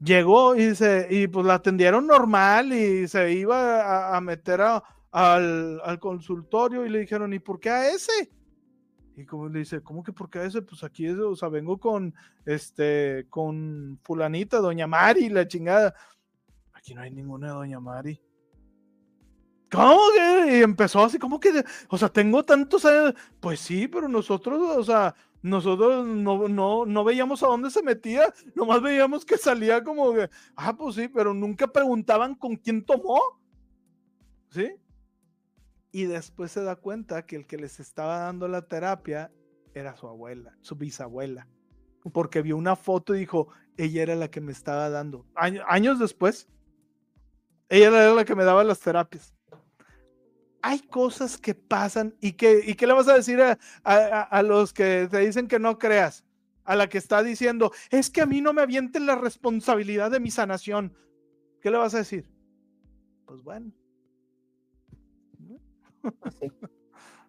[0.00, 5.98] llegó y, se, y pues la atendieron normal y se iba a, meter al, al,
[5.98, 8.30] consultorio y le dijeron, ¿y por qué a ese?
[9.18, 10.62] Y como le dice, ¿cómo que por qué ese?
[10.62, 12.14] Pues aquí, o sea, vengo con,
[12.46, 15.92] este, con fulanita, doña Mari, la chingada.
[16.72, 18.22] Aquí no hay ninguna doña Mari.
[19.72, 20.58] ¿Cómo que?
[20.58, 21.64] Y empezó así, ¿cómo que?
[21.88, 23.14] O sea, tengo tantos años.
[23.40, 28.32] Pues sí, pero nosotros, o sea, nosotros no, no, no veíamos a dónde se metía,
[28.54, 33.20] nomás veíamos que salía como que, ah, pues sí, pero nunca preguntaban con quién tomó.
[34.50, 34.76] ¿Sí?
[35.90, 39.32] Y después se da cuenta que el que les estaba dando la terapia
[39.74, 41.48] era su abuela, su bisabuela.
[42.12, 45.26] Porque vio una foto y dijo, ella era la que me estaba dando.
[45.34, 46.48] años después,
[47.68, 49.34] ella era la que me daba las terapias
[50.62, 53.40] hay cosas que pasan y que, y qué le vas a decir
[53.84, 56.24] a, los que te dicen que no creas,
[56.64, 60.20] a la que está diciendo, es que a mí no me avienten la responsabilidad de
[60.20, 60.94] mi sanación.
[61.60, 62.28] ¿Qué le vas a decir?
[63.24, 63.72] Pues bueno.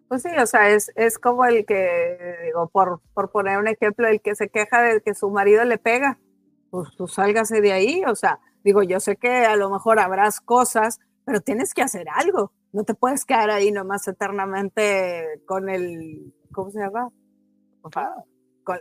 [0.08, 4.08] Pues sí, o sea, es, es como el que, digo, por, por poner un ejemplo,
[4.08, 6.18] el que se queja de que su marido le pega,
[6.72, 10.42] pues tú sálgase de ahí, o sea, digo, yo sé que a lo mejor habrás
[10.42, 16.34] cosas, pero tienes que hacer algo no te puedes quedar ahí nomás eternamente con el,
[16.52, 17.10] ¿cómo se llama?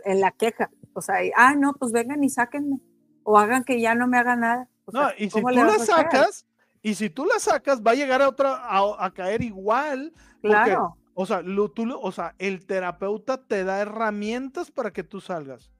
[0.05, 0.69] en la queja.
[0.93, 2.79] O sea, ah, no, pues vengan y sáquenme.
[3.23, 4.69] O hagan que ya no me haga nada.
[4.91, 6.45] no, y si tú la sacas,
[6.81, 10.13] y si tú la sacas, va a llegar a otra, a, caer igual.
[10.41, 10.97] Claro.
[11.13, 15.71] o sea, tú, o sea, el terapeuta te da herramientas para que tú salgas.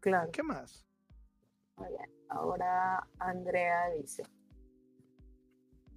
[0.00, 0.30] Claro.
[0.32, 0.86] ¿Qué más?
[2.28, 4.22] Ahora Andrea dice.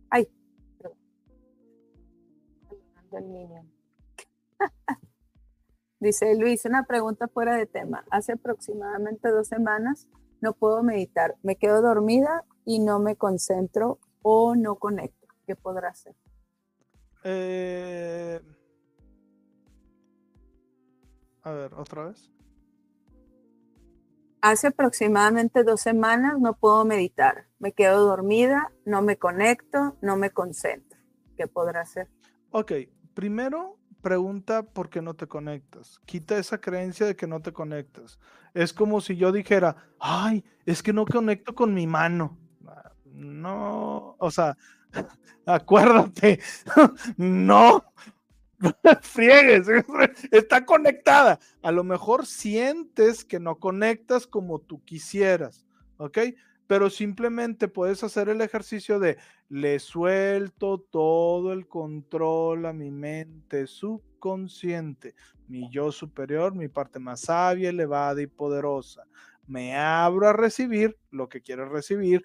[0.09, 0.27] Ay,
[5.99, 8.03] Dice Luis, una pregunta fuera de tema.
[8.11, 10.07] Hace aproximadamente dos semanas
[10.41, 11.35] no puedo meditar.
[11.41, 15.27] Me quedo dormida y no me concentro o no conecto.
[15.45, 16.15] ¿Qué podrá hacer?
[17.23, 18.41] Eh,
[21.43, 22.31] a ver, otra vez.
[24.41, 27.47] Hace aproximadamente dos semanas no puedo meditar.
[27.59, 30.99] Me quedo dormida, no me conecto, no me concentro.
[31.35, 32.07] ¿Qué podrá hacer?
[32.51, 32.71] Ok,
[33.13, 35.99] primero pregunta por qué no te conectas.
[36.05, 38.19] Quita esa creencia de que no te conectas.
[38.53, 42.37] Es como si yo dijera, ay, es que no conecto con mi mano.
[43.17, 44.55] No, o sea,
[45.45, 46.39] acuérdate,
[47.17, 47.83] no,
[49.01, 49.67] friegues,
[50.31, 51.39] está conectada.
[51.63, 55.65] A lo mejor sientes que no conectas como tú quisieras,
[55.97, 56.19] ¿ok?
[56.67, 59.17] pero simplemente puedes hacer el ejercicio de
[59.49, 65.15] le suelto todo el control a mi mente subconsciente,
[65.47, 69.03] mi yo superior, mi parte más sabia, elevada y poderosa.
[69.47, 72.23] Me abro a recibir lo que quiero recibir,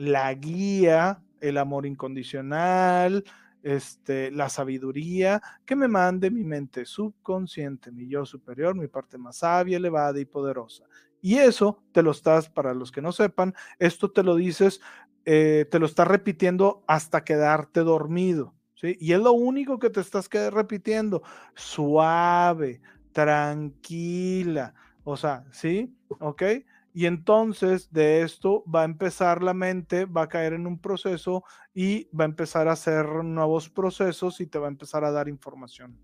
[0.00, 3.22] la guía, el amor incondicional,
[3.62, 9.36] este, la sabiduría que me mande mi mente subconsciente, mi yo superior, mi parte más
[9.38, 10.84] sabia, elevada y poderosa.
[11.20, 14.80] Y eso te lo estás, para los que no sepan, esto te lo dices,
[15.26, 18.54] eh, te lo estás repitiendo hasta quedarte dormido.
[18.74, 18.96] ¿sí?
[19.00, 21.22] Y es lo único que te estás repitiendo,
[21.54, 22.80] suave,
[23.12, 24.74] tranquila,
[25.04, 25.94] o sea, ¿sí?
[26.20, 26.42] ¿Ok?
[26.92, 31.44] Y entonces de esto va a empezar la mente, va a caer en un proceso
[31.72, 35.28] y va a empezar a hacer nuevos procesos y te va a empezar a dar
[35.28, 35.98] información.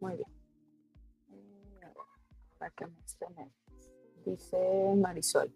[0.00, 0.36] Muy bien
[2.70, 2.86] que
[4.24, 5.52] Dice Marisol.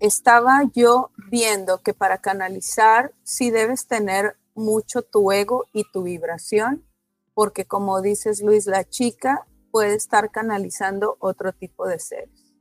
[0.00, 6.84] Estaba yo viendo que para canalizar sí debes tener mucho tu ego y tu vibración,
[7.34, 12.54] porque como dices Luis, la chica puede estar canalizando otro tipo de seres.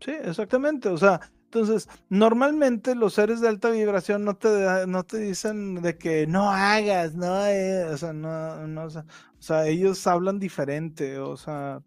[0.00, 0.88] Sí, exactamente.
[0.88, 1.20] O sea,
[1.52, 6.48] entonces, normalmente los seres de alta vibración no te, no te dicen de que no
[6.48, 9.02] hagas, no, eh, o sea, no, no, o
[9.40, 11.82] sea, ellos hablan diferente, o sea,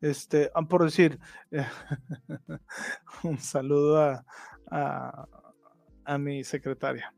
[0.00, 1.18] este, ah, por decir,
[3.24, 4.00] un saludo
[4.70, 5.28] a,
[6.04, 7.12] a, mi secretaria,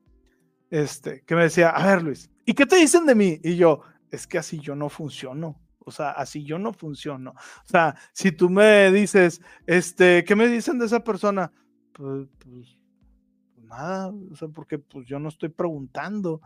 [0.70, 3.39] este, que me decía, a ver Luis, ¿y qué te dicen de mí?
[3.45, 5.61] Y yo, es que así yo no funciono.
[5.85, 7.31] O sea, así yo no funciono.
[7.31, 11.52] O sea, si tú me dices, este, ¿qué me dicen de esa persona?
[11.93, 12.78] Pues, pues,
[13.55, 16.40] pues nada, o sea, porque pues yo no estoy preguntando.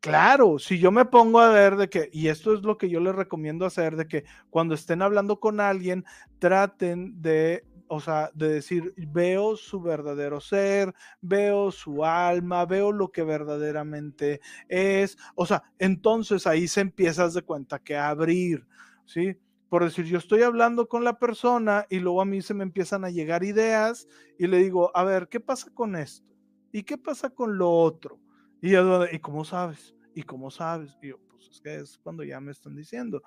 [0.00, 2.98] Claro, si yo me pongo a ver de que, y esto es lo que yo
[2.98, 6.04] les recomiendo hacer, de que cuando estén hablando con alguien,
[6.40, 7.64] traten de,
[7.94, 14.40] o sea, de decir, veo su verdadero ser, veo su alma, veo lo que verdaderamente
[14.66, 18.66] es, o sea, entonces ahí se empiezas de cuenta que abrir,
[19.04, 19.36] ¿sí?
[19.68, 23.04] por decir, yo estoy hablando con la persona y luego a mí se me empiezan
[23.04, 24.08] a llegar ideas
[24.38, 26.34] y le digo, a ver, ¿qué pasa con esto?
[26.72, 28.18] ¿Y qué pasa con lo otro?
[28.62, 29.94] Y, ¿y cómo sabes?
[30.14, 30.96] ¿Y cómo sabes?
[31.02, 33.22] Y yo, pues es que es cuando ya me están diciendo.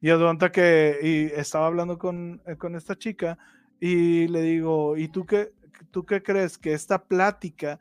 [0.00, 3.38] Y adelanta que y estaba hablando con, eh, con esta chica
[3.80, 5.52] y le digo, ¿y tú qué,
[5.90, 7.78] tú qué crees que esta plática,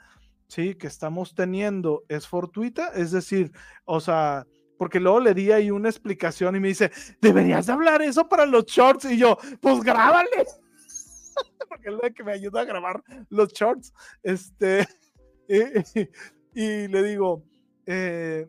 [0.47, 2.89] sí, que estamos teniendo es fortuita?
[2.89, 3.51] Es decir,
[3.85, 4.45] o sea,
[4.77, 8.45] porque luego le di ahí una explicación y me dice, deberías de hablar eso para
[8.45, 9.05] los shorts.
[9.05, 10.29] Y yo, pues grábale.
[11.69, 13.93] porque es lo que me ayuda a grabar los shorts.
[14.23, 14.87] Este,
[16.53, 17.43] y, le digo,
[17.85, 18.47] eh,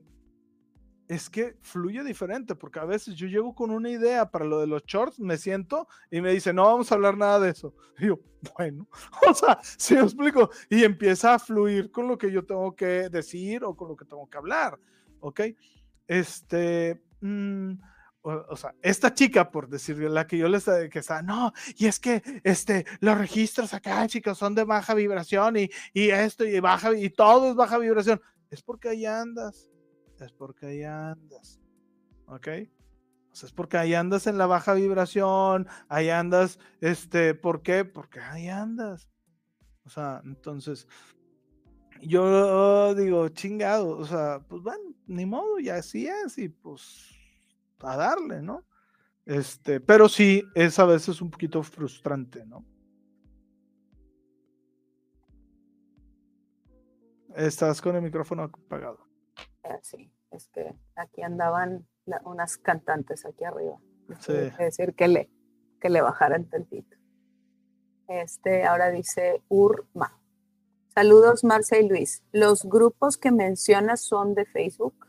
[1.08, 4.66] es que fluye diferente, porque a veces yo llego con una idea para lo de
[4.66, 7.74] los shorts, me siento y me dice, no vamos a hablar nada de eso.
[7.98, 8.20] Y yo,
[8.56, 8.86] bueno,
[9.28, 13.08] o sea, si me explico, y empieza a fluir con lo que yo tengo que
[13.08, 14.78] decir o con lo que tengo que hablar,
[15.20, 15.40] ¿ok?
[16.08, 17.72] este, mm,
[18.22, 22.00] o, sea, esta chica, por decirle, la que yo les que está, no, y es
[22.00, 26.94] que este, los registros acá, chicos, son de baja vibración y, y esto y baja,
[26.96, 28.20] y todo es baja vibración.
[28.50, 29.70] Es porque ahí andas,
[30.20, 31.60] es porque ahí andas,
[32.26, 32.48] ¿ok?
[33.30, 37.84] O sea, es porque ahí andas en la baja vibración, ahí andas, este, ¿por qué?
[37.84, 39.08] Porque ahí andas.
[39.84, 40.88] O sea, entonces,
[42.02, 47.14] yo digo, chingado, o sea, pues bueno, ni modo, ya así es, y pues
[47.80, 48.64] a darle, ¿no?
[49.24, 52.64] Este, pero sí, es a veces un poquito frustrante, ¿no?
[57.36, 59.07] Estás con el micrófono apagado.
[59.64, 61.86] Ah, sí, es que aquí andaban
[62.24, 63.78] unas cantantes aquí arriba.
[64.20, 64.32] Sí.
[64.32, 65.30] Es decir, que le,
[65.80, 66.96] que le bajaran tantito.
[68.08, 70.18] Este, ahora dice Urma.
[70.94, 72.22] Saludos, Marcia y Luis.
[72.32, 75.06] ¿Los grupos que mencionas son de Facebook?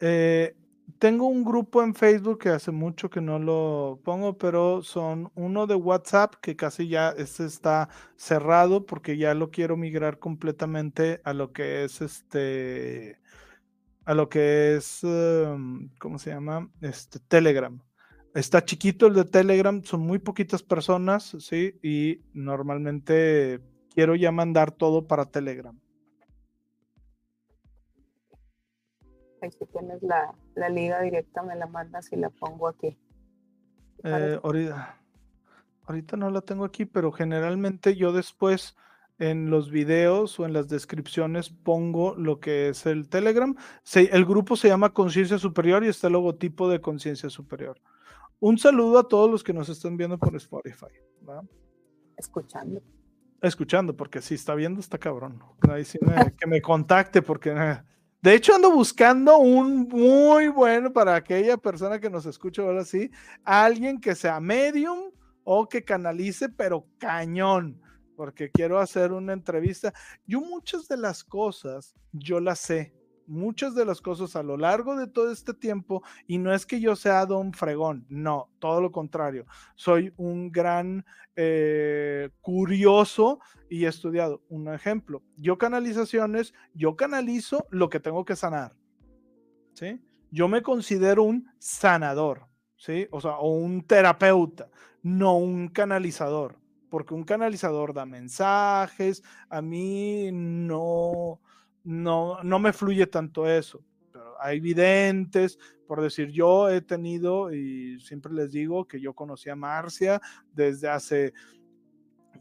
[0.00, 0.56] Eh,
[0.98, 5.66] tengo un grupo en Facebook que hace mucho que no lo pongo, pero son uno
[5.66, 11.32] de WhatsApp que casi ya este está cerrado porque ya lo quiero migrar completamente a
[11.34, 13.20] lo que es este,
[14.04, 16.70] a lo que es, em, ¿cómo se llama?
[16.80, 17.80] Este Telegram.
[18.34, 23.60] Está chiquito el de Telegram, son muy poquitas personas, sí, y normalmente
[23.94, 25.78] quiero ya mandar todo para Telegram.
[29.50, 30.34] si tienes la,
[30.68, 32.98] liga directa, me la mandas y la pongo aquí.
[34.04, 34.96] Eh, ahorita,
[35.84, 38.76] ahorita no la tengo aquí, pero generalmente yo después
[39.18, 43.54] en los videos o en las descripciones pongo lo que es el Telegram.
[43.94, 47.80] el grupo se llama Conciencia Superior y está el logotipo de Conciencia Superior.
[48.40, 50.92] Un saludo a todos los que nos están viendo por Spotify.
[52.16, 52.82] Escuchando
[53.42, 55.42] escuchando, porque si está viendo, está cabrón.
[56.38, 57.82] que me contacte, porque eh,
[58.22, 63.10] de hecho ando buscando un muy bueno para aquella persona que nos escucha ahora sí,
[63.44, 65.10] alguien que sea medium
[65.44, 67.80] o que canalice, pero cañón,
[68.16, 69.92] porque quiero hacer una entrevista.
[70.26, 72.92] Yo muchas de las cosas, yo las sé,
[73.26, 76.80] muchas de las cosas a lo largo de todo este tiempo y no es que
[76.80, 81.04] yo sea don fregón, no, todo lo contrario, soy un gran
[81.36, 84.42] eh, curioso y estudiado.
[84.48, 88.72] Un ejemplo, yo canalizaciones, yo canalizo lo que tengo que sanar,
[89.74, 90.00] ¿sí?
[90.30, 92.46] Yo me considero un sanador,
[92.76, 93.06] ¿sí?
[93.10, 94.70] O sea, o un terapeuta,
[95.02, 96.58] no un canalizador,
[96.88, 101.40] porque un canalizador da mensajes, a mí no
[101.86, 103.82] no, no me fluye tanto eso.
[104.12, 109.48] Pero hay videntes, por decir, yo he tenido, y siempre les digo que yo conocí
[109.48, 110.20] a Marcia
[110.52, 111.32] desde hace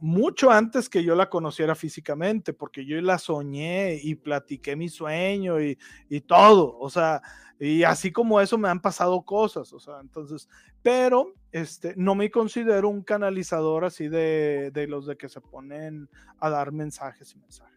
[0.02, 5.62] mucho antes que yo la conociera físicamente, porque yo la soñé y platiqué mi sueño
[5.62, 5.78] y,
[6.10, 7.22] y, todo, o sea,
[7.60, 10.50] y así como eso me han pasado cosas, o sea, entonces,
[10.82, 16.10] pero este, no me considero un canalizador así de, de los de que se ponen
[16.40, 17.75] a dar mensajes y mensajes.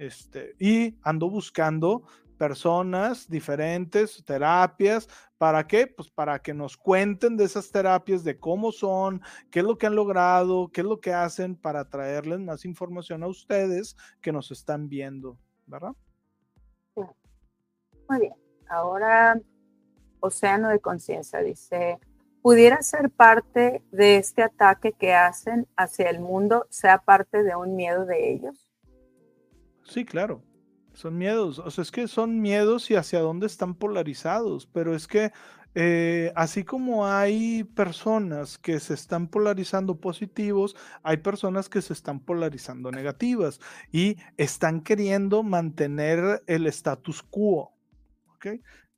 [0.00, 2.04] Este, y ando buscando
[2.38, 5.06] personas diferentes, terapias,
[5.36, 5.86] ¿para qué?
[5.88, 9.20] Pues para que nos cuenten de esas terapias, de cómo son,
[9.50, 13.22] qué es lo que han logrado, qué es lo que hacen para traerles más información
[13.22, 15.36] a ustedes que nos están viendo,
[15.66, 15.92] ¿verdad?
[16.96, 18.34] Muy bien.
[18.70, 19.38] Ahora,
[20.20, 21.98] Océano de Conciencia dice,
[22.40, 27.76] ¿pudiera ser parte de este ataque que hacen hacia el mundo, sea parte de un
[27.76, 28.69] miedo de ellos?
[29.90, 30.44] Sí, claro.
[30.94, 31.58] Son miedos.
[31.58, 34.66] O sea, es que son miedos y hacia dónde están polarizados.
[34.66, 35.32] Pero es que
[35.74, 42.20] eh, así como hay personas que se están polarizando positivos, hay personas que se están
[42.20, 43.60] polarizando negativas
[43.90, 47.72] y están queriendo mantener el status quo.
[48.36, 48.46] ¿ok?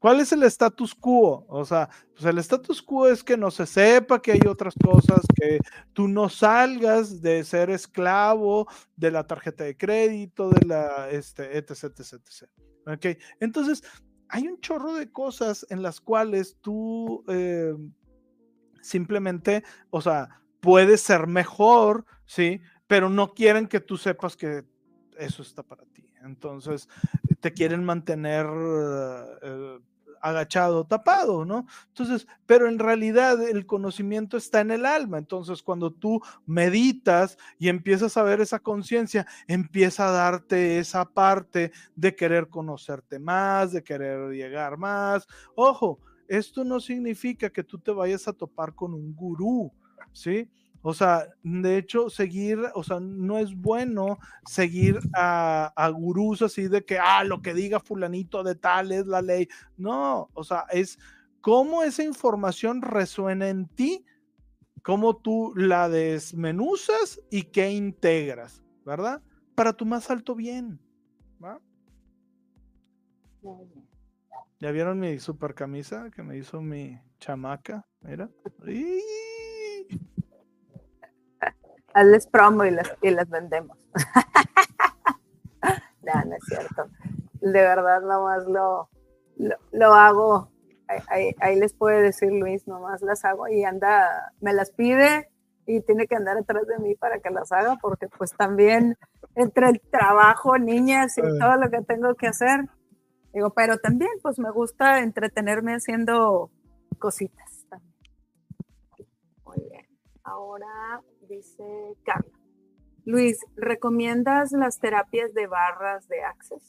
[0.03, 1.47] ¿Cuál es el status quo?
[1.49, 5.21] O sea, pues el status quo es que no se sepa que hay otras cosas,
[5.33, 5.61] que
[5.93, 8.67] tú no salgas de ser esclavo
[8.97, 12.51] de la tarjeta de crédito, de la, este, etc, etc, etc.
[12.85, 13.23] ¿Ok?
[13.39, 13.85] Entonces,
[14.29, 17.73] hay un chorro de cosas en las cuales tú eh,
[18.81, 22.61] simplemente, o sea, puedes ser mejor, ¿sí?
[22.89, 24.65] Pero no quieren que tú sepas que
[25.17, 26.13] eso está para ti.
[26.25, 26.89] Entonces,
[27.39, 28.47] te quieren mantener
[29.43, 29.79] eh,
[30.23, 31.67] agachado, tapado, ¿no?
[31.89, 35.19] Entonces, pero en realidad el conocimiento está en el alma.
[35.19, 41.73] Entonces, cuando tú meditas y empiezas a ver esa conciencia, empieza a darte esa parte
[41.97, 45.27] de querer conocerte más, de querer llegar más.
[45.57, 49.73] Ojo, esto no significa que tú te vayas a topar con un gurú,
[50.13, 50.49] ¿sí?
[50.83, 56.67] O sea, de hecho, seguir, o sea, no es bueno seguir a, a, gurús así
[56.67, 59.49] de que, ah, lo que diga fulanito de tal es la ley.
[59.77, 60.99] No, o sea, es
[61.41, 64.05] cómo esa información resuena en ti,
[64.83, 69.23] cómo tú la desmenuzas y qué integras, ¿verdad?
[69.55, 70.81] Para tu más alto bien.
[71.43, 71.61] ¿va?
[74.61, 77.87] ¿Ya vieron mi super camisa que me hizo mi chamaca?
[78.01, 78.29] Mira
[81.95, 83.79] hazles promo y las, y las vendemos.
[86.03, 86.87] no, no es cierto.
[87.41, 88.89] De verdad, nomás lo,
[89.73, 90.51] lo, hago.
[91.09, 95.31] Ahí, ahí, les puede decir Luis, nomás las hago y anda, me las pide
[95.67, 98.99] y tiene que andar atrás de mí para que las haga, porque pues también
[99.35, 102.69] entre el trabajo, niñas y todo lo que tengo que hacer,
[103.33, 106.51] digo, pero también pues me gusta entretenerme haciendo
[106.99, 107.65] cositas.
[107.71, 107.95] También.
[109.45, 109.87] Muy bien.
[110.25, 111.01] Ahora
[111.37, 112.39] dice Carla.
[113.05, 116.63] Luis, ¿recomiendas las terapias de barras de Access?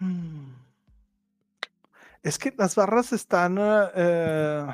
[0.00, 0.54] Hmm.
[2.22, 3.58] Es que las barras están.
[3.60, 4.66] Eh,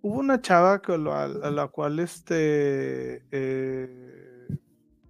[0.00, 4.48] hubo una chava a la, cual este eh,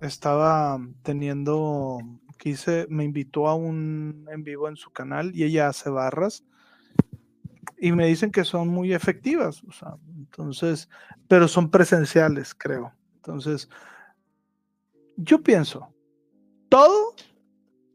[0.00, 1.98] estaba teniendo.
[2.38, 6.44] Quise, me invitó a un en vivo en su canal y ella hace barras
[7.80, 10.88] y me dicen que son muy efectivas, o sea, entonces,
[11.28, 12.92] pero son presenciales, creo.
[13.16, 13.70] Entonces,
[15.16, 15.88] yo pienso,
[16.68, 17.14] todo,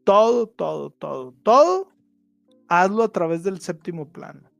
[0.02, 1.88] todo, todo, todo, todo,
[2.68, 4.50] hazlo a través del séptimo plano.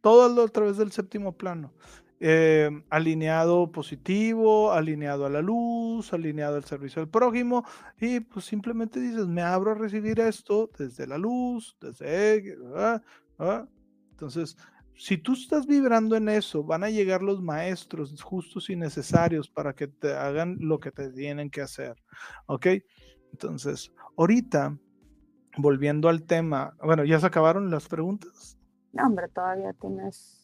[0.00, 1.70] Todo hazlo a través del séptimo plano.
[2.24, 7.64] Eh, alineado positivo, alineado a la luz, alineado al servicio del prójimo,
[8.00, 12.56] y pues simplemente dices, me abro a recibir esto desde la luz, desde...
[14.12, 14.56] Entonces,
[14.94, 19.72] si tú estás vibrando en eso, van a llegar los maestros justos y necesarios para
[19.72, 21.96] que te hagan lo que te tienen que hacer.
[22.46, 22.68] ¿Ok?
[23.32, 24.78] Entonces, ahorita,
[25.56, 28.56] volviendo al tema, bueno, ¿ya se acabaron las preguntas?
[28.92, 30.41] No, hombre, todavía tienes...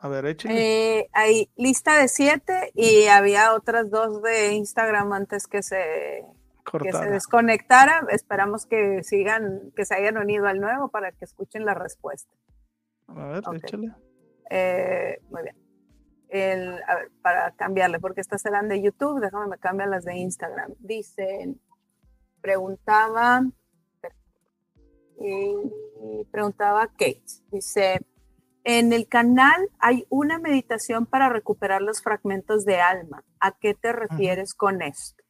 [0.00, 0.98] A ver, échale.
[1.00, 6.24] Eh, hay lista de siete y había otras dos de Instagram antes que se,
[6.80, 8.06] que se desconectara.
[8.10, 12.30] Esperamos que sigan, que se hayan unido al nuevo para que escuchen la respuesta.
[13.08, 13.92] A ver, échale.
[14.50, 16.80] Eh, muy bien.
[16.86, 20.74] a ver, para cambiarle, porque estas eran de YouTube, déjame me cambiar las de Instagram.
[20.78, 21.60] Dicen,
[22.40, 23.42] preguntaba,
[25.20, 28.00] y preguntaba Kate, dice,
[28.70, 33.24] en el canal hay una meditación para recuperar los fragmentos de alma.
[33.40, 35.24] ¿A qué te refieres con esto?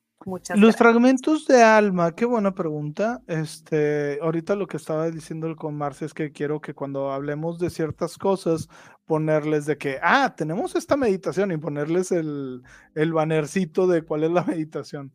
[0.56, 3.22] Los fragmentos de alma, qué buena pregunta.
[3.28, 7.70] Este, ahorita lo que estaba diciendo con Marcia es que quiero que cuando hablemos de
[7.70, 8.68] ciertas cosas,
[9.06, 12.64] ponerles de que, ah, tenemos esta meditación y ponerles el,
[12.96, 15.12] el bannercito de cuál es la meditación.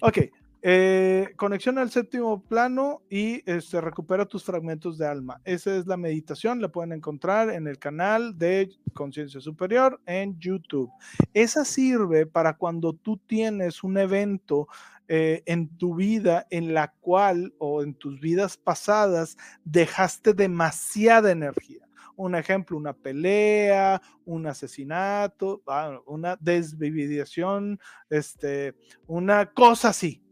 [0.00, 0.18] Ok,
[0.66, 5.38] eh, conexión al séptimo plano y este, recupera tus fragmentos de alma.
[5.44, 10.90] Esa es la meditación, la pueden encontrar en el canal de Conciencia Superior en YouTube.
[11.34, 14.66] Esa sirve para cuando tú tienes un evento
[15.06, 19.36] eh, en tu vida en la cual o en tus vidas pasadas
[19.66, 21.86] dejaste demasiada energía.
[22.16, 27.78] Un ejemplo, una pelea, un asesinato, ah, una desvividación,
[28.08, 28.74] este,
[29.06, 30.23] una cosa así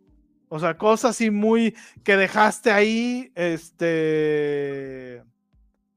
[0.55, 1.75] o sea, cosas así muy
[2.05, 5.25] que dejaste ahí, este,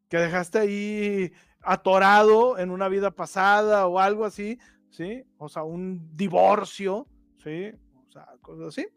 [0.08, 4.58] que dejaste ahí atorado en una vida pasada o algo así,
[4.92, 5.26] ¿sí?
[5.38, 7.06] O sea, un divorcio,
[7.44, 7.74] ¿sí?
[8.08, 8.88] O sea, cosas así.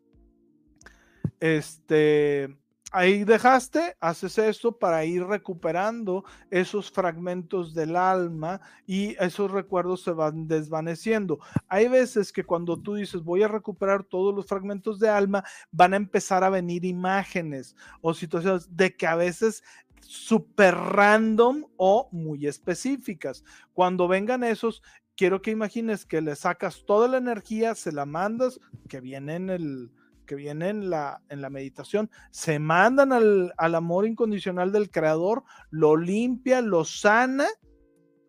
[1.40, 2.56] Este,
[2.90, 10.12] ahí dejaste, haces esto para ir recuperando esos fragmentos del alma y esos recuerdos se
[10.12, 11.38] van desvaneciendo.
[11.68, 15.92] Hay veces que cuando tú dices voy a recuperar todos los fragmentos de alma, van
[15.94, 19.62] a empezar a venir imágenes o situaciones de que a veces
[20.00, 23.44] super random o muy específicas.
[23.74, 24.82] Cuando vengan esos,
[25.16, 29.50] quiero que imagines que le sacas toda la energía, se la mandas, que viene en
[29.50, 29.90] el,
[30.28, 35.42] que viene en la, en la meditación, se mandan al, al amor incondicional del creador,
[35.70, 37.46] lo limpia, lo sana,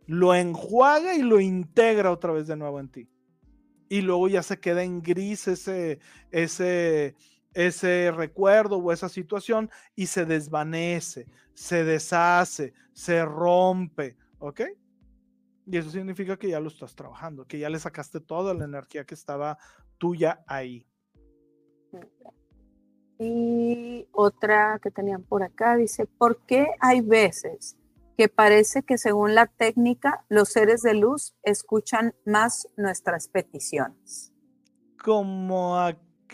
[0.07, 3.09] lo enjuaga y lo integra otra vez de nuevo en ti.
[3.89, 5.99] Y luego ya se queda en gris ese,
[6.31, 7.15] ese,
[7.53, 14.61] ese recuerdo o esa situación y se desvanece, se deshace, se rompe, ¿ok?
[15.67, 19.05] Y eso significa que ya lo estás trabajando, que ya le sacaste toda la energía
[19.05, 19.57] que estaba
[19.97, 20.88] tuya ahí.
[23.19, 27.75] Y otra que tenían por acá dice, ¿por qué hay veces
[28.17, 34.33] que parece que según la técnica los seres de luz escuchan más nuestras peticiones?
[35.03, 35.77] Como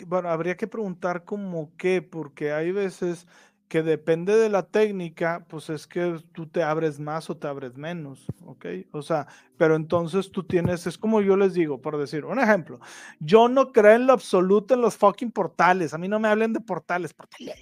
[0.06, 3.26] bueno, habría que preguntar como qué, porque hay veces
[3.68, 7.76] que depende de la técnica, pues es que tú te abres más o te abres
[7.76, 8.66] menos, ¿ok?
[8.92, 9.26] O sea,
[9.56, 12.78] pero entonces tú tienes, es como yo les digo, por decir, un ejemplo,
[13.18, 16.52] yo no creo en lo absoluto en los fucking portales, a mí no me hablen
[16.52, 17.56] de portales, portales.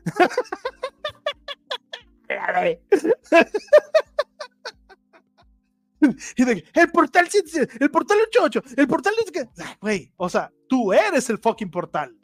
[6.36, 7.26] y de, el portal
[7.80, 9.48] el portal 88, el portal que,
[9.80, 12.14] güey, o sea, tú eres el fucking portal.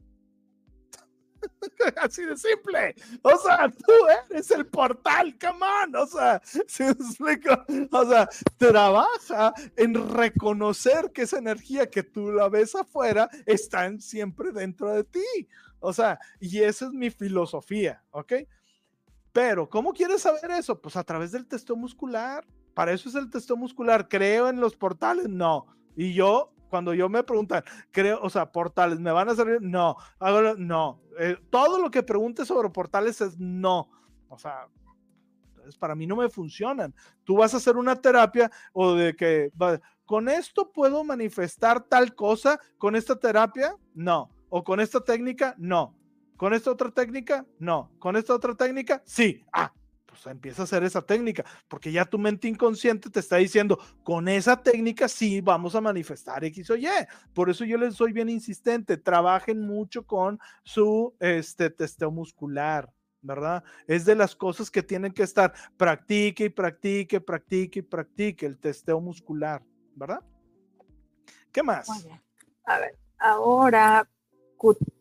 [2.02, 2.94] Así de simple.
[3.23, 3.93] O sea, tú
[4.31, 5.97] eres el portal, come on.
[5.97, 7.64] O sea, si explico?
[7.93, 14.52] O sea, trabaja en reconocer que esa energía que tú la ves afuera está siempre
[14.52, 15.48] dentro de ti.
[15.81, 18.32] O sea, y esa es mi filosofía, ¿ok?
[19.32, 20.81] Pero, ¿cómo quieres saber eso?
[20.81, 22.47] Pues a través del texto muscular.
[22.74, 24.09] Para eso es el texto muscular.
[24.09, 25.28] ¿Creo en los portales?
[25.28, 25.66] No.
[25.94, 29.63] Y yo cuando yo me preguntan, creo, o sea, portales, ¿me van a servir?
[29.63, 29.97] No,
[30.59, 31.01] no.
[31.19, 33.91] Eh, todo lo que preguntes sobre portales es no.
[34.29, 34.69] O sea,
[35.79, 36.95] para mí no me funcionan.
[37.25, 39.51] Tú vas a hacer una terapia o de que
[40.05, 44.31] con esto puedo manifestar tal cosa, con esta terapia, no.
[44.49, 45.97] O con esta técnica, no.
[46.37, 47.91] Con esta otra técnica, no.
[47.99, 49.45] Con esta otra técnica, sí.
[49.53, 49.73] Ah,
[50.23, 54.29] pues, empieza a hacer esa técnica, porque ya tu mente inconsciente te está diciendo, con
[54.29, 56.87] esa técnica sí vamos a manifestar X o Y.
[57.35, 62.93] Por eso yo les soy bien insistente, trabajen mucho con su este, testeo muscular.
[63.23, 63.65] ¿verdad?
[63.89, 68.57] Es de las cosas que tienen que estar, practique y practique, practique y practique el
[68.57, 69.65] testeo muscular,
[69.97, 70.21] ¿verdad?
[71.51, 71.89] ¿Qué más?
[72.65, 74.09] A ver, ahora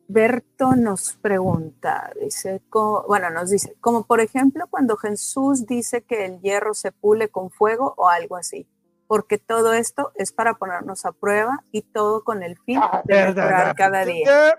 [0.08, 2.62] Berto nos pregunta, dice,
[3.08, 7.50] bueno, nos dice, como por ejemplo cuando Jesús dice que el hierro se pule con
[7.50, 8.68] fuego o algo así,
[9.08, 13.16] porque todo esto es para ponernos a prueba y todo con el fin ah, de
[13.16, 14.58] mejorar cada día.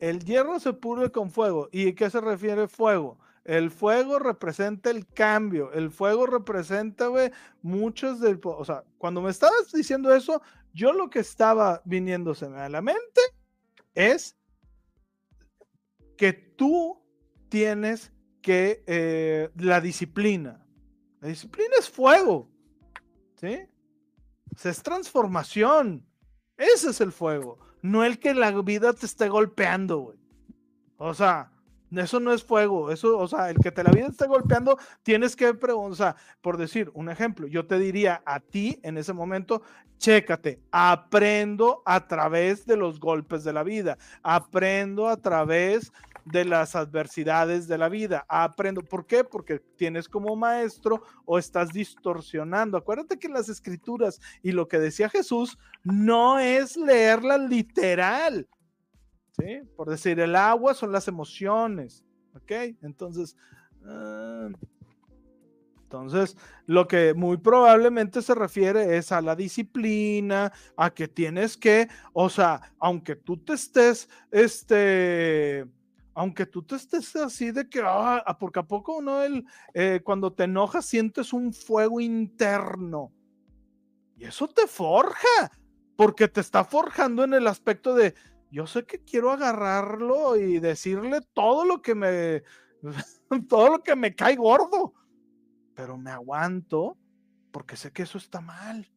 [0.00, 1.70] El hierro se pule con fuego.
[1.72, 3.18] ¿Y a qué se refiere fuego?
[3.44, 7.30] El fuego representa el cambio, el fuego representa, güey,
[7.62, 12.68] muchos del, o sea, cuando me estabas diciendo eso, yo lo que estaba viniéndose a
[12.68, 13.20] la mente
[13.94, 14.36] es
[16.16, 17.02] que tú
[17.48, 18.12] tienes
[18.42, 20.66] que eh, la disciplina.
[21.20, 22.50] La disciplina es fuego.
[23.36, 23.58] ¿Sí?
[24.62, 26.06] es transformación.
[26.56, 27.58] Ese es el fuego.
[27.82, 30.18] No el que la vida te esté golpeando, güey.
[30.96, 31.52] O sea,
[31.98, 35.36] eso no es fuego, eso, o sea, el que te la vida esté golpeando, tienes
[35.36, 39.12] que preguntar, o sea, por decir un ejemplo, yo te diría a ti en ese
[39.12, 39.62] momento,
[39.98, 45.92] chécate, aprendo a través de los golpes de la vida, aprendo a través
[46.24, 49.24] de las adversidades de la vida, aprendo, ¿por qué?
[49.24, 52.78] Porque tienes como maestro o estás distorsionando.
[52.78, 58.48] Acuérdate que las escrituras y lo que decía Jesús no es leerla literal,
[59.76, 62.04] por decir, el agua son las emociones,
[62.34, 62.52] ¿ok?
[62.82, 63.36] Entonces,
[63.84, 64.48] ah,
[65.94, 66.36] entonces,
[66.66, 72.28] lo que muy probablemente se refiere es a la disciplina, a que tienes que, o
[72.28, 75.64] sea, aunque tú te estés, este,
[76.14, 80.32] aunque tú te estés así de que, ah, porque a poco uno, el, eh, cuando
[80.32, 83.12] te enojas sientes un fuego interno.
[84.16, 85.52] Y eso te forja,
[85.96, 88.14] porque te está forjando en el aspecto de,
[88.54, 92.42] yo sé que quiero agarrarlo y decirle todo lo que me,
[93.48, 94.94] todo lo que me cae gordo,
[95.74, 96.96] pero me aguanto
[97.50, 98.90] porque sé que eso está mal.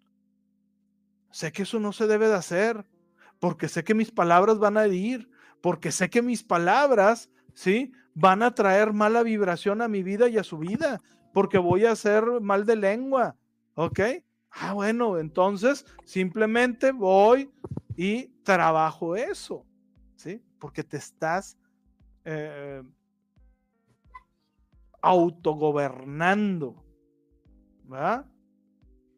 [1.31, 2.85] Sé que eso no se debe de hacer,
[3.39, 5.29] porque sé que mis palabras van a herir,
[5.61, 7.91] porque sé que mis palabras ¿sí?
[8.13, 11.01] Van a traer mala vibración a mi vida y a su vida,
[11.33, 13.35] porque voy a hacer mal de lengua,
[13.73, 13.99] ¿ok?
[14.51, 17.49] Ah, bueno, entonces simplemente voy
[17.95, 19.65] y trabajo eso,
[20.15, 20.41] ¿sí?
[20.57, 21.57] Porque te estás
[22.23, 22.81] eh,
[25.01, 26.81] autogobernando,
[27.83, 28.25] ¿verdad?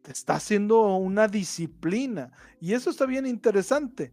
[0.02, 2.32] Te está haciendo una disciplina.
[2.60, 4.12] Y eso está bien interesante.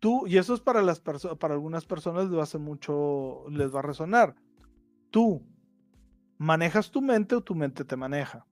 [0.00, 3.80] Tú, y eso es para las para algunas personas les va a mucho, les va
[3.80, 4.34] a resonar.
[5.10, 5.46] Tú
[6.38, 8.46] manejas tu mente o tu mente te maneja.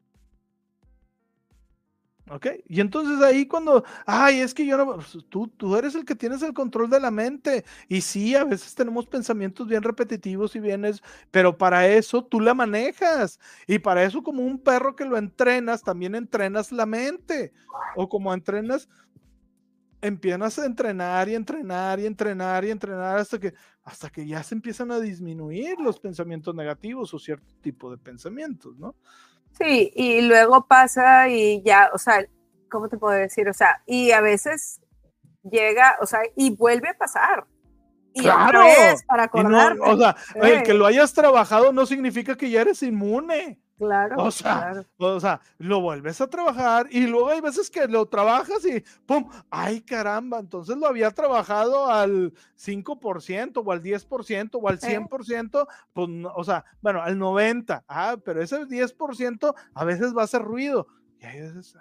[2.30, 2.46] ¿Ok?
[2.68, 6.14] Y entonces ahí cuando, ay, es que yo no, pues, tú, tú eres el que
[6.14, 7.64] tienes el control de la mente.
[7.88, 12.54] Y sí, a veces tenemos pensamientos bien repetitivos y bienes, pero para eso tú la
[12.54, 13.40] manejas.
[13.66, 17.52] Y para eso como un perro que lo entrenas, también entrenas la mente.
[17.96, 18.88] O como entrenas,
[20.00, 23.54] empiezas a entrenar y entrenar y entrenar y entrenar hasta que,
[23.84, 28.78] hasta que ya se empiezan a disminuir los pensamientos negativos o cierto tipo de pensamientos,
[28.78, 28.96] ¿no?
[29.58, 32.24] Sí, y luego pasa y ya, o sea,
[32.70, 33.48] ¿cómo te puedo decir?
[33.48, 34.80] O sea, y a veces
[35.42, 37.46] llega, o sea, y vuelve a pasar.
[38.14, 38.60] Y claro.
[39.06, 39.80] para acordarte.
[39.80, 43.61] o sea, el que lo hayas trabajado no significa que ya eres inmune.
[43.82, 48.06] Claro, o sea, O sea, lo vuelves a trabajar y luego hay veces que lo
[48.06, 49.28] trabajas y ¡pum!
[49.50, 50.38] ¡Ay, caramba!
[50.38, 56.64] Entonces lo había trabajado al 5% o al 10% o al 100%, pues, o sea,
[56.80, 60.86] bueno, al 90%, ah, pero ese 10% a veces va a hacer ruido
[61.18, 61.76] y a veces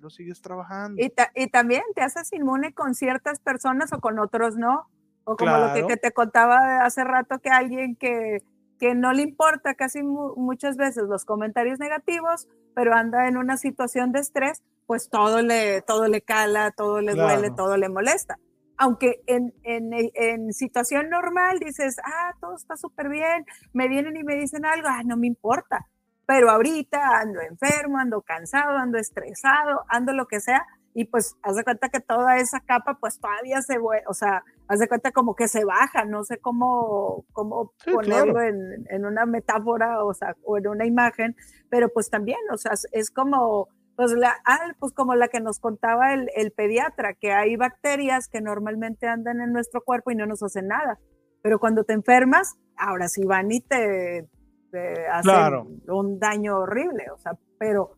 [0.00, 1.02] lo sigues trabajando.
[1.02, 4.88] Y, y también te haces inmune con ciertas personas o con otros no.
[5.24, 8.42] O como lo que, que te contaba hace rato que alguien que
[8.78, 14.12] que no le importa casi muchas veces los comentarios negativos, pero anda en una situación
[14.12, 18.38] de estrés, pues todo le, todo le cala, todo le duele, todo le molesta.
[18.76, 24.24] Aunque en, en, en, situación normal dices, ah, todo está súper bien, me vienen y
[24.24, 25.86] me dicen algo, ah, no me importa.
[26.26, 31.56] Pero ahorita ando enfermo, ando cansado, ando estresado, ando lo que sea, y pues haz
[31.56, 35.34] de cuenta que toda esa capa pues todavía se, o sea, haz de cuenta como
[35.34, 40.56] que se baja, no sé cómo, cómo ponerlo en, en, una metáfora, o sea, o
[40.56, 41.34] en una imagen,
[41.68, 45.58] pero pues también, o sea, es como, pues, la, ah, pues como la que nos
[45.58, 50.26] contaba el, el, pediatra, que hay bacterias que normalmente andan en nuestro cuerpo y no
[50.26, 51.00] nos hacen nada,
[51.42, 54.28] pero cuando te enfermas, ahora sí van y te,
[54.70, 57.96] te hacen un daño horrible, o sea, pero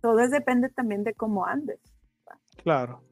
[0.00, 1.78] todo depende también de cómo andes.
[2.62, 3.02] Claro.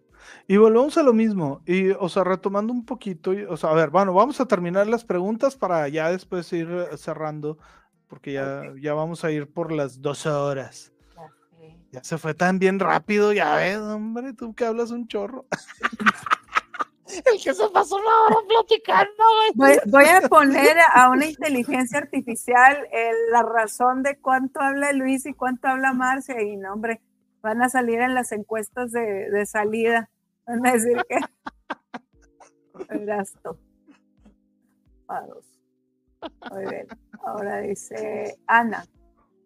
[0.47, 3.90] Y volvemos a lo mismo, y, o sea, retomando un poquito, o sea, a ver,
[3.90, 7.59] bueno, vamos a terminar las preguntas para ya después ir eh, cerrando,
[8.09, 10.93] porque ya, ya vamos a ir por las dos horas.
[11.93, 15.47] Ya se fue tan bien rápido, ya ves, hombre, tú que hablas un chorro.
[17.06, 19.24] El que se pasó una hora platicando,
[19.55, 22.86] Voy, voy, a poner a una inteligencia artificial
[23.32, 27.01] la razón de cuánto habla Luis y cuánto habla Marcia, y no, hombre,
[27.43, 30.11] van a salir en las encuestas de, salida.
[30.47, 31.19] Van a decir que
[36.51, 36.87] Muy bien.
[37.25, 38.85] Ahora dice Ana.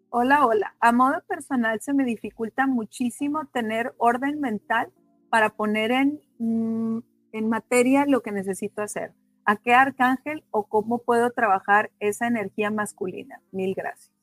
[0.09, 0.75] Hola, hola.
[0.79, 4.93] A modo personal se me dificulta muchísimo tener orden mental
[5.29, 6.99] para poner en, mm,
[7.33, 9.13] en materia lo que necesito hacer.
[9.45, 13.41] ¿A qué arcángel o cómo puedo trabajar esa energía masculina?
[13.51, 14.14] Mil gracias.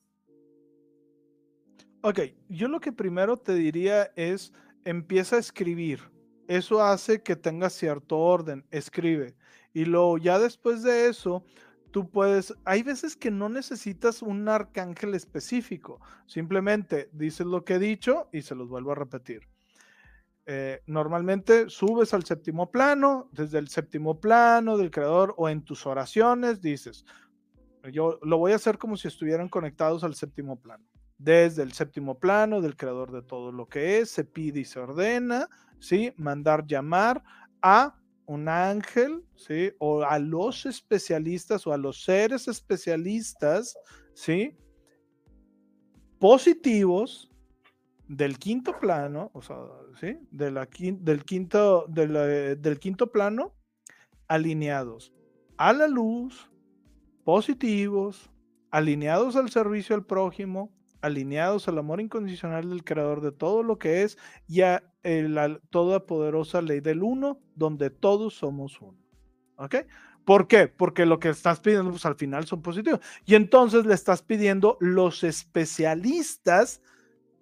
[2.05, 2.19] Ok,
[2.49, 4.51] yo lo que primero te diría es
[4.83, 6.01] empieza a escribir.
[6.49, 9.37] Eso hace que tengas cierto orden, escribe.
[9.71, 11.45] Y luego ya después de eso,
[11.91, 17.79] tú puedes, hay veces que no necesitas un arcángel específico, simplemente dices lo que he
[17.79, 19.47] dicho y se los vuelvo a repetir.
[20.45, 25.85] Eh, normalmente subes al séptimo plano, desde el séptimo plano del creador o en tus
[25.85, 27.05] oraciones dices,
[27.93, 30.83] yo lo voy a hacer como si estuvieran conectados al séptimo plano
[31.23, 34.79] desde el séptimo plano del creador de todo lo que es, se pide y se
[34.79, 35.47] ordena,
[35.79, 36.13] ¿sí?
[36.17, 37.23] Mandar llamar
[37.61, 37.95] a
[38.25, 39.71] un ángel, ¿sí?
[39.79, 43.77] O a los especialistas o a los seres especialistas,
[44.13, 44.57] ¿sí?
[46.19, 47.31] Positivos
[48.07, 49.57] del quinto plano, o sea,
[49.99, 50.17] ¿sí?
[50.29, 50.59] Del,
[51.25, 53.53] quinto, del quinto plano,
[54.27, 55.13] alineados
[55.57, 56.49] a la luz,
[57.23, 58.29] positivos,
[58.71, 60.73] alineados al servicio al prójimo,
[61.03, 64.17] alineados al amor incondicional del creador de todo lo que es
[64.47, 68.97] y a la toda poderosa ley del uno, donde todos somos uno.
[69.57, 69.75] ¿Ok?
[70.25, 70.69] ¿Por qué?
[70.69, 73.01] Porque lo que estás pidiendo, pues al final son positivos.
[73.25, 76.81] Y entonces le estás pidiendo los especialistas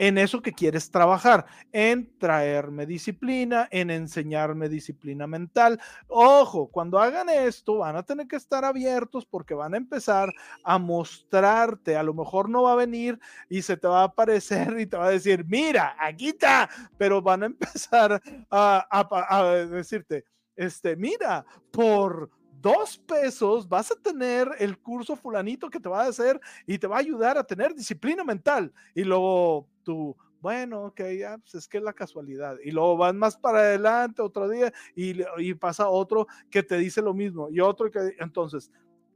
[0.02, 5.80] en eso que quieres trabajar, en traerme disciplina, en enseñarme disciplina mental.
[6.08, 10.34] Ojo, cuando hagan esto van a tener que estar abiertos porque van a empezar
[10.64, 14.80] a mostrarte, a lo mejor no va a venir y se te va a aparecer
[14.80, 16.68] y te va a decir, mira, aquí está,
[16.98, 18.20] pero van a empezar
[18.50, 20.26] a, decirte,
[20.56, 22.32] este, mira, por
[22.62, 26.88] dos pesos vas a tener el curso fulanito que te va a hacer y te
[26.88, 28.72] va a ayudar a tener disciplina mental.
[28.94, 32.58] Y luego tú, bueno, ok, ya, pues es que es la casualidad.
[32.64, 37.02] Y luego van más para adelante otro día y, y pasa otro que te dice
[37.02, 38.72] lo mismo y otro que, entonces,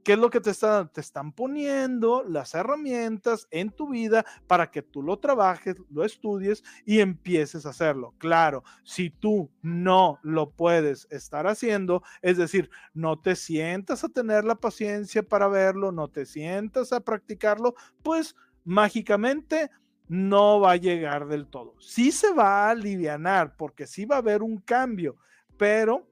[0.06, 0.88] ¿Qué es lo que te están?
[0.92, 6.62] Te están poniendo las herramientas en tu vida para que tú lo trabajes, lo estudies
[6.84, 8.14] y empieces a hacerlo.
[8.18, 14.44] Claro, si tú no lo puedes estar haciendo, es decir, no te sientas a tener
[14.44, 17.74] la paciencia para verlo, no te sientas a practicarlo,
[18.04, 19.72] pues mágicamente
[20.06, 21.74] no va a llegar del todo.
[21.80, 25.16] Sí se va a aliviar porque sí va a haber un cambio,
[25.56, 26.06] pero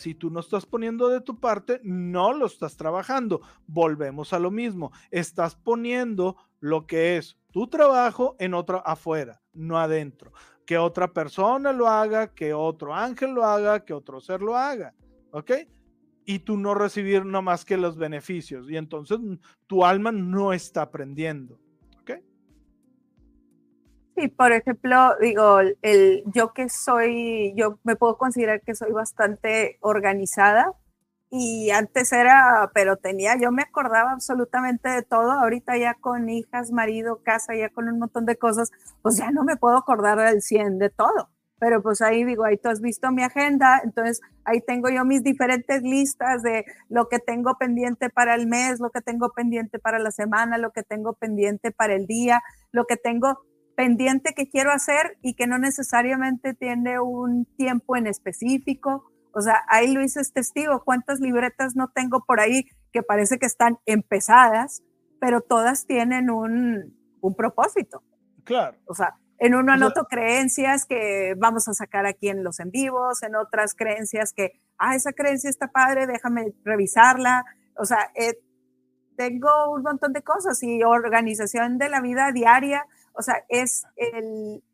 [0.00, 3.42] si tú no estás poniendo de tu parte, no lo estás trabajando.
[3.66, 4.92] Volvemos a lo mismo.
[5.10, 10.32] Estás poniendo lo que es tu trabajo en otra afuera, no adentro.
[10.64, 14.94] Que otra persona lo haga, que otro ángel lo haga, que otro ser lo haga.
[15.32, 15.50] ¿Ok?
[16.24, 18.70] Y tú no recibir nada más que los beneficios.
[18.70, 19.18] Y entonces
[19.66, 21.59] tu alma no está aprendiendo.
[24.16, 29.78] Sí, por ejemplo, digo, el, yo que soy, yo me puedo considerar que soy bastante
[29.80, 30.72] organizada
[31.30, 36.72] y antes era, pero tenía, yo me acordaba absolutamente de todo, ahorita ya con hijas,
[36.72, 38.70] marido, casa, ya con un montón de cosas,
[39.02, 41.30] pues ya no me puedo acordar del 100 de todo,
[41.60, 45.22] pero pues ahí digo, ahí tú has visto mi agenda, entonces ahí tengo yo mis
[45.22, 49.98] diferentes listas de lo que tengo pendiente para el mes, lo que tengo pendiente para
[50.00, 52.42] la semana, lo que tengo pendiente para el día,
[52.72, 53.40] lo que tengo
[53.76, 59.10] pendiente que quiero hacer y que no necesariamente tiene un tiempo en específico.
[59.32, 63.46] O sea, ahí Luis es testigo, cuántas libretas no tengo por ahí que parece que
[63.46, 64.82] están empezadas,
[65.20, 68.02] pero todas tienen un, un propósito.
[68.44, 68.76] Claro.
[68.86, 73.22] O sea, en uno anoto creencias que vamos a sacar aquí en los en vivos,
[73.22, 77.44] en otras creencias que, ah, esa creencia está padre, déjame revisarla.
[77.76, 78.38] O sea, eh,
[79.16, 82.86] tengo un montón de cosas y organización de la vida diaria
[83.20, 84.64] o sea, es el,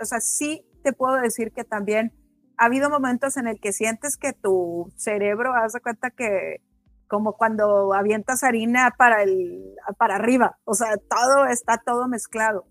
[0.00, 2.14] o sea, sí te puedo decir que también
[2.56, 6.62] ha habido momentos en el que sientes que tu cerebro hace cuenta que
[7.08, 12.66] como cuando avientas harina para el para arriba, o sea, todo está todo mezclado.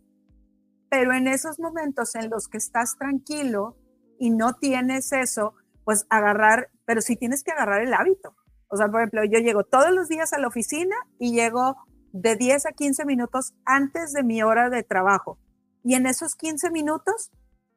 [0.89, 3.77] Pero en esos momentos en los que estás tranquilo
[4.17, 8.35] y no tienes eso, pues agarrar, pero sí tienes que agarrar el hábito.
[8.67, 11.75] O sea, por ejemplo, yo llego todos los días a la oficina y llego
[12.15, 15.37] de 10 a 15 minutos antes de mi hora de trabajo.
[15.83, 17.29] Y en esos 15 minutos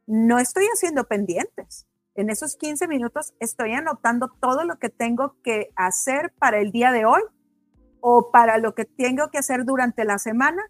[0.07, 1.89] no estoy haciendo pendientes.
[2.15, 6.93] En esos 15 minutos estoy anotando todo lo que tengo que hacer para el día
[6.93, 7.23] de hoy
[8.01, 10.63] o para lo que tengo que hacer durante la semana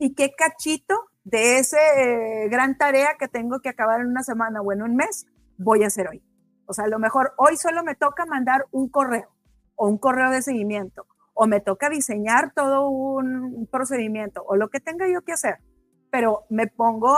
[0.00, 4.60] y qué cachito de esa eh, gran tarea que tengo que acabar en una semana
[4.60, 5.26] o en un mes
[5.56, 6.20] voy a hacer hoy.
[6.66, 9.28] O sea, a lo mejor hoy solo me toca mandar un correo
[9.76, 14.80] o un correo de seguimiento o me toca diseñar todo un procedimiento o lo que
[14.80, 15.58] tenga yo que hacer,
[16.10, 17.16] pero me pongo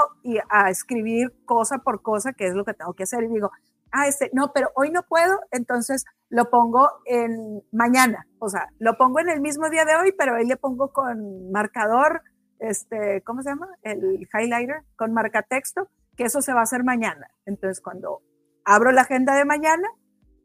[0.48, 3.50] a escribir cosa por cosa qué es lo que tengo que hacer y digo,
[3.92, 8.96] ah, este, no, pero hoy no puedo, entonces lo pongo en mañana, o sea, lo
[8.96, 12.22] pongo en el mismo día de hoy, pero ahí le pongo con marcador,
[12.58, 13.68] este, ¿cómo se llama?
[13.82, 17.28] El highlighter, con marca texto, que eso se va a hacer mañana.
[17.44, 18.22] Entonces, cuando
[18.64, 19.88] abro la agenda de mañana,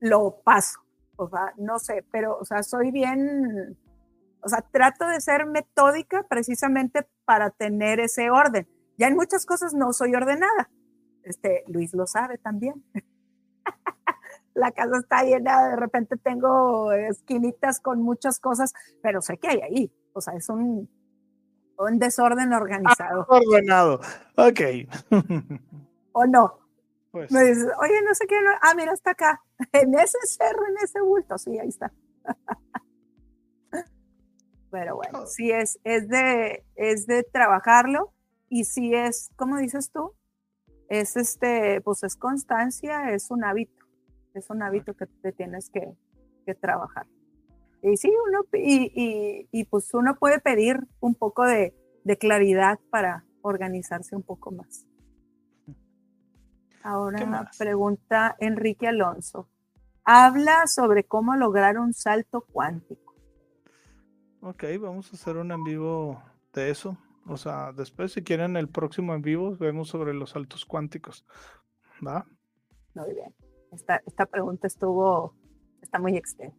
[0.01, 0.81] lo paso
[1.21, 3.77] o sea, no sé, pero, o sea, soy bien,
[4.41, 8.67] o sea, trato de ser metódica precisamente para tener ese orden.
[8.97, 10.69] Ya en muchas cosas no soy ordenada.
[11.23, 12.83] Este, Luis lo sabe también.
[14.53, 19.61] La casa está llena, de repente tengo esquinitas con muchas cosas, pero sé que hay
[19.61, 19.93] ahí.
[20.13, 20.89] O sea, es un,
[21.77, 23.27] un desorden organizado.
[23.29, 24.01] Ah, ordenado,
[24.35, 24.59] ok.
[26.13, 26.59] o no,
[27.11, 29.43] pues me dices, oye, no sé qué, ah, mira, está acá,
[29.73, 31.91] en ese cerro, en ese bulto, sí, ahí está.
[34.71, 38.13] Pero bueno, sí es, es de, es de trabajarlo
[38.47, 40.13] y sí es, como dices tú,
[40.87, 43.85] es este, pues es constancia, es un hábito,
[44.33, 45.93] es un hábito que te tienes que,
[46.45, 47.05] que trabajar.
[47.81, 51.73] Y sí, uno, y, y, y, pues uno puede pedir un poco de,
[52.03, 54.85] de claridad para organizarse un poco más.
[56.83, 59.47] Ahora pregunta Enrique Alonso.
[60.03, 63.13] Habla sobre cómo lograr un salto cuántico.
[64.41, 66.21] Ok, vamos a hacer un en vivo
[66.53, 66.97] de eso.
[67.27, 71.25] O sea, después, si quieren, el próximo en vivo vemos sobre los saltos cuánticos.
[72.05, 72.25] ¿Va?
[72.95, 73.33] Muy bien.
[73.71, 75.35] Esta, esta pregunta estuvo,
[75.81, 76.57] está muy extensa.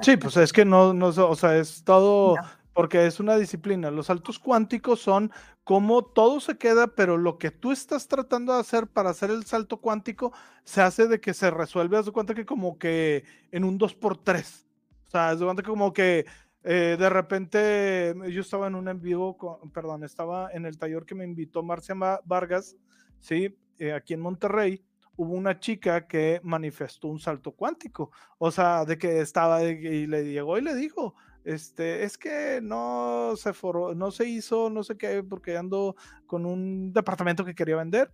[0.00, 2.36] Sí, pues es que no, no, o sea, es todo,
[2.74, 3.90] porque es una disciplina.
[3.90, 5.30] Los saltos cuánticos son
[5.62, 9.44] como todo se queda, pero lo que tú estás tratando de hacer para hacer el
[9.44, 10.32] salto cuántico
[10.64, 14.66] se hace de que se resuelve, haz de cuenta que como que en un 2x3.
[15.06, 16.26] O sea, haz de cuenta que como que
[16.64, 19.36] eh, de repente yo estaba en un en vivo,
[19.72, 21.94] perdón, estaba en el taller que me invitó Marcia
[22.24, 22.76] Vargas,
[23.20, 23.56] ¿sí?
[23.78, 24.82] Eh, aquí en Monterrey,
[25.16, 30.24] hubo una chica que manifestó un salto cuántico, o sea, de que estaba y le
[30.24, 31.14] llegó y le dijo,
[31.44, 33.52] este, es que no se
[33.94, 35.94] no se hizo, no sé qué, porque ando
[36.26, 38.10] con un departamento que quería vender.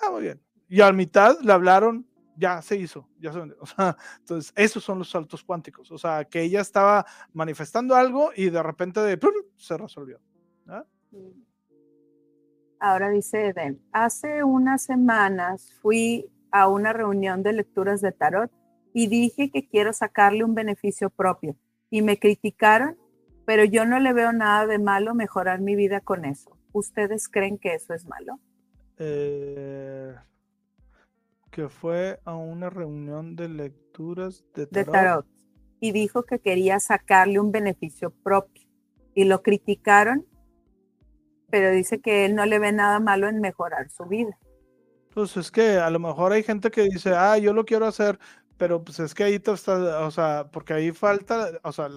[0.00, 0.40] Ah, muy bien.
[0.68, 2.06] Y a mitad le hablaron,
[2.36, 3.56] ya se hizo, ya se vendió.
[3.60, 5.90] O sea, entonces, esos son los saltos cuánticos.
[5.90, 9.18] O sea, que ella estaba manifestando algo y de repente de,
[9.56, 10.20] se resolvió.
[12.80, 18.52] Ahora dice Eden, hace unas semanas fui a una reunión de lecturas de tarot
[18.94, 21.56] y dije que quiero sacarle un beneficio propio
[21.90, 22.96] y me criticaron,
[23.44, 26.56] pero yo no le veo nada de malo mejorar mi vida con eso.
[26.72, 28.38] ¿Ustedes creen que eso es malo?
[28.98, 30.14] Eh,
[31.50, 34.86] que fue a una reunión de lecturas de tarot.
[34.86, 35.26] de tarot.
[35.80, 38.68] y dijo que quería sacarle un beneficio propio
[39.14, 40.26] y lo criticaron,
[41.50, 44.38] pero dice que él no le ve nada malo en mejorar su vida.
[45.14, 48.18] Pues es que a lo mejor hay gente que dice, ah, yo lo quiero hacer,
[48.58, 51.88] pero pues es que ahí te está, o sea, porque ahí falta, o sea,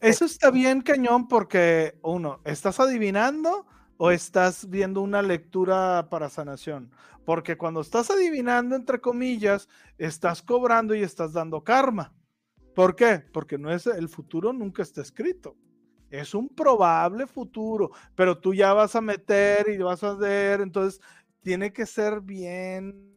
[0.00, 3.66] eso está bien cañón porque uno, ¿estás adivinando
[3.96, 6.92] o estás viendo una lectura para sanación?
[7.24, 12.12] Porque cuando estás adivinando, entre comillas, estás cobrando y estás dando karma.
[12.74, 13.24] ¿Por qué?
[13.32, 15.56] Porque no es el futuro nunca está escrito.
[16.10, 21.00] Es un probable futuro, pero tú ya vas a meter y vas a ver, entonces
[21.40, 23.12] tiene que ser bien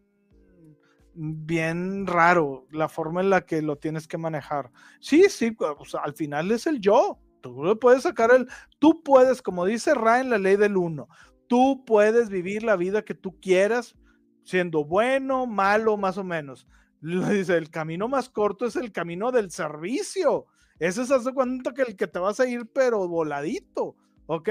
[1.15, 4.71] bien raro la forma en la que lo tienes que manejar.
[4.99, 5.55] Sí, sí,
[6.01, 7.19] al final es el yo.
[7.41, 8.47] Tú puedes sacar el,
[8.79, 11.07] tú puedes, como dice Ra en la ley del uno,
[11.47, 13.95] tú puedes vivir la vida que tú quieras,
[14.43, 16.67] siendo bueno, malo, más o menos.
[17.01, 20.47] Dice, el camino más corto es el camino del servicio.
[20.79, 24.49] Ese es hace cuenta que el que te vas a ir, pero voladito, ¿ok?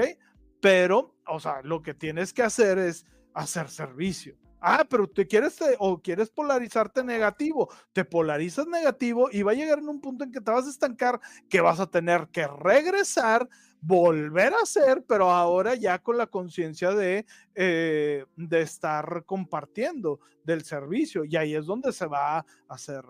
[0.61, 4.37] Pero, o sea, lo que tienes que hacer es hacer servicio.
[4.67, 9.77] Ah, pero te quieres o quieres polarizarte negativo, te polarizas negativo y va a llegar
[9.77, 13.47] en un punto en que te vas a estancar, que vas a tener que regresar,
[13.79, 20.63] volver a hacer, pero ahora ya con la conciencia de, eh, de estar compartiendo del
[20.63, 23.05] servicio y ahí es donde se va a hacer,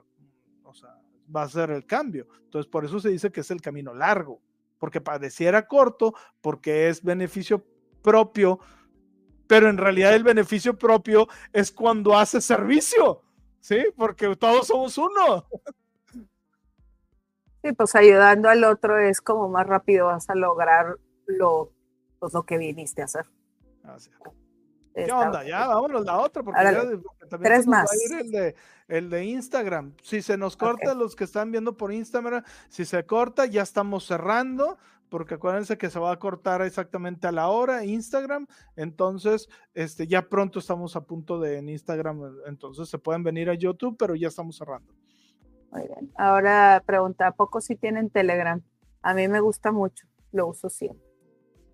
[0.62, 1.00] o sea,
[1.34, 2.28] va a ser el cambio.
[2.44, 4.42] Entonces, por eso se dice que es el camino largo,
[4.78, 7.66] porque pareciera corto, porque es beneficio
[8.02, 8.60] propio
[9.48, 13.22] pero en realidad el beneficio propio es cuando hace servicio,
[13.60, 13.86] ¿sí?
[13.96, 15.48] Porque todos somos uno.
[17.64, 21.72] Sí, pues ayudando al otro es como más rápido vas a lograr lo,
[22.20, 23.26] pues, lo que viniste a hacer.
[24.94, 25.44] ¿Qué onda?
[25.44, 26.74] Ya, vámonos la otra, porque, ya,
[27.28, 27.92] también tres más.
[28.12, 28.56] el de,
[28.88, 29.94] el de Instagram.
[30.02, 34.06] Si se nos corta los que están viendo por Instagram, si se corta, ya estamos
[34.06, 34.78] cerrando
[35.10, 40.28] porque acuérdense que se va a cortar exactamente a la hora Instagram, entonces este, ya
[40.30, 44.28] pronto estamos a punto de en Instagram, entonces se pueden venir a YouTube, pero ya
[44.28, 44.94] estamos cerrando.
[45.72, 46.12] Muy bien.
[46.16, 48.62] Ahora pregunta, ¿a poco si tienen Telegram?
[49.02, 51.06] A mí me gusta mucho, lo uso siempre.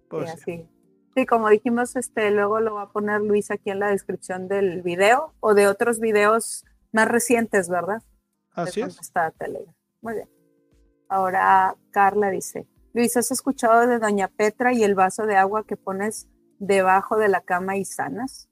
[0.09, 0.67] Pues sí.
[1.15, 1.25] sí.
[1.25, 5.33] como dijimos, este, luego lo va a poner Luis aquí en la descripción del video
[5.39, 8.01] o de otros videos más recientes, ¿verdad?
[8.53, 8.99] Así es.
[8.99, 9.73] Está Telegram.
[10.01, 10.29] Muy bien.
[11.07, 15.77] Ahora Carla dice, Luis, ¿has escuchado de Doña Petra y el vaso de agua que
[15.77, 16.27] pones
[16.59, 18.49] debajo de la cama y sanas?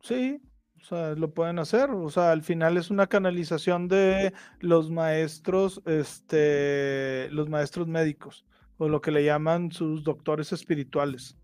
[0.00, 0.40] Sí,
[0.80, 1.90] o sea, lo pueden hacer.
[1.90, 8.46] O sea, al final es una canalización de los maestros, este, los maestros médicos,
[8.78, 11.36] o lo que le llaman sus doctores espirituales,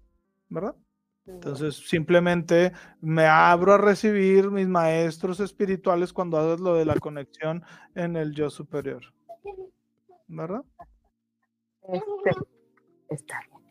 [0.48, 0.74] ¿verdad?
[1.26, 7.62] Entonces, simplemente me abro a recibir mis maestros espirituales cuando haces lo de la conexión
[7.94, 9.02] en el yo superior.
[10.26, 10.64] ¿Verdad?
[11.88, 12.30] Este,
[13.08, 13.62] está bien.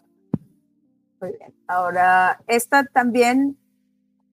[1.21, 1.53] Muy bien.
[1.67, 3.57] Ahora, esta también,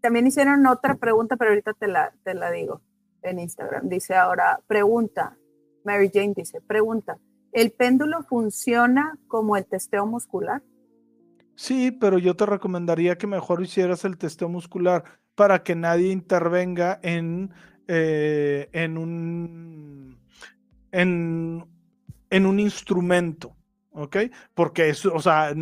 [0.00, 2.80] también hicieron otra pregunta, pero ahorita te la, te la digo
[3.22, 3.88] en Instagram.
[3.88, 5.36] Dice ahora, pregunta,
[5.84, 7.18] Mary Jane dice, pregunta,
[7.52, 10.62] ¿el péndulo funciona como el testeo muscular?
[11.54, 17.00] Sí, pero yo te recomendaría que mejor hicieras el testeo muscular para que nadie intervenga
[17.02, 17.52] en,
[17.88, 20.18] eh, en, un,
[20.92, 21.66] en,
[22.30, 23.57] en un instrumento.
[23.98, 24.16] ¿Ok?
[24.54, 25.52] Porque es, o sea,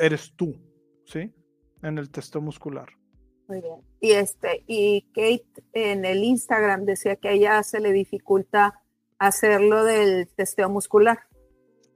[0.00, 0.54] eres tú,
[1.06, 1.32] ¿sí?
[1.82, 2.88] En el testeo muscular.
[3.46, 3.80] Muy bien.
[4.00, 8.82] Y este, y Kate en el Instagram decía que a ella se le dificulta
[9.18, 11.20] hacerlo del testeo muscular.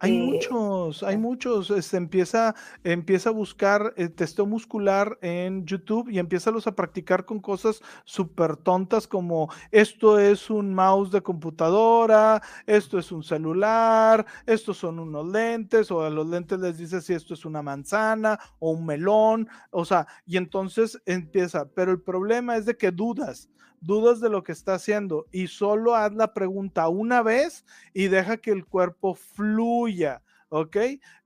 [0.00, 1.70] Hay eh, muchos, hay muchos.
[1.70, 2.54] Este, empieza,
[2.84, 8.56] empieza a buscar el testeo muscular en YouTube y empieza a practicar con cosas súper
[8.56, 15.26] tontas como esto es un mouse de computadora, esto es un celular, estos son unos
[15.28, 19.48] lentes, o a los lentes les dice si esto es una manzana o un melón,
[19.70, 21.68] o sea, y entonces empieza.
[21.74, 23.48] Pero el problema es de que dudas
[23.80, 28.36] dudas de lo que está haciendo y solo haz la pregunta una vez y deja
[28.36, 30.76] que el cuerpo fluya, ¿ok?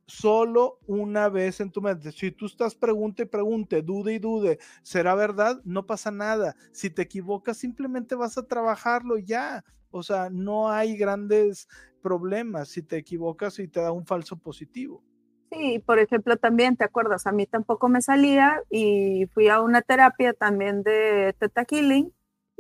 [0.06, 2.12] Solo una vez en tu mente.
[2.12, 5.60] Si tú estás pregunte y pregunte, dude y dude, ¿será verdad?
[5.64, 6.56] No pasa nada.
[6.72, 9.64] Si te equivocas, simplemente vas a trabajarlo ya.
[9.90, 11.68] O sea, no hay grandes
[12.02, 15.02] problemas si te equivocas y te da un falso positivo.
[15.50, 17.26] Sí, por ejemplo, también, ¿te acuerdas?
[17.26, 22.10] A mí tampoco me salía y fui a una terapia también de Teta Healing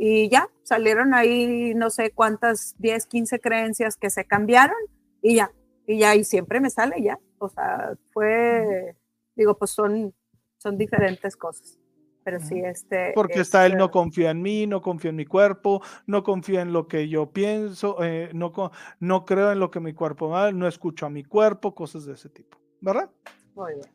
[0.04, 4.74] y ya, salieron ahí no sé cuántas, 10, 15 creencias que se cambiaron
[5.22, 5.52] y ya,
[5.86, 7.20] y ya, y siempre me sale ya.
[7.38, 8.96] O sea, fue,
[9.36, 10.12] digo, pues son,
[10.58, 11.78] son diferentes cosas.
[12.24, 13.12] Pero sí, este.
[13.14, 16.62] Porque está él no este confía en mí, no confía en mi cuerpo, no confía
[16.62, 18.52] en lo que yo pienso, eh, no,
[18.98, 22.14] no creo en lo que mi cuerpo va, no escucho a mi cuerpo, cosas de
[22.14, 23.08] ese tipo, ¿verdad?
[23.54, 23.86] Muy bien.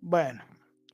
[0.00, 0.42] Bueno,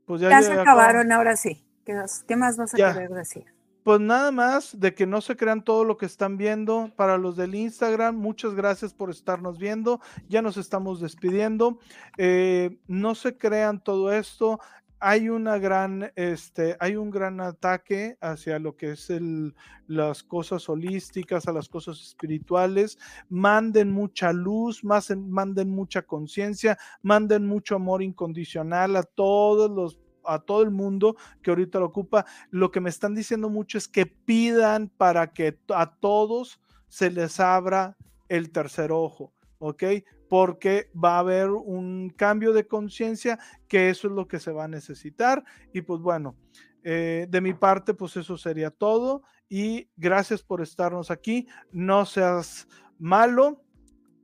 [0.06, 0.30] pues ya.
[0.30, 1.64] Ya se acabaron, ahora sí.
[1.84, 1.94] ¿Qué,
[2.26, 3.55] ¿Qué, más vas a querer decir?
[3.86, 6.90] Pues nada más de que no se crean todo lo que están viendo.
[6.96, 10.00] Para los del Instagram, muchas gracias por estarnos viendo.
[10.28, 11.78] Ya nos estamos despidiendo.
[12.18, 14.58] Eh, no se crean todo esto.
[14.98, 19.54] Hay una gran, este, hay un gran ataque hacia lo que es el,
[19.86, 22.98] las cosas holísticas, a las cosas espirituales.
[23.28, 29.96] Manden mucha luz, manden mucha conciencia, manden mucho amor incondicional a todos los
[30.27, 32.27] a todo el mundo que ahorita lo ocupa.
[32.51, 37.40] Lo que me están diciendo mucho es que pidan para que a todos se les
[37.40, 37.97] abra
[38.28, 39.82] el tercer ojo, ¿ok?
[40.28, 43.39] Porque va a haber un cambio de conciencia
[43.69, 45.44] que eso es lo que se va a necesitar.
[45.73, 46.36] Y pues bueno,
[46.82, 49.23] eh, de mi parte, pues eso sería todo.
[49.48, 51.47] Y gracias por estarnos aquí.
[51.70, 52.66] No seas
[52.98, 53.62] malo,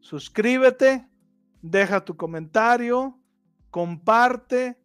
[0.01, 1.09] suscríbete,
[1.61, 3.19] deja tu comentario,
[3.71, 4.82] comparte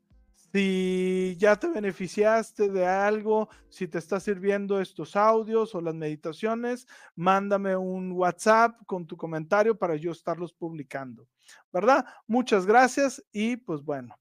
[0.51, 6.87] si ya te beneficiaste de algo, si te está sirviendo estos audios o las meditaciones,
[7.15, 11.27] mándame un WhatsApp con tu comentario para yo estarlos publicando.
[11.71, 12.05] ¿Verdad?
[12.27, 14.17] Muchas gracias y pues bueno.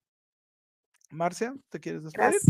[1.11, 2.41] Marcia, ¿te quieres despedir?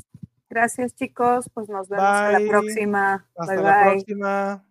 [0.49, 1.51] Gracias, chicos.
[1.53, 3.29] Pues nos vemos la próxima.
[3.37, 4.66] Hasta la próxima.